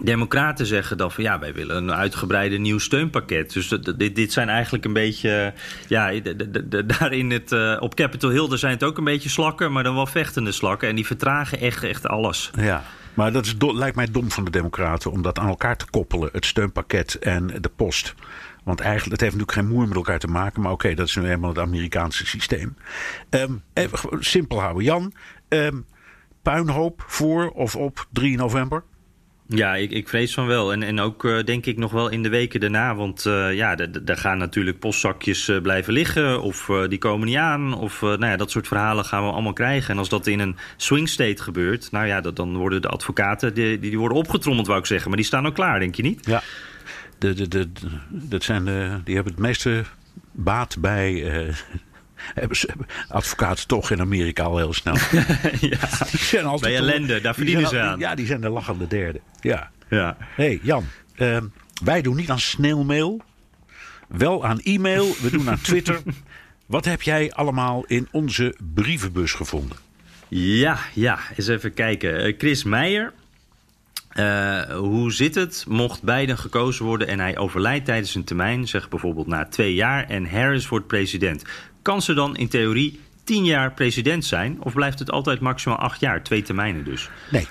Democraten 0.00 0.66
zeggen 0.66 0.96
dan 0.96 1.12
van 1.12 1.24
ja, 1.24 1.38
wij 1.38 1.54
willen 1.54 1.76
een 1.76 1.92
uitgebreide 1.92 2.58
nieuw 2.58 2.78
steunpakket. 2.78 3.52
Dus 3.52 3.68
dit, 3.96 4.16
dit 4.16 4.32
zijn 4.32 4.48
eigenlijk 4.48 4.84
een 4.84 4.92
beetje. 4.92 5.52
Ja, 5.88 6.10
de, 6.10 6.68
de, 6.68 6.86
daar 6.86 7.12
in 7.12 7.30
het, 7.30 7.52
uh, 7.52 7.76
op 7.80 7.94
Capitol 7.94 8.30
Hill 8.30 8.56
zijn 8.56 8.72
het 8.72 8.84
ook 8.84 8.98
een 8.98 9.04
beetje 9.04 9.28
slakken, 9.28 9.72
maar 9.72 9.82
dan 9.82 9.94
wel 9.94 10.06
vechtende 10.06 10.52
slakken. 10.52 10.88
En 10.88 10.94
die 10.94 11.06
vertragen 11.06 11.60
echt, 11.60 11.82
echt 11.82 12.06
alles. 12.06 12.50
Ja. 12.56 12.84
Maar 13.14 13.32
dat 13.32 13.44
is, 13.46 13.54
lijkt 13.58 13.96
mij 13.96 14.10
dom 14.10 14.30
van 14.30 14.44
de 14.44 14.50
Democraten 14.50 15.10
om 15.10 15.22
dat 15.22 15.38
aan 15.38 15.48
elkaar 15.48 15.76
te 15.76 15.86
koppelen, 15.90 16.28
het 16.32 16.46
steunpakket 16.46 17.14
en 17.18 17.46
de 17.60 17.70
post. 17.76 18.14
Want 18.64 18.80
eigenlijk, 18.80 19.12
het 19.12 19.20
heeft 19.20 19.32
natuurlijk 19.36 19.68
geen 19.68 19.76
moer 19.76 19.88
met 19.88 19.96
elkaar 19.96 20.18
te 20.18 20.26
maken. 20.26 20.62
Maar 20.62 20.72
oké, 20.72 20.94
dat 20.94 21.08
is 21.08 21.16
nu 21.16 21.30
eenmaal 21.30 21.48
het 21.48 21.58
Amerikaanse 21.58 22.26
systeem. 22.26 22.76
Um, 23.30 23.62
even 23.72 24.24
simpel 24.24 24.60
houden. 24.60 24.84
Jan, 24.84 25.12
um, 25.48 25.86
puinhoop 26.42 27.04
voor 27.06 27.50
of 27.50 27.76
op 27.76 28.06
3 28.10 28.36
november? 28.36 28.82
Ja, 29.48 29.74
ik, 29.74 29.90
ik 29.90 30.08
vrees 30.08 30.34
van 30.34 30.46
wel. 30.46 30.72
En, 30.72 30.82
en 30.82 31.00
ook 31.00 31.24
uh, 31.24 31.42
denk 31.44 31.66
ik 31.66 31.76
nog 31.76 31.92
wel 31.92 32.08
in 32.08 32.22
de 32.22 32.28
weken 32.28 32.60
daarna. 32.60 32.94
Want 32.94 33.24
uh, 33.24 33.54
ja, 33.54 33.74
daar 33.76 34.16
gaan 34.16 34.38
natuurlijk 34.38 34.78
postzakjes 34.78 35.48
uh, 35.48 35.60
blijven 35.60 35.92
liggen. 35.92 36.42
Of 36.42 36.70
die 36.88 36.98
komen 36.98 37.26
niet 37.26 37.36
aan. 37.36 37.74
Of 37.74 38.00
nou 38.00 38.26
ja, 38.26 38.36
dat 38.36 38.50
soort 38.50 38.68
verhalen 38.68 39.04
gaan 39.04 39.24
we 39.24 39.32
allemaal 39.32 39.52
krijgen. 39.52 39.90
En 39.90 39.98
als 39.98 40.08
dat 40.08 40.26
in 40.26 40.40
een 40.40 40.56
swing 40.76 41.08
state 41.08 41.42
gebeurt. 41.42 41.90
Nou 41.90 42.06
ja, 42.06 42.20
dan 42.20 42.56
worden 42.56 42.82
de 42.82 42.88
advocaten. 42.88 43.54
Die, 43.54 43.78
die 43.78 43.98
worden 43.98 44.18
opgetrommeld, 44.18 44.66
wou 44.66 44.78
ik 44.78 44.86
zeggen. 44.86 45.08
Maar 45.08 45.18
die 45.18 45.26
staan 45.26 45.46
ook 45.46 45.54
klaar, 45.54 45.78
denk 45.78 45.94
je 45.94 46.02
niet? 46.02 46.26
Ja. 46.26 46.42
De, 47.18 47.34
de, 47.34 47.48
de, 47.48 47.68
dat 48.08 48.42
zijn 48.42 48.64
de, 48.64 49.00
die 49.04 49.14
hebben 49.14 49.32
het 49.32 49.42
meeste 49.42 49.84
baat 50.32 50.76
bij 50.80 51.24
advocaten 53.08 53.66
toch 53.66 53.90
in 53.90 54.00
Amerika 54.00 54.42
al 54.42 54.56
heel 54.56 54.72
snel. 54.72 54.94
ja, 55.70 55.88
die 56.10 56.20
zijn 56.20 56.44
altijd 56.44 56.72
bij 56.72 56.76
ellende, 56.76 57.20
daar 57.20 57.34
verdienen 57.34 57.68
ze 57.68 57.80
aan. 57.80 57.98
Ja, 57.98 58.14
die 58.14 58.26
zijn 58.26 58.40
de 58.40 58.48
lachende 58.48 58.86
derde. 58.86 59.20
Ja. 59.40 59.70
ja. 59.88 60.16
hey, 60.20 60.58
Jan, 60.62 60.84
uh, 61.16 61.38
wij 61.84 62.02
doen 62.02 62.16
niet 62.16 62.30
aan 62.30 62.40
sneeuwmail. 62.40 63.20
Wel 64.08 64.44
aan 64.44 64.60
e-mail, 64.60 65.14
we 65.20 65.30
doen 65.30 65.50
aan 65.50 65.60
Twitter. 65.60 66.02
Wat 66.66 66.84
heb 66.84 67.02
jij 67.02 67.32
allemaal 67.32 67.84
in 67.84 68.08
onze 68.10 68.54
brievenbus 68.74 69.32
gevonden? 69.32 69.76
Ja, 70.28 70.78
ja, 70.94 71.18
eens 71.36 71.48
even 71.48 71.74
kijken. 71.74 72.34
Chris 72.38 72.64
Meijer, 72.64 73.12
uh, 74.14 74.62
hoe 74.62 75.12
zit 75.12 75.34
het? 75.34 75.64
Mocht 75.68 76.02
Biden 76.02 76.38
gekozen 76.38 76.84
worden 76.84 77.08
en 77.08 77.20
hij 77.20 77.38
overlijdt 77.38 77.84
tijdens 77.84 78.12
zijn 78.12 78.24
termijn, 78.24 78.68
zeg 78.68 78.88
bijvoorbeeld 78.88 79.26
na 79.26 79.46
twee 79.46 79.74
jaar, 79.74 80.04
en 80.08 80.30
Harris 80.30 80.68
wordt 80.68 80.86
president, 80.86 81.42
kan 81.82 82.02
ze 82.02 82.14
dan 82.14 82.36
in 82.36 82.48
theorie 82.48 83.00
tien 83.24 83.44
jaar 83.44 83.72
president 83.72 84.24
zijn? 84.24 84.56
Of 84.62 84.72
blijft 84.72 84.98
het 84.98 85.10
altijd 85.10 85.40
maximaal 85.40 85.78
acht 85.78 86.00
jaar, 86.00 86.22
twee 86.22 86.42
termijnen 86.42 86.84
dus? 86.84 87.10
Nee, 87.30 87.46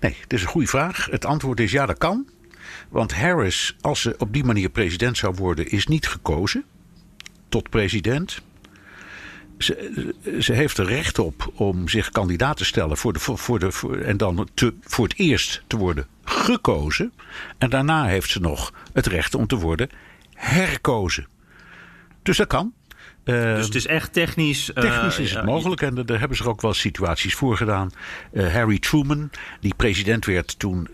nee, 0.00 0.16
dat 0.20 0.32
is 0.32 0.42
een 0.42 0.48
goede 0.48 0.66
vraag. 0.66 1.06
Het 1.10 1.24
antwoord 1.24 1.60
is 1.60 1.72
ja, 1.72 1.86
dat 1.86 1.98
kan. 1.98 2.28
Want 2.88 3.14
Harris, 3.14 3.76
als 3.80 4.00
ze 4.00 4.14
op 4.18 4.32
die 4.32 4.44
manier 4.44 4.68
president 4.68 5.16
zou 5.16 5.34
worden, 5.34 5.70
is 5.70 5.86
niet 5.86 6.08
gekozen 6.08 6.64
tot 7.48 7.70
president. 7.70 8.42
Ze, 9.58 10.14
ze, 10.40 10.52
heeft 10.52 10.78
er 10.78 10.86
recht 10.86 11.18
op 11.18 11.52
om 11.54 11.88
zich 11.88 12.10
kandidaat 12.10 12.56
te 12.56 12.64
stellen 12.64 12.96
voor 12.96 13.12
de, 13.12 13.18
voor 13.18 13.58
de, 13.58 13.72
voor, 13.72 13.96
en 13.96 14.16
dan 14.16 14.48
te, 14.54 14.74
voor 14.80 15.04
het 15.04 15.18
eerst 15.18 15.62
te 15.66 15.76
worden 15.76 16.06
gekozen. 16.24 17.12
En 17.58 17.70
daarna 17.70 18.06
heeft 18.06 18.30
ze 18.30 18.40
nog 18.40 18.72
het 18.92 19.06
recht 19.06 19.34
om 19.34 19.46
te 19.46 19.56
worden 19.56 19.88
herkozen. 20.34 21.26
Dus 22.22 22.36
dat 22.36 22.46
kan. 22.46 22.72
Uh, 23.24 23.54
dus 23.54 23.64
het 23.64 23.74
is 23.74 23.86
echt 23.86 24.12
technisch. 24.12 24.70
Uh, 24.70 24.74
technisch 24.74 25.18
is 25.18 25.34
het 25.34 25.44
mogelijk 25.44 25.82
en 25.82 25.94
daar 25.94 26.18
hebben 26.18 26.36
ze 26.36 26.42
er 26.42 26.48
ook 26.48 26.60
wel 26.60 26.74
situaties 26.74 27.34
voor 27.34 27.56
gedaan. 27.56 27.90
Uh, 28.32 28.52
Harry 28.52 28.78
Truman, 28.78 29.30
die 29.60 29.74
president 29.76 30.24
werd 30.24 30.58
toen 30.58 30.88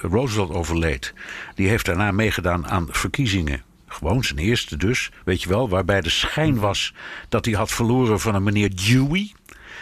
Roosevelt 0.00 0.50
overleed, 0.50 1.14
die 1.54 1.68
heeft 1.68 1.86
daarna 1.86 2.12
meegedaan 2.12 2.66
aan 2.68 2.86
verkiezingen 2.90 3.62
gewoon 3.92 4.24
zijn 4.24 4.38
eerste 4.38 4.76
dus, 4.76 5.10
weet 5.24 5.42
je 5.42 5.48
wel, 5.48 5.68
waarbij 5.68 6.00
de 6.00 6.10
schijn 6.10 6.58
was 6.58 6.94
dat 7.28 7.44
hij 7.44 7.54
had 7.54 7.70
verloren 7.70 8.20
van 8.20 8.34
een 8.34 8.42
meneer 8.42 8.70
Dewey. 8.86 9.32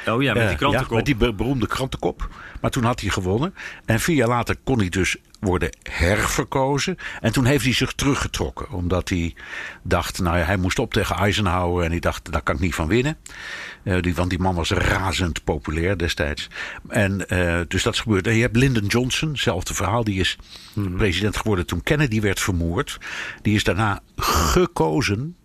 Oh 0.07 0.23
ja, 0.23 0.35
met 0.35 0.49
die 0.49 0.57
krantenkop. 0.57 0.91
Ja, 0.91 0.97
met 0.97 1.05
die 1.05 1.35
beroemde 1.35 1.67
krantenkop. 1.67 2.29
Maar 2.61 2.71
toen 2.71 2.85
had 2.85 3.01
hij 3.01 3.11
gewonnen. 3.11 3.55
En 3.85 4.01
vier 4.01 4.17
jaar 4.17 4.29
later 4.29 4.57
kon 4.65 4.79
hij 4.79 4.89
dus 4.89 5.17
worden 5.41 5.77
herverkozen. 5.83 6.97
En 7.21 7.33
toen 7.33 7.45
heeft 7.45 7.65
hij 7.65 7.73
zich 7.73 7.93
teruggetrokken. 7.93 8.71
Omdat 8.71 9.09
hij 9.09 9.35
dacht, 9.83 10.21
nou 10.21 10.39
ja, 10.39 10.45
hij 10.45 10.57
moest 10.57 10.79
op 10.79 10.93
tegen 10.93 11.17
Eisenhower. 11.17 11.85
En 11.85 11.91
hij 11.91 12.01
dacht, 12.01 12.33
daar 12.33 12.43
kan 12.43 12.55
ik 12.55 12.61
niet 12.61 12.75
van 12.75 12.89
winnen. 12.89 13.17
Uh, 13.85 14.03
die, 14.03 14.15
want 14.15 14.31
die 14.31 14.39
man 14.39 14.55
was 14.55 14.71
razend 14.71 15.45
populair 15.45 15.99
destijds. 15.99 16.49
En 16.89 17.25
uh, 17.29 17.61
dus 17.69 17.83
dat 17.83 17.95
is 17.95 18.01
gebeurd. 18.01 18.27
En 18.27 18.35
je 18.35 18.43
hebt 18.43 18.57
Lyndon 18.57 18.87
Johnson, 18.87 19.29
hetzelfde 19.29 19.75
verhaal. 19.75 20.05
Die 20.05 20.21
is 20.21 20.39
mm-hmm. 20.73 20.97
president 20.97 21.37
geworden 21.37 21.67
toen 21.67 21.83
Kennedy 21.83 22.21
werd 22.21 22.41
vermoord. 22.41 22.99
Die 23.43 23.55
is 23.55 23.65
daarna 23.65 24.01
gekozen 24.17 25.37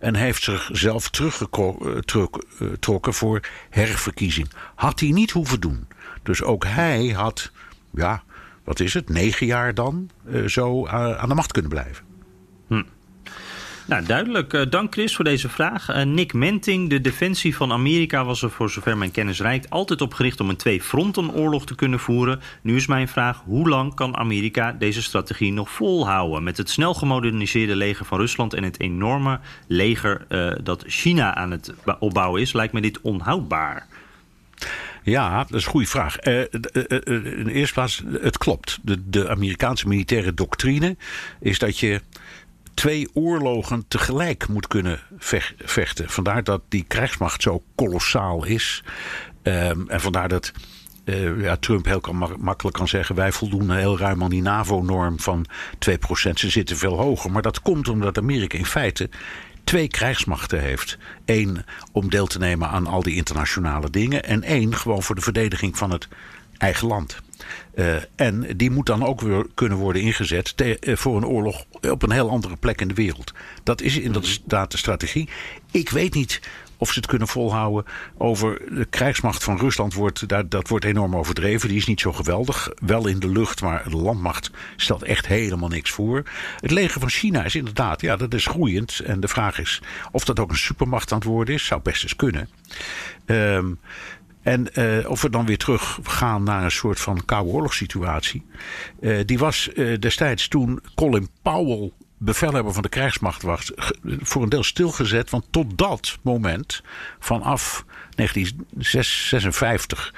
en 0.00 0.14
heeft 0.14 0.42
zichzelf 0.42 1.10
teruggetrokken 1.10 3.14
voor 3.14 3.40
herverkiezing. 3.70 4.48
Had 4.74 5.00
hij 5.00 5.10
niet 5.10 5.30
hoeven 5.30 5.60
doen. 5.60 5.88
Dus 6.22 6.42
ook 6.42 6.64
hij 6.64 7.06
had, 7.06 7.50
ja, 7.90 8.22
wat 8.64 8.80
is 8.80 8.94
het, 8.94 9.08
negen 9.08 9.46
jaar 9.46 9.74
dan 9.74 10.10
uh, 10.28 10.46
zo 10.46 10.86
uh, 10.86 11.16
aan 11.16 11.28
de 11.28 11.34
macht 11.34 11.52
kunnen 11.52 11.70
blijven. 11.70 12.04
Hm. 12.68 12.82
Nou, 13.86 14.04
duidelijk. 14.04 14.52
Uh, 14.52 14.62
dank 14.70 14.92
Chris 14.92 15.16
voor 15.16 15.24
deze 15.24 15.48
vraag. 15.48 16.04
Nick 16.04 16.32
Menting, 16.32 16.90
de 16.90 17.00
defensie 17.00 17.56
van 17.56 17.72
Amerika 17.72 18.24
was 18.24 18.42
er 18.42 18.50
voor 18.50 18.70
zover 18.70 18.96
mijn 18.96 19.10
kennis 19.10 19.40
reikt 19.40 19.70
altijd 19.70 20.00
op 20.00 20.14
gericht 20.14 20.40
om 20.40 20.48
een 20.48 20.56
twee-frontenoorlog 20.56 21.66
te 21.66 21.74
kunnen 21.74 21.98
voeren. 21.98 22.40
Nu 22.62 22.76
is 22.76 22.86
mijn 22.86 23.08
vraag, 23.08 23.42
hoe 23.46 23.68
lang 23.68 23.94
kan 23.94 24.16
Amerika 24.16 24.72
deze 24.72 25.02
strategie 25.02 25.52
nog 25.52 25.70
volhouden? 25.70 26.42
Met 26.42 26.56
het 26.56 26.70
snel 26.70 26.94
gemoderniseerde 26.94 27.76
leger 27.76 28.06
van 28.06 28.18
Rusland 28.18 28.54
en 28.54 28.62
het 28.62 28.80
enorme 28.80 29.40
leger 29.66 30.26
dat 30.62 30.84
China 30.86 31.34
aan 31.34 31.50
het 31.50 31.74
opbouwen 31.98 32.40
is, 32.40 32.52
lijkt 32.52 32.72
me 32.72 32.80
dit 32.80 33.00
onhoudbaar. 33.00 33.86
Ja, 35.04 35.38
dat 35.38 35.54
is 35.58 35.64
een 35.64 35.70
goede 35.70 35.86
vraag. 35.86 36.26
Uh, 36.26 36.40
in 36.40 37.44
de 37.44 37.52
eerste 37.52 37.74
plaats, 37.74 38.02
het 38.20 38.38
klopt. 38.38 38.78
De, 38.82 39.08
de 39.10 39.28
Amerikaanse 39.28 39.88
militaire 39.88 40.34
doctrine 40.34 40.96
is 41.40 41.58
dat 41.58 41.78
je 41.78 42.00
twee 42.74 43.08
oorlogen 43.12 43.84
tegelijk 43.88 44.48
moet 44.48 44.66
kunnen 44.66 45.00
vechten. 45.58 46.10
Vandaar 46.10 46.44
dat 46.44 46.62
die 46.68 46.84
krijgsmacht 46.88 47.42
zo 47.42 47.62
kolossaal 47.74 48.44
is. 48.44 48.82
Um, 49.42 49.88
en 49.88 50.00
vandaar 50.00 50.28
dat 50.28 50.52
ja, 51.38 51.56
Trump 51.56 51.84
heel 51.84 52.00
kan, 52.00 52.36
makkelijk 52.38 52.76
kan 52.76 52.88
zeggen: 52.88 53.14
wij 53.14 53.32
voldoen 53.32 53.70
heel 53.70 53.98
ruim 53.98 54.22
aan 54.22 54.30
die 54.30 54.42
NAVO-norm 54.42 55.20
van 55.20 55.46
2%. 55.90 55.90
Ze 56.34 56.50
zitten 56.50 56.76
veel 56.76 56.96
hoger. 56.96 57.30
Maar 57.30 57.42
dat 57.42 57.60
komt 57.60 57.88
omdat 57.88 58.18
Amerika 58.18 58.58
in 58.58 58.66
feite 58.66 59.08
twee 59.64 59.88
krijgsmachten 59.88 60.60
heeft. 60.60 60.98
Eén 61.24 61.64
om 61.92 62.10
deel 62.10 62.26
te 62.26 62.38
nemen 62.38 62.68
aan 62.68 62.86
al 62.86 63.02
die 63.02 63.16
internationale 63.16 63.90
dingen. 63.90 64.24
En 64.24 64.42
één 64.42 64.74
gewoon 64.74 65.02
voor 65.02 65.14
de 65.14 65.20
verdediging 65.20 65.78
van 65.78 65.90
het 65.90 66.08
eigen 66.58 66.86
land. 66.86 67.22
Uh, 67.74 67.96
en 68.16 68.56
die 68.56 68.70
moet 68.70 68.86
dan 68.86 69.04
ook 69.04 69.20
weer 69.20 69.46
kunnen 69.54 69.78
worden 69.78 70.02
ingezet 70.02 70.56
te, 70.56 70.76
uh, 70.80 70.96
voor 70.96 71.16
een 71.16 71.26
oorlog 71.26 71.64
op 71.90 72.02
een 72.02 72.10
heel 72.10 72.30
andere 72.30 72.56
plek 72.56 72.80
in 72.80 72.88
de 72.88 72.94
wereld. 72.94 73.32
Dat 73.62 73.80
is 73.80 73.98
inderdaad 73.98 74.70
de 74.70 74.76
strategie. 74.76 75.28
Ik 75.70 75.90
weet 75.90 76.14
niet 76.14 76.40
of 76.84 76.92
ze 76.92 76.98
het 76.98 77.08
kunnen 77.08 77.28
volhouden 77.28 77.84
over 78.18 78.62
de 78.74 78.84
krijgsmacht 78.84 79.44
van 79.44 79.58
Rusland. 79.58 79.94
Wordt, 79.94 80.28
dat, 80.28 80.50
dat 80.50 80.68
wordt 80.68 80.84
enorm 80.84 81.16
overdreven. 81.16 81.68
Die 81.68 81.76
is 81.76 81.86
niet 81.86 82.00
zo 82.00 82.12
geweldig. 82.12 82.70
Wel 82.78 83.06
in 83.06 83.18
de 83.18 83.28
lucht, 83.28 83.62
maar 83.62 83.88
de 83.88 83.96
landmacht 83.96 84.50
stelt 84.76 85.02
echt 85.02 85.26
helemaal 85.26 85.68
niks 85.68 85.90
voor. 85.90 86.22
Het 86.60 86.70
leger 86.70 87.00
van 87.00 87.10
China 87.10 87.44
is 87.44 87.54
inderdaad, 87.54 88.00
ja, 88.00 88.16
dat 88.16 88.34
is 88.34 88.46
groeiend. 88.46 89.00
En 89.00 89.20
de 89.20 89.28
vraag 89.28 89.58
is 89.58 89.82
of 90.12 90.24
dat 90.24 90.38
ook 90.38 90.50
een 90.50 90.56
supermacht 90.56 91.12
aan 91.12 91.18
het 91.18 91.26
worden 91.26 91.54
is. 91.54 91.66
Zou 91.66 91.80
best 91.82 92.02
eens 92.02 92.16
kunnen. 92.16 92.48
Um, 93.26 93.78
en 94.42 94.68
uh, 94.74 95.10
of 95.10 95.22
we 95.22 95.30
dan 95.30 95.46
weer 95.46 95.58
terug 95.58 95.98
gaan 96.02 96.42
naar 96.42 96.64
een 96.64 96.70
soort 96.70 97.00
van 97.00 97.24
koude 97.24 97.50
oorlogssituatie. 97.50 98.46
Uh, 99.00 99.20
die 99.24 99.38
was 99.38 99.70
uh, 99.74 99.98
destijds 99.98 100.48
toen 100.48 100.80
Colin 100.94 101.28
Powell 101.42 101.92
bevelhebber 102.24 102.72
van 102.72 102.82
de 102.82 102.88
krijgsmacht 102.88 103.42
was, 103.42 103.72
voor 104.02 104.42
een 104.42 104.48
deel 104.48 104.62
stilgezet. 104.62 105.30
Want 105.30 105.44
tot 105.50 105.78
dat 105.78 106.18
moment, 106.22 106.82
vanaf 107.18 107.84
1956 108.14 110.14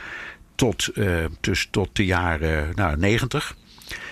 tot, 0.55 0.89
dus 1.41 1.69
tot 1.71 1.89
de 1.93 2.05
jaren 2.05 2.73
nou, 2.75 2.97
90. 2.97 3.57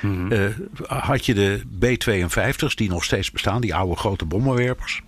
Mm 0.01 0.31
-hmm. 0.31 0.55
had 0.87 1.27
je 1.27 1.35
de 1.35 1.63
B-52's 1.79 2.77
die 2.77 2.89
nog 2.89 3.05
steeds 3.05 3.31
bestaan, 3.31 3.61
die 3.61 3.75
oude 3.75 3.97
grote 3.97 4.25
bommenwerpers. 4.25 5.03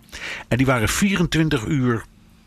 En 0.48 0.56
die 0.56 0.66
waren 0.66 0.88
24 0.88 1.64
uur 1.64 2.04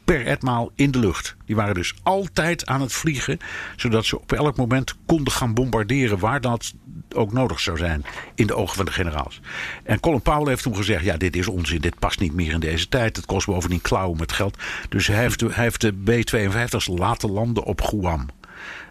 per 0.09 0.25
etmaal 0.25 0.71
in 0.75 0.91
de 0.91 0.99
lucht. 0.99 1.35
Die 1.45 1.55
waren 1.55 1.73
dus 1.73 1.93
altijd 2.03 2.65
aan 2.65 2.81
het 2.81 2.93
vliegen, 2.93 3.39
zodat 3.75 4.05
ze 4.05 4.19
op 4.19 4.31
elk 4.31 4.57
moment 4.57 4.95
konden 5.05 5.33
gaan 5.33 5.53
bombarderen 5.53 6.19
waar 6.19 6.41
dat 6.41 6.73
ook 7.15 7.33
nodig 7.33 7.59
zou 7.59 7.77
zijn 7.77 8.05
in 8.35 8.47
de 8.47 8.55
ogen 8.55 8.75
van 8.75 8.85
de 8.85 8.91
generaals. 8.91 9.41
En 9.83 9.99
Colin 9.99 10.21
Powell 10.21 10.47
heeft 10.47 10.63
toen 10.63 10.75
gezegd: 10.75 11.03
ja, 11.03 11.17
dit 11.17 11.35
is 11.35 11.47
onzin, 11.47 11.81
dit 11.81 11.99
past 11.99 12.19
niet 12.19 12.33
meer 12.33 12.51
in 12.51 12.59
deze 12.59 12.89
tijd. 12.89 13.15
Het 13.15 13.25
kost 13.25 13.45
bovendien 13.45 13.81
klauwen 13.81 14.17
met 14.17 14.31
geld. 14.31 14.57
Dus 14.89 15.07
hij 15.07 15.19
heeft 15.19 15.39
de, 15.39 15.49
hij 15.51 15.63
heeft 15.63 15.81
de 15.81 15.93
B-52's 15.93 16.87
laten 16.87 17.31
landen 17.31 17.63
op 17.63 17.81
Guam. 17.81 18.25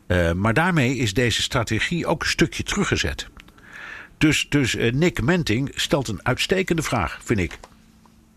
Uh, 0.06 0.32
maar 0.32 0.54
daarmee 0.54 0.96
is 0.96 1.14
deze 1.14 1.42
strategie 1.42 2.06
ook 2.06 2.22
een 2.22 2.28
stukje 2.28 2.62
teruggezet. 2.62 3.28
Dus, 4.18 4.46
dus 4.48 4.74
uh, 4.74 4.92
Nick 4.92 5.22
Menting 5.22 5.72
stelt 5.74 6.08
een 6.08 6.20
uitstekende 6.22 6.82
vraag, 6.82 7.20
vind 7.22 7.40
ik. 7.40 7.58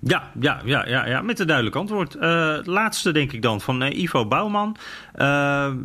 Ja, 0.03 0.31
ja, 0.39 0.61
ja, 0.65 0.87
ja, 0.87 1.07
ja, 1.07 1.21
met 1.21 1.39
een 1.39 1.47
duidelijk 1.47 1.75
antwoord. 1.75 2.15
Uh, 2.15 2.57
laatste 2.63 3.11
denk 3.11 3.31
ik 3.31 3.41
dan 3.41 3.61
van 3.61 3.83
uh, 3.83 3.99
Ivo 3.99 4.25
Bouwman. 4.25 4.77
Uh, 5.15 5.25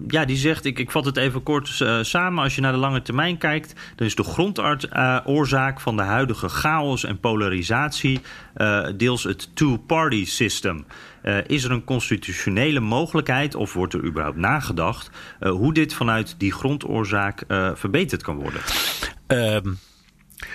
ja, 0.09 0.25
die 0.25 0.37
zegt, 0.37 0.65
ik, 0.65 0.79
ik 0.79 0.91
vat 0.91 1.05
het 1.05 1.17
even 1.17 1.43
kort 1.43 1.85
samen. 2.01 2.43
Als 2.43 2.55
je 2.55 2.61
naar 2.61 2.73
de 2.73 2.79
lange 2.79 3.03
termijn 3.03 3.39
kijkt, 3.39 3.75
dan 3.97 4.07
is 4.07 4.15
de 4.15 4.23
grondoorzaak 4.23 5.81
van 5.81 5.97
de 5.97 6.03
huidige 6.03 6.49
chaos 6.49 7.05
en 7.05 7.21
polarisatie 7.21 8.21
deels 8.97 9.25
het 9.25 9.57
two-party 9.57 10.25
system. 10.25 10.87
is 11.47 11.65
er 11.65 11.71
een 11.71 11.85
constitutionele 11.85 12.81
mogelijkheid, 12.81 13.55
of 13.55 13.73
wordt 13.73 13.95
er 13.95 14.05
überhaupt 14.05 14.39
nagedacht, 14.39 15.11
hoe 15.41 15.75
dit 15.75 15.95
vanuit 15.95 16.35
die 16.39 16.53
grondoorzaak 16.53 17.45
verbeterd 17.75 18.23
kan 18.23 18.37
worden? 18.37 18.61
Um. 19.27 19.79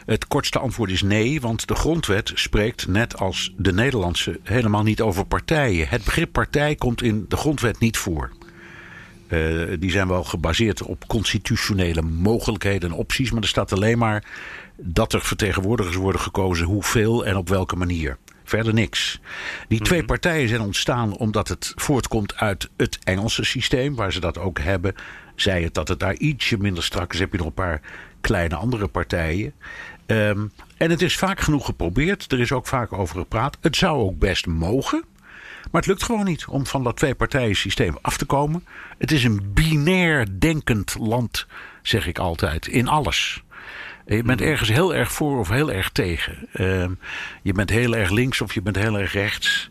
Het 0.05 0.27
kortste 0.27 0.59
antwoord 0.59 0.91
is 0.91 1.01
nee, 1.01 1.41
want 1.41 1.67
de 1.67 1.75
grondwet 1.75 2.31
spreekt, 2.33 2.87
net 2.87 3.17
als 3.17 3.53
de 3.57 3.73
Nederlandse, 3.73 4.39
helemaal 4.43 4.83
niet 4.83 5.01
over 5.01 5.25
partijen. 5.25 5.87
Het 5.87 6.03
begrip 6.03 6.31
partij 6.31 6.75
komt 6.75 7.01
in 7.01 7.25
de 7.27 7.37
grondwet 7.37 7.79
niet 7.79 7.97
voor. 7.97 8.31
Uh, 9.27 9.77
die 9.79 9.91
zijn 9.91 10.07
wel 10.07 10.23
gebaseerd 10.23 10.81
op 10.81 11.07
constitutionele 11.07 12.01
mogelijkheden 12.01 12.89
en 12.89 12.95
opties, 12.95 13.31
maar 13.31 13.41
er 13.41 13.47
staat 13.47 13.73
alleen 13.73 13.97
maar 13.97 14.23
dat 14.77 15.13
er 15.13 15.21
vertegenwoordigers 15.21 15.95
worden 15.95 16.21
gekozen, 16.21 16.65
hoeveel 16.65 17.25
en 17.25 17.35
op 17.35 17.49
welke 17.49 17.75
manier. 17.75 18.17
Verder 18.43 18.73
niks. 18.73 19.19
Die 19.67 19.79
twee 19.79 20.01
mm 20.01 20.07
-hmm. 20.07 20.19
partijen 20.19 20.49
zijn 20.49 20.61
ontstaan 20.61 21.17
omdat 21.17 21.47
het 21.47 21.73
voortkomt 21.75 22.35
uit 22.35 22.69
het 22.77 22.99
Engelse 23.03 23.43
systeem, 23.43 23.95
waar 23.95 24.13
ze 24.13 24.19
dat 24.19 24.37
ook 24.37 24.59
hebben. 24.59 24.95
Zij 25.35 25.63
het 25.63 25.73
dat 25.73 25.87
het 25.87 25.99
daar 25.99 26.15
ietsje 26.15 26.57
minder 26.57 26.83
strak 26.83 27.13
is, 27.13 27.19
heb 27.19 27.31
je 27.31 27.37
nog 27.37 27.47
een 27.47 27.53
paar 27.53 27.81
kleine 28.21 28.55
andere 28.55 28.87
partijen. 28.87 29.53
Um, 30.05 30.51
en 30.77 30.89
het 30.89 31.01
is 31.01 31.17
vaak 31.17 31.39
genoeg 31.39 31.65
geprobeerd. 31.65 32.31
Er 32.31 32.39
is 32.39 32.51
ook 32.51 32.67
vaak 32.67 32.93
over 32.93 33.19
gepraat. 33.19 33.57
Het 33.61 33.75
zou 33.75 33.99
ook 34.01 34.19
best 34.19 34.45
mogen. 34.45 35.03
Maar 35.71 35.81
het 35.81 35.89
lukt 35.89 36.03
gewoon 36.03 36.25
niet 36.25 36.45
om 36.45 36.65
van 36.65 36.83
dat 36.83 36.97
twee-partijen 36.97 37.55
systeem 37.55 37.97
af 38.01 38.17
te 38.17 38.25
komen. 38.25 38.65
Het 38.97 39.11
is 39.11 39.23
een 39.23 39.53
binair 39.53 40.39
denkend 40.39 40.95
land, 40.99 41.47
zeg 41.81 42.07
ik 42.07 42.19
altijd, 42.19 42.67
in 42.67 42.87
alles. 42.87 43.43
Je 44.05 44.23
bent 44.23 44.41
ergens 44.41 44.69
heel 44.69 44.95
erg 44.95 45.11
voor 45.11 45.39
of 45.39 45.49
heel 45.49 45.71
erg 45.71 45.89
tegen. 45.89 46.47
Um, 46.53 46.99
je 47.41 47.53
bent 47.53 47.69
heel 47.69 47.95
erg 47.95 48.09
links 48.09 48.41
of 48.41 48.53
je 48.53 48.61
bent 48.61 48.75
heel 48.75 48.99
erg 48.99 49.13
rechts. 49.13 49.69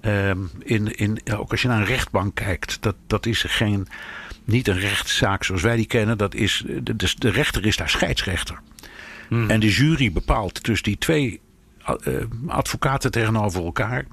Um, 0.00 0.50
in, 0.58 0.96
in, 0.96 1.20
ook 1.36 1.50
als 1.50 1.62
je 1.62 1.68
naar 1.68 1.80
een 1.80 1.86
rechtbank 1.86 2.34
kijkt, 2.34 2.82
dat, 2.82 2.96
dat 3.06 3.26
is 3.26 3.42
geen, 3.42 3.88
niet 4.44 4.68
een 4.68 4.78
rechtszaak 4.78 5.44
zoals 5.44 5.62
wij 5.62 5.76
die 5.76 5.86
kennen. 5.86 6.18
Dat 6.18 6.34
is, 6.34 6.64
de, 6.82 7.14
de 7.18 7.30
rechter 7.30 7.66
is 7.66 7.76
daar 7.76 7.88
scheidsrechter. 7.88 8.60
Hmm. 9.28 9.50
En 9.50 9.60
de 9.60 9.70
jury 9.70 10.12
bepaalt 10.12 10.64
dus 10.64 10.82
die 10.82 10.98
twee 10.98 11.40
uh, 12.04 12.14
advocaten 12.46 13.10
tegenover 13.10 13.64
elkaar. 13.64 14.06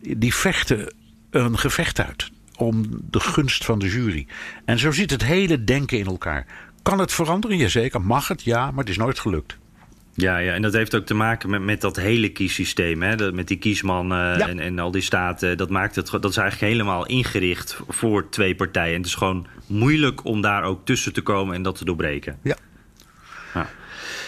Die 0.00 0.34
vechten 0.34 0.94
een 1.30 1.58
gevecht 1.58 2.00
uit 2.00 2.30
om 2.56 2.84
de 3.10 3.20
gunst 3.20 3.64
van 3.64 3.78
de 3.78 3.88
jury. 3.88 4.26
En 4.64 4.78
zo 4.78 4.90
zit 4.90 5.10
het 5.10 5.24
hele 5.24 5.64
denken 5.64 5.98
in 5.98 6.06
elkaar. 6.06 6.46
Kan 6.82 6.98
het 6.98 7.12
veranderen? 7.12 7.56
Jazeker. 7.56 8.00
Mag 8.00 8.28
het? 8.28 8.42
Ja, 8.42 8.70
maar 8.70 8.80
het 8.80 8.88
is 8.88 8.96
nooit 8.96 9.18
gelukt. 9.18 9.56
Ja, 10.16 10.38
ja, 10.38 10.52
en 10.52 10.62
dat 10.62 10.72
heeft 10.72 10.94
ook 10.94 11.06
te 11.06 11.14
maken 11.14 11.50
met, 11.50 11.62
met 11.62 11.80
dat 11.80 11.96
hele 11.96 12.28
kiessysteem. 12.28 13.02
Hè? 13.02 13.16
Dat, 13.16 13.34
met 13.34 13.48
die 13.48 13.56
kiesman 13.56 14.12
uh, 14.12 14.18
ja. 14.38 14.48
en, 14.48 14.58
en 14.58 14.78
al 14.78 14.90
die 14.90 15.02
staten. 15.02 15.56
Dat, 15.56 15.70
maakt 15.70 15.96
het, 15.96 16.10
dat 16.10 16.30
is 16.30 16.36
eigenlijk 16.36 16.72
helemaal 16.72 17.06
ingericht 17.06 17.78
voor 17.88 18.28
twee 18.28 18.54
partijen. 18.54 18.92
En 18.92 18.98
het 18.98 19.06
is 19.06 19.14
gewoon 19.14 19.46
moeilijk 19.66 20.24
om 20.24 20.40
daar 20.40 20.62
ook 20.62 20.84
tussen 20.84 21.12
te 21.12 21.20
komen 21.20 21.54
en 21.54 21.62
dat 21.62 21.78
te 21.78 21.84
doorbreken. 21.84 22.38
Ja. 22.42 22.56
ja. 23.54 23.68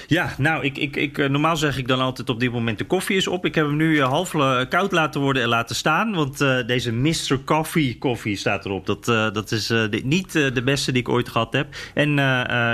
Ja, 0.07 0.35
nou, 0.39 0.65
ik, 0.65 0.79
ik, 0.79 0.97
ik, 0.97 1.29
normaal 1.29 1.57
zeg 1.57 1.79
ik 1.79 1.89
dan 1.89 2.01
altijd 2.01 2.29
op 2.29 2.41
dit 2.41 2.53
moment 2.53 2.79
de 2.79 2.85
koffie 2.85 3.17
is 3.17 3.27
op. 3.27 3.45
Ik 3.45 3.55
heb 3.55 3.67
hem 3.67 3.77
nu 3.77 4.03
half 4.03 4.31
koud 4.69 4.93
laten 4.93 5.21
worden 5.21 5.43
en 5.43 5.49
laten 5.49 5.77
staan. 5.77 6.15
Want 6.15 6.39
deze 6.67 6.93
Mr. 6.93 7.39
Coffee 7.45 7.99
koffie 7.99 8.37
staat 8.37 8.65
erop. 8.65 8.87
Dat, 8.87 9.05
dat 9.35 9.53
is 9.53 9.73
niet 10.05 10.33
de 10.33 10.63
beste 10.65 10.93
die 10.93 11.01
ik 11.01 11.09
ooit 11.09 11.29
gehad 11.29 11.53
heb. 11.53 11.75
En 11.95 12.11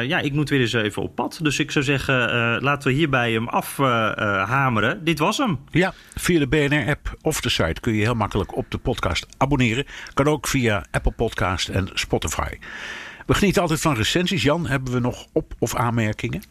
ja, 0.06 0.18
ik 0.18 0.32
moet 0.32 0.48
weer 0.48 0.60
eens 0.60 0.72
even 0.72 1.02
op 1.02 1.14
pad. 1.14 1.38
Dus 1.42 1.58
ik 1.58 1.70
zou 1.70 1.84
zeggen, 1.84 2.14
laten 2.62 2.88
we 2.88 2.94
hierbij 2.94 3.32
hem 3.32 3.48
afhameren. 3.48 5.04
Dit 5.04 5.18
was 5.18 5.38
hem. 5.38 5.58
Ja, 5.70 5.94
via 6.14 6.38
de 6.38 6.48
BNR-app 6.48 7.16
of 7.20 7.40
de 7.40 7.48
site 7.48 7.80
kun 7.80 7.94
je 7.94 8.02
heel 8.02 8.14
makkelijk 8.14 8.56
op 8.56 8.70
de 8.70 8.78
podcast 8.78 9.26
abonneren. 9.36 9.84
Kan 10.14 10.26
ook 10.26 10.46
via 10.48 10.84
Apple 10.90 11.12
Podcast 11.12 11.68
en 11.68 11.88
Spotify. 11.92 12.58
We 13.26 13.34
genieten 13.34 13.62
altijd 13.62 13.80
van 13.80 13.94
recensies. 13.94 14.42
Jan, 14.42 14.66
hebben 14.66 14.92
we 14.92 15.00
nog 15.00 15.26
op- 15.32 15.54
of 15.58 15.76
aanmerkingen? 15.76 16.42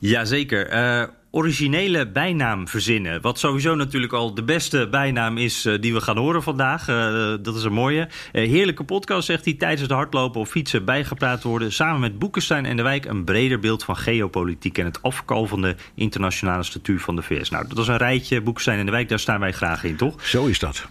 Jazeker. 0.00 0.72
Uh, 0.72 1.02
originele 1.30 2.08
bijnaam 2.10 2.68
verzinnen. 2.68 3.20
Wat 3.20 3.38
sowieso 3.38 3.74
natuurlijk 3.74 4.12
al 4.12 4.34
de 4.34 4.42
beste 4.42 4.88
bijnaam 4.90 5.38
is 5.38 5.66
uh, 5.66 5.80
die 5.80 5.94
we 5.94 6.00
gaan 6.00 6.16
horen 6.16 6.42
vandaag. 6.42 6.88
Uh, 6.88 7.34
dat 7.42 7.56
is 7.56 7.64
een 7.64 7.72
mooie. 7.72 8.08
heerlijke 8.32 8.84
podcast, 8.84 9.26
zegt 9.26 9.44
hij, 9.44 9.54
tijdens 9.54 9.80
het 9.80 9.90
hardlopen 9.90 10.40
of 10.40 10.48
fietsen 10.48 10.84
bijgepraat 10.84 11.42
worden. 11.42 11.72
Samen 11.72 12.00
met 12.00 12.18
Boekenstein 12.18 12.66
en 12.66 12.76
de 12.76 12.82
Wijk 12.82 13.04
een 13.04 13.24
breder 13.24 13.58
beeld 13.58 13.84
van 13.84 13.96
geopolitiek 13.96 14.78
en 14.78 14.84
het 14.84 15.02
afkalvende 15.02 15.76
internationale 15.94 16.62
statuur 16.62 17.00
van 17.00 17.16
de 17.16 17.22
VS. 17.22 17.50
Nou, 17.50 17.68
dat 17.68 17.78
is 17.78 17.88
een 17.88 17.96
rijtje. 17.96 18.40
Boekenstein 18.40 18.78
en 18.78 18.86
de 18.86 18.92
Wijk, 18.92 19.08
daar 19.08 19.18
staan 19.18 19.40
wij 19.40 19.52
graag 19.52 19.84
in, 19.84 19.96
toch? 19.96 20.26
Zo 20.26 20.46
is 20.46 20.58
dat. 20.58 20.88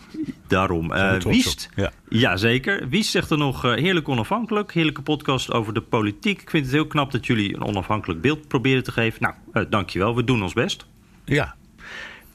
Daarom. 0.49 0.91
Uh, 0.91 1.19
Wiest, 1.19 1.69
ja. 1.75 1.91
ja. 2.09 2.37
zeker. 2.37 2.89
Wiest 2.89 3.11
zegt 3.11 3.29
er 3.29 3.37
nog 3.37 3.65
uh, 3.65 3.73
heerlijk 3.73 4.09
onafhankelijk. 4.09 4.73
Heerlijke 4.73 5.01
podcast 5.01 5.51
over 5.51 5.73
de 5.73 5.81
politiek. 5.81 6.41
Ik 6.41 6.49
vind 6.49 6.65
het 6.65 6.73
heel 6.73 6.87
knap 6.87 7.11
dat 7.11 7.25
jullie 7.25 7.55
een 7.55 7.63
onafhankelijk 7.63 8.21
beeld 8.21 8.47
proberen 8.47 8.83
te 8.83 8.91
geven. 8.91 9.21
Nou, 9.21 9.33
uh, 9.53 9.63
dankjewel. 9.69 10.15
We 10.15 10.23
doen 10.23 10.43
ons 10.43 10.53
best. 10.53 10.85
Ja, 11.25 11.55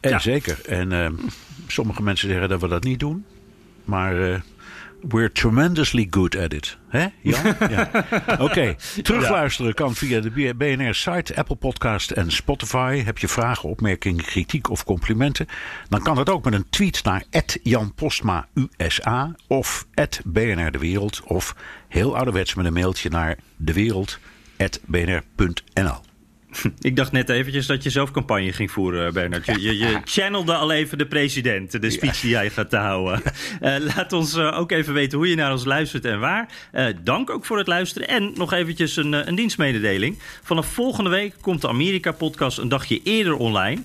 en 0.01 0.11
ja. 0.11 0.19
zeker. 0.19 0.61
En 0.67 1.19
sommige 1.67 2.03
mensen 2.03 2.29
zeggen 2.29 2.49
dat 2.49 2.61
we 2.61 2.69
dat 2.69 2.85
niet 2.85 3.01
doen. 3.01 3.25
Maar 3.85 4.43
we're 5.09 5.33
tremendously 5.33 6.07
good 6.11 6.37
at 6.37 6.53
it. 6.53 6.79
Hè, 6.89 7.07
Jan? 7.21 7.43
ja. 7.71 7.91
Oké, 8.27 8.43
okay. 8.43 8.77
terugluisteren 9.03 9.75
kan 9.75 9.95
via 9.95 10.21
de 10.21 10.55
BNR-site, 10.55 11.37
Apple 11.37 11.57
Podcast 11.57 12.11
en 12.11 12.33
Spotify. 12.33 13.03
Heb 13.05 13.19
je 13.19 13.29
vragen, 13.29 13.69
opmerkingen, 13.69 14.25
kritiek 14.25 14.71
of 14.71 14.85
complimenten? 14.85 15.47
Dan 15.89 16.03
kan 16.03 16.17
dat 16.17 16.29
ook 16.29 16.45
met 16.45 16.55
een 16.55 16.69
tweet 16.71 17.05
naar 17.05 17.25
Jan 17.63 17.95
Postma 17.95 18.47
USA 18.55 19.35
of 19.47 19.87
BNR 20.25 20.71
De 20.71 20.79
Wereld. 20.79 21.23
Of 21.25 21.57
heel 21.89 22.17
ouderwets 22.17 22.55
met 22.55 22.67
een 22.67 22.73
mailtje 22.73 23.11
naar 23.11 23.39
dewereld.bnr.nl. 23.57 26.14
Ik 26.81 26.97
dacht 26.97 27.13
net 27.13 27.29
eventjes 27.29 27.67
dat 27.67 27.83
je 27.83 27.91
zelf 27.91 28.11
campagne 28.11 28.53
ging 28.53 28.71
voeren, 28.71 29.13
Bernard. 29.13 29.47
Je, 29.47 29.61
je, 29.61 29.79
je 29.79 30.01
channelde 30.21 30.55
al 30.55 30.73
even 30.73 30.99
de 30.99 31.07
president, 31.07 31.81
de 31.81 31.91
speech 31.91 32.21
die 32.21 32.31
jij 32.31 32.51
gaat 32.51 32.73
houden. 32.73 33.23
Uh, 33.63 33.77
laat 33.95 34.13
ons 34.13 34.37
uh, 34.37 34.59
ook 34.59 34.71
even 34.71 34.95
weten 34.95 35.19
hoe 35.19 35.29
je 35.29 35.35
naar 35.35 35.53
ons 35.53 35.65
luistert 35.65 36.05
en 36.05 36.21
waar. 36.21 36.49
Uh, 36.73 36.87
dank 37.03 37.31
ook 37.31 37.45
voor 37.45 37.59
het 37.59 37.67
luisteren. 37.67 38.09
En 38.09 38.33
nog 38.35 38.53
eventjes 38.53 38.97
een, 38.97 39.29
een 39.29 39.35
dienstmededeling. 39.35 40.19
Vanaf 40.43 40.67
volgende 40.67 41.11
week 41.11 41.35
komt 41.41 41.61
de 41.61 41.69
Amerika-podcast 41.69 42.59
een 42.59 42.69
dagje 42.69 43.01
eerder 43.03 43.37
online. 43.37 43.83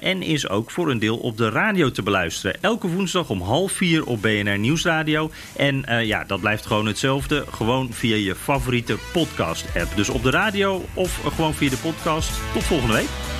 en 0.00 0.22
is 0.22 0.48
ook 0.48 0.70
voor 0.70 0.90
een 0.90 0.98
deel 0.98 1.16
op 1.16 1.36
de 1.36 1.48
radio 1.48 1.90
te 1.90 2.02
beluisteren. 2.02 2.62
Elke 2.62 2.88
woensdag 2.88 3.30
om 3.30 3.42
half 3.42 3.72
vier 3.72 4.06
op 4.06 4.22
BNR 4.22 4.58
Nieuwsradio. 4.58 5.30
En 5.56 5.84
ja, 6.06 6.24
dat 6.24 6.40
blijft 6.40 6.66
gewoon 6.66 6.86
hetzelfde. 6.86 7.44
Gewoon 7.50 7.92
via 7.92 8.16
je 8.16 8.34
favoriete 8.34 8.96
podcast-app. 9.12 9.96
Dus 9.96 10.08
op 10.08 10.22
de 10.22 10.30
radio 10.30 10.84
of 10.94 11.20
gewoon 11.34 11.54
via 11.54 11.70
de 11.70 11.76
podcast 11.76 11.99
Tot 12.02 12.64
volgende 12.64 12.94
week. 12.94 13.39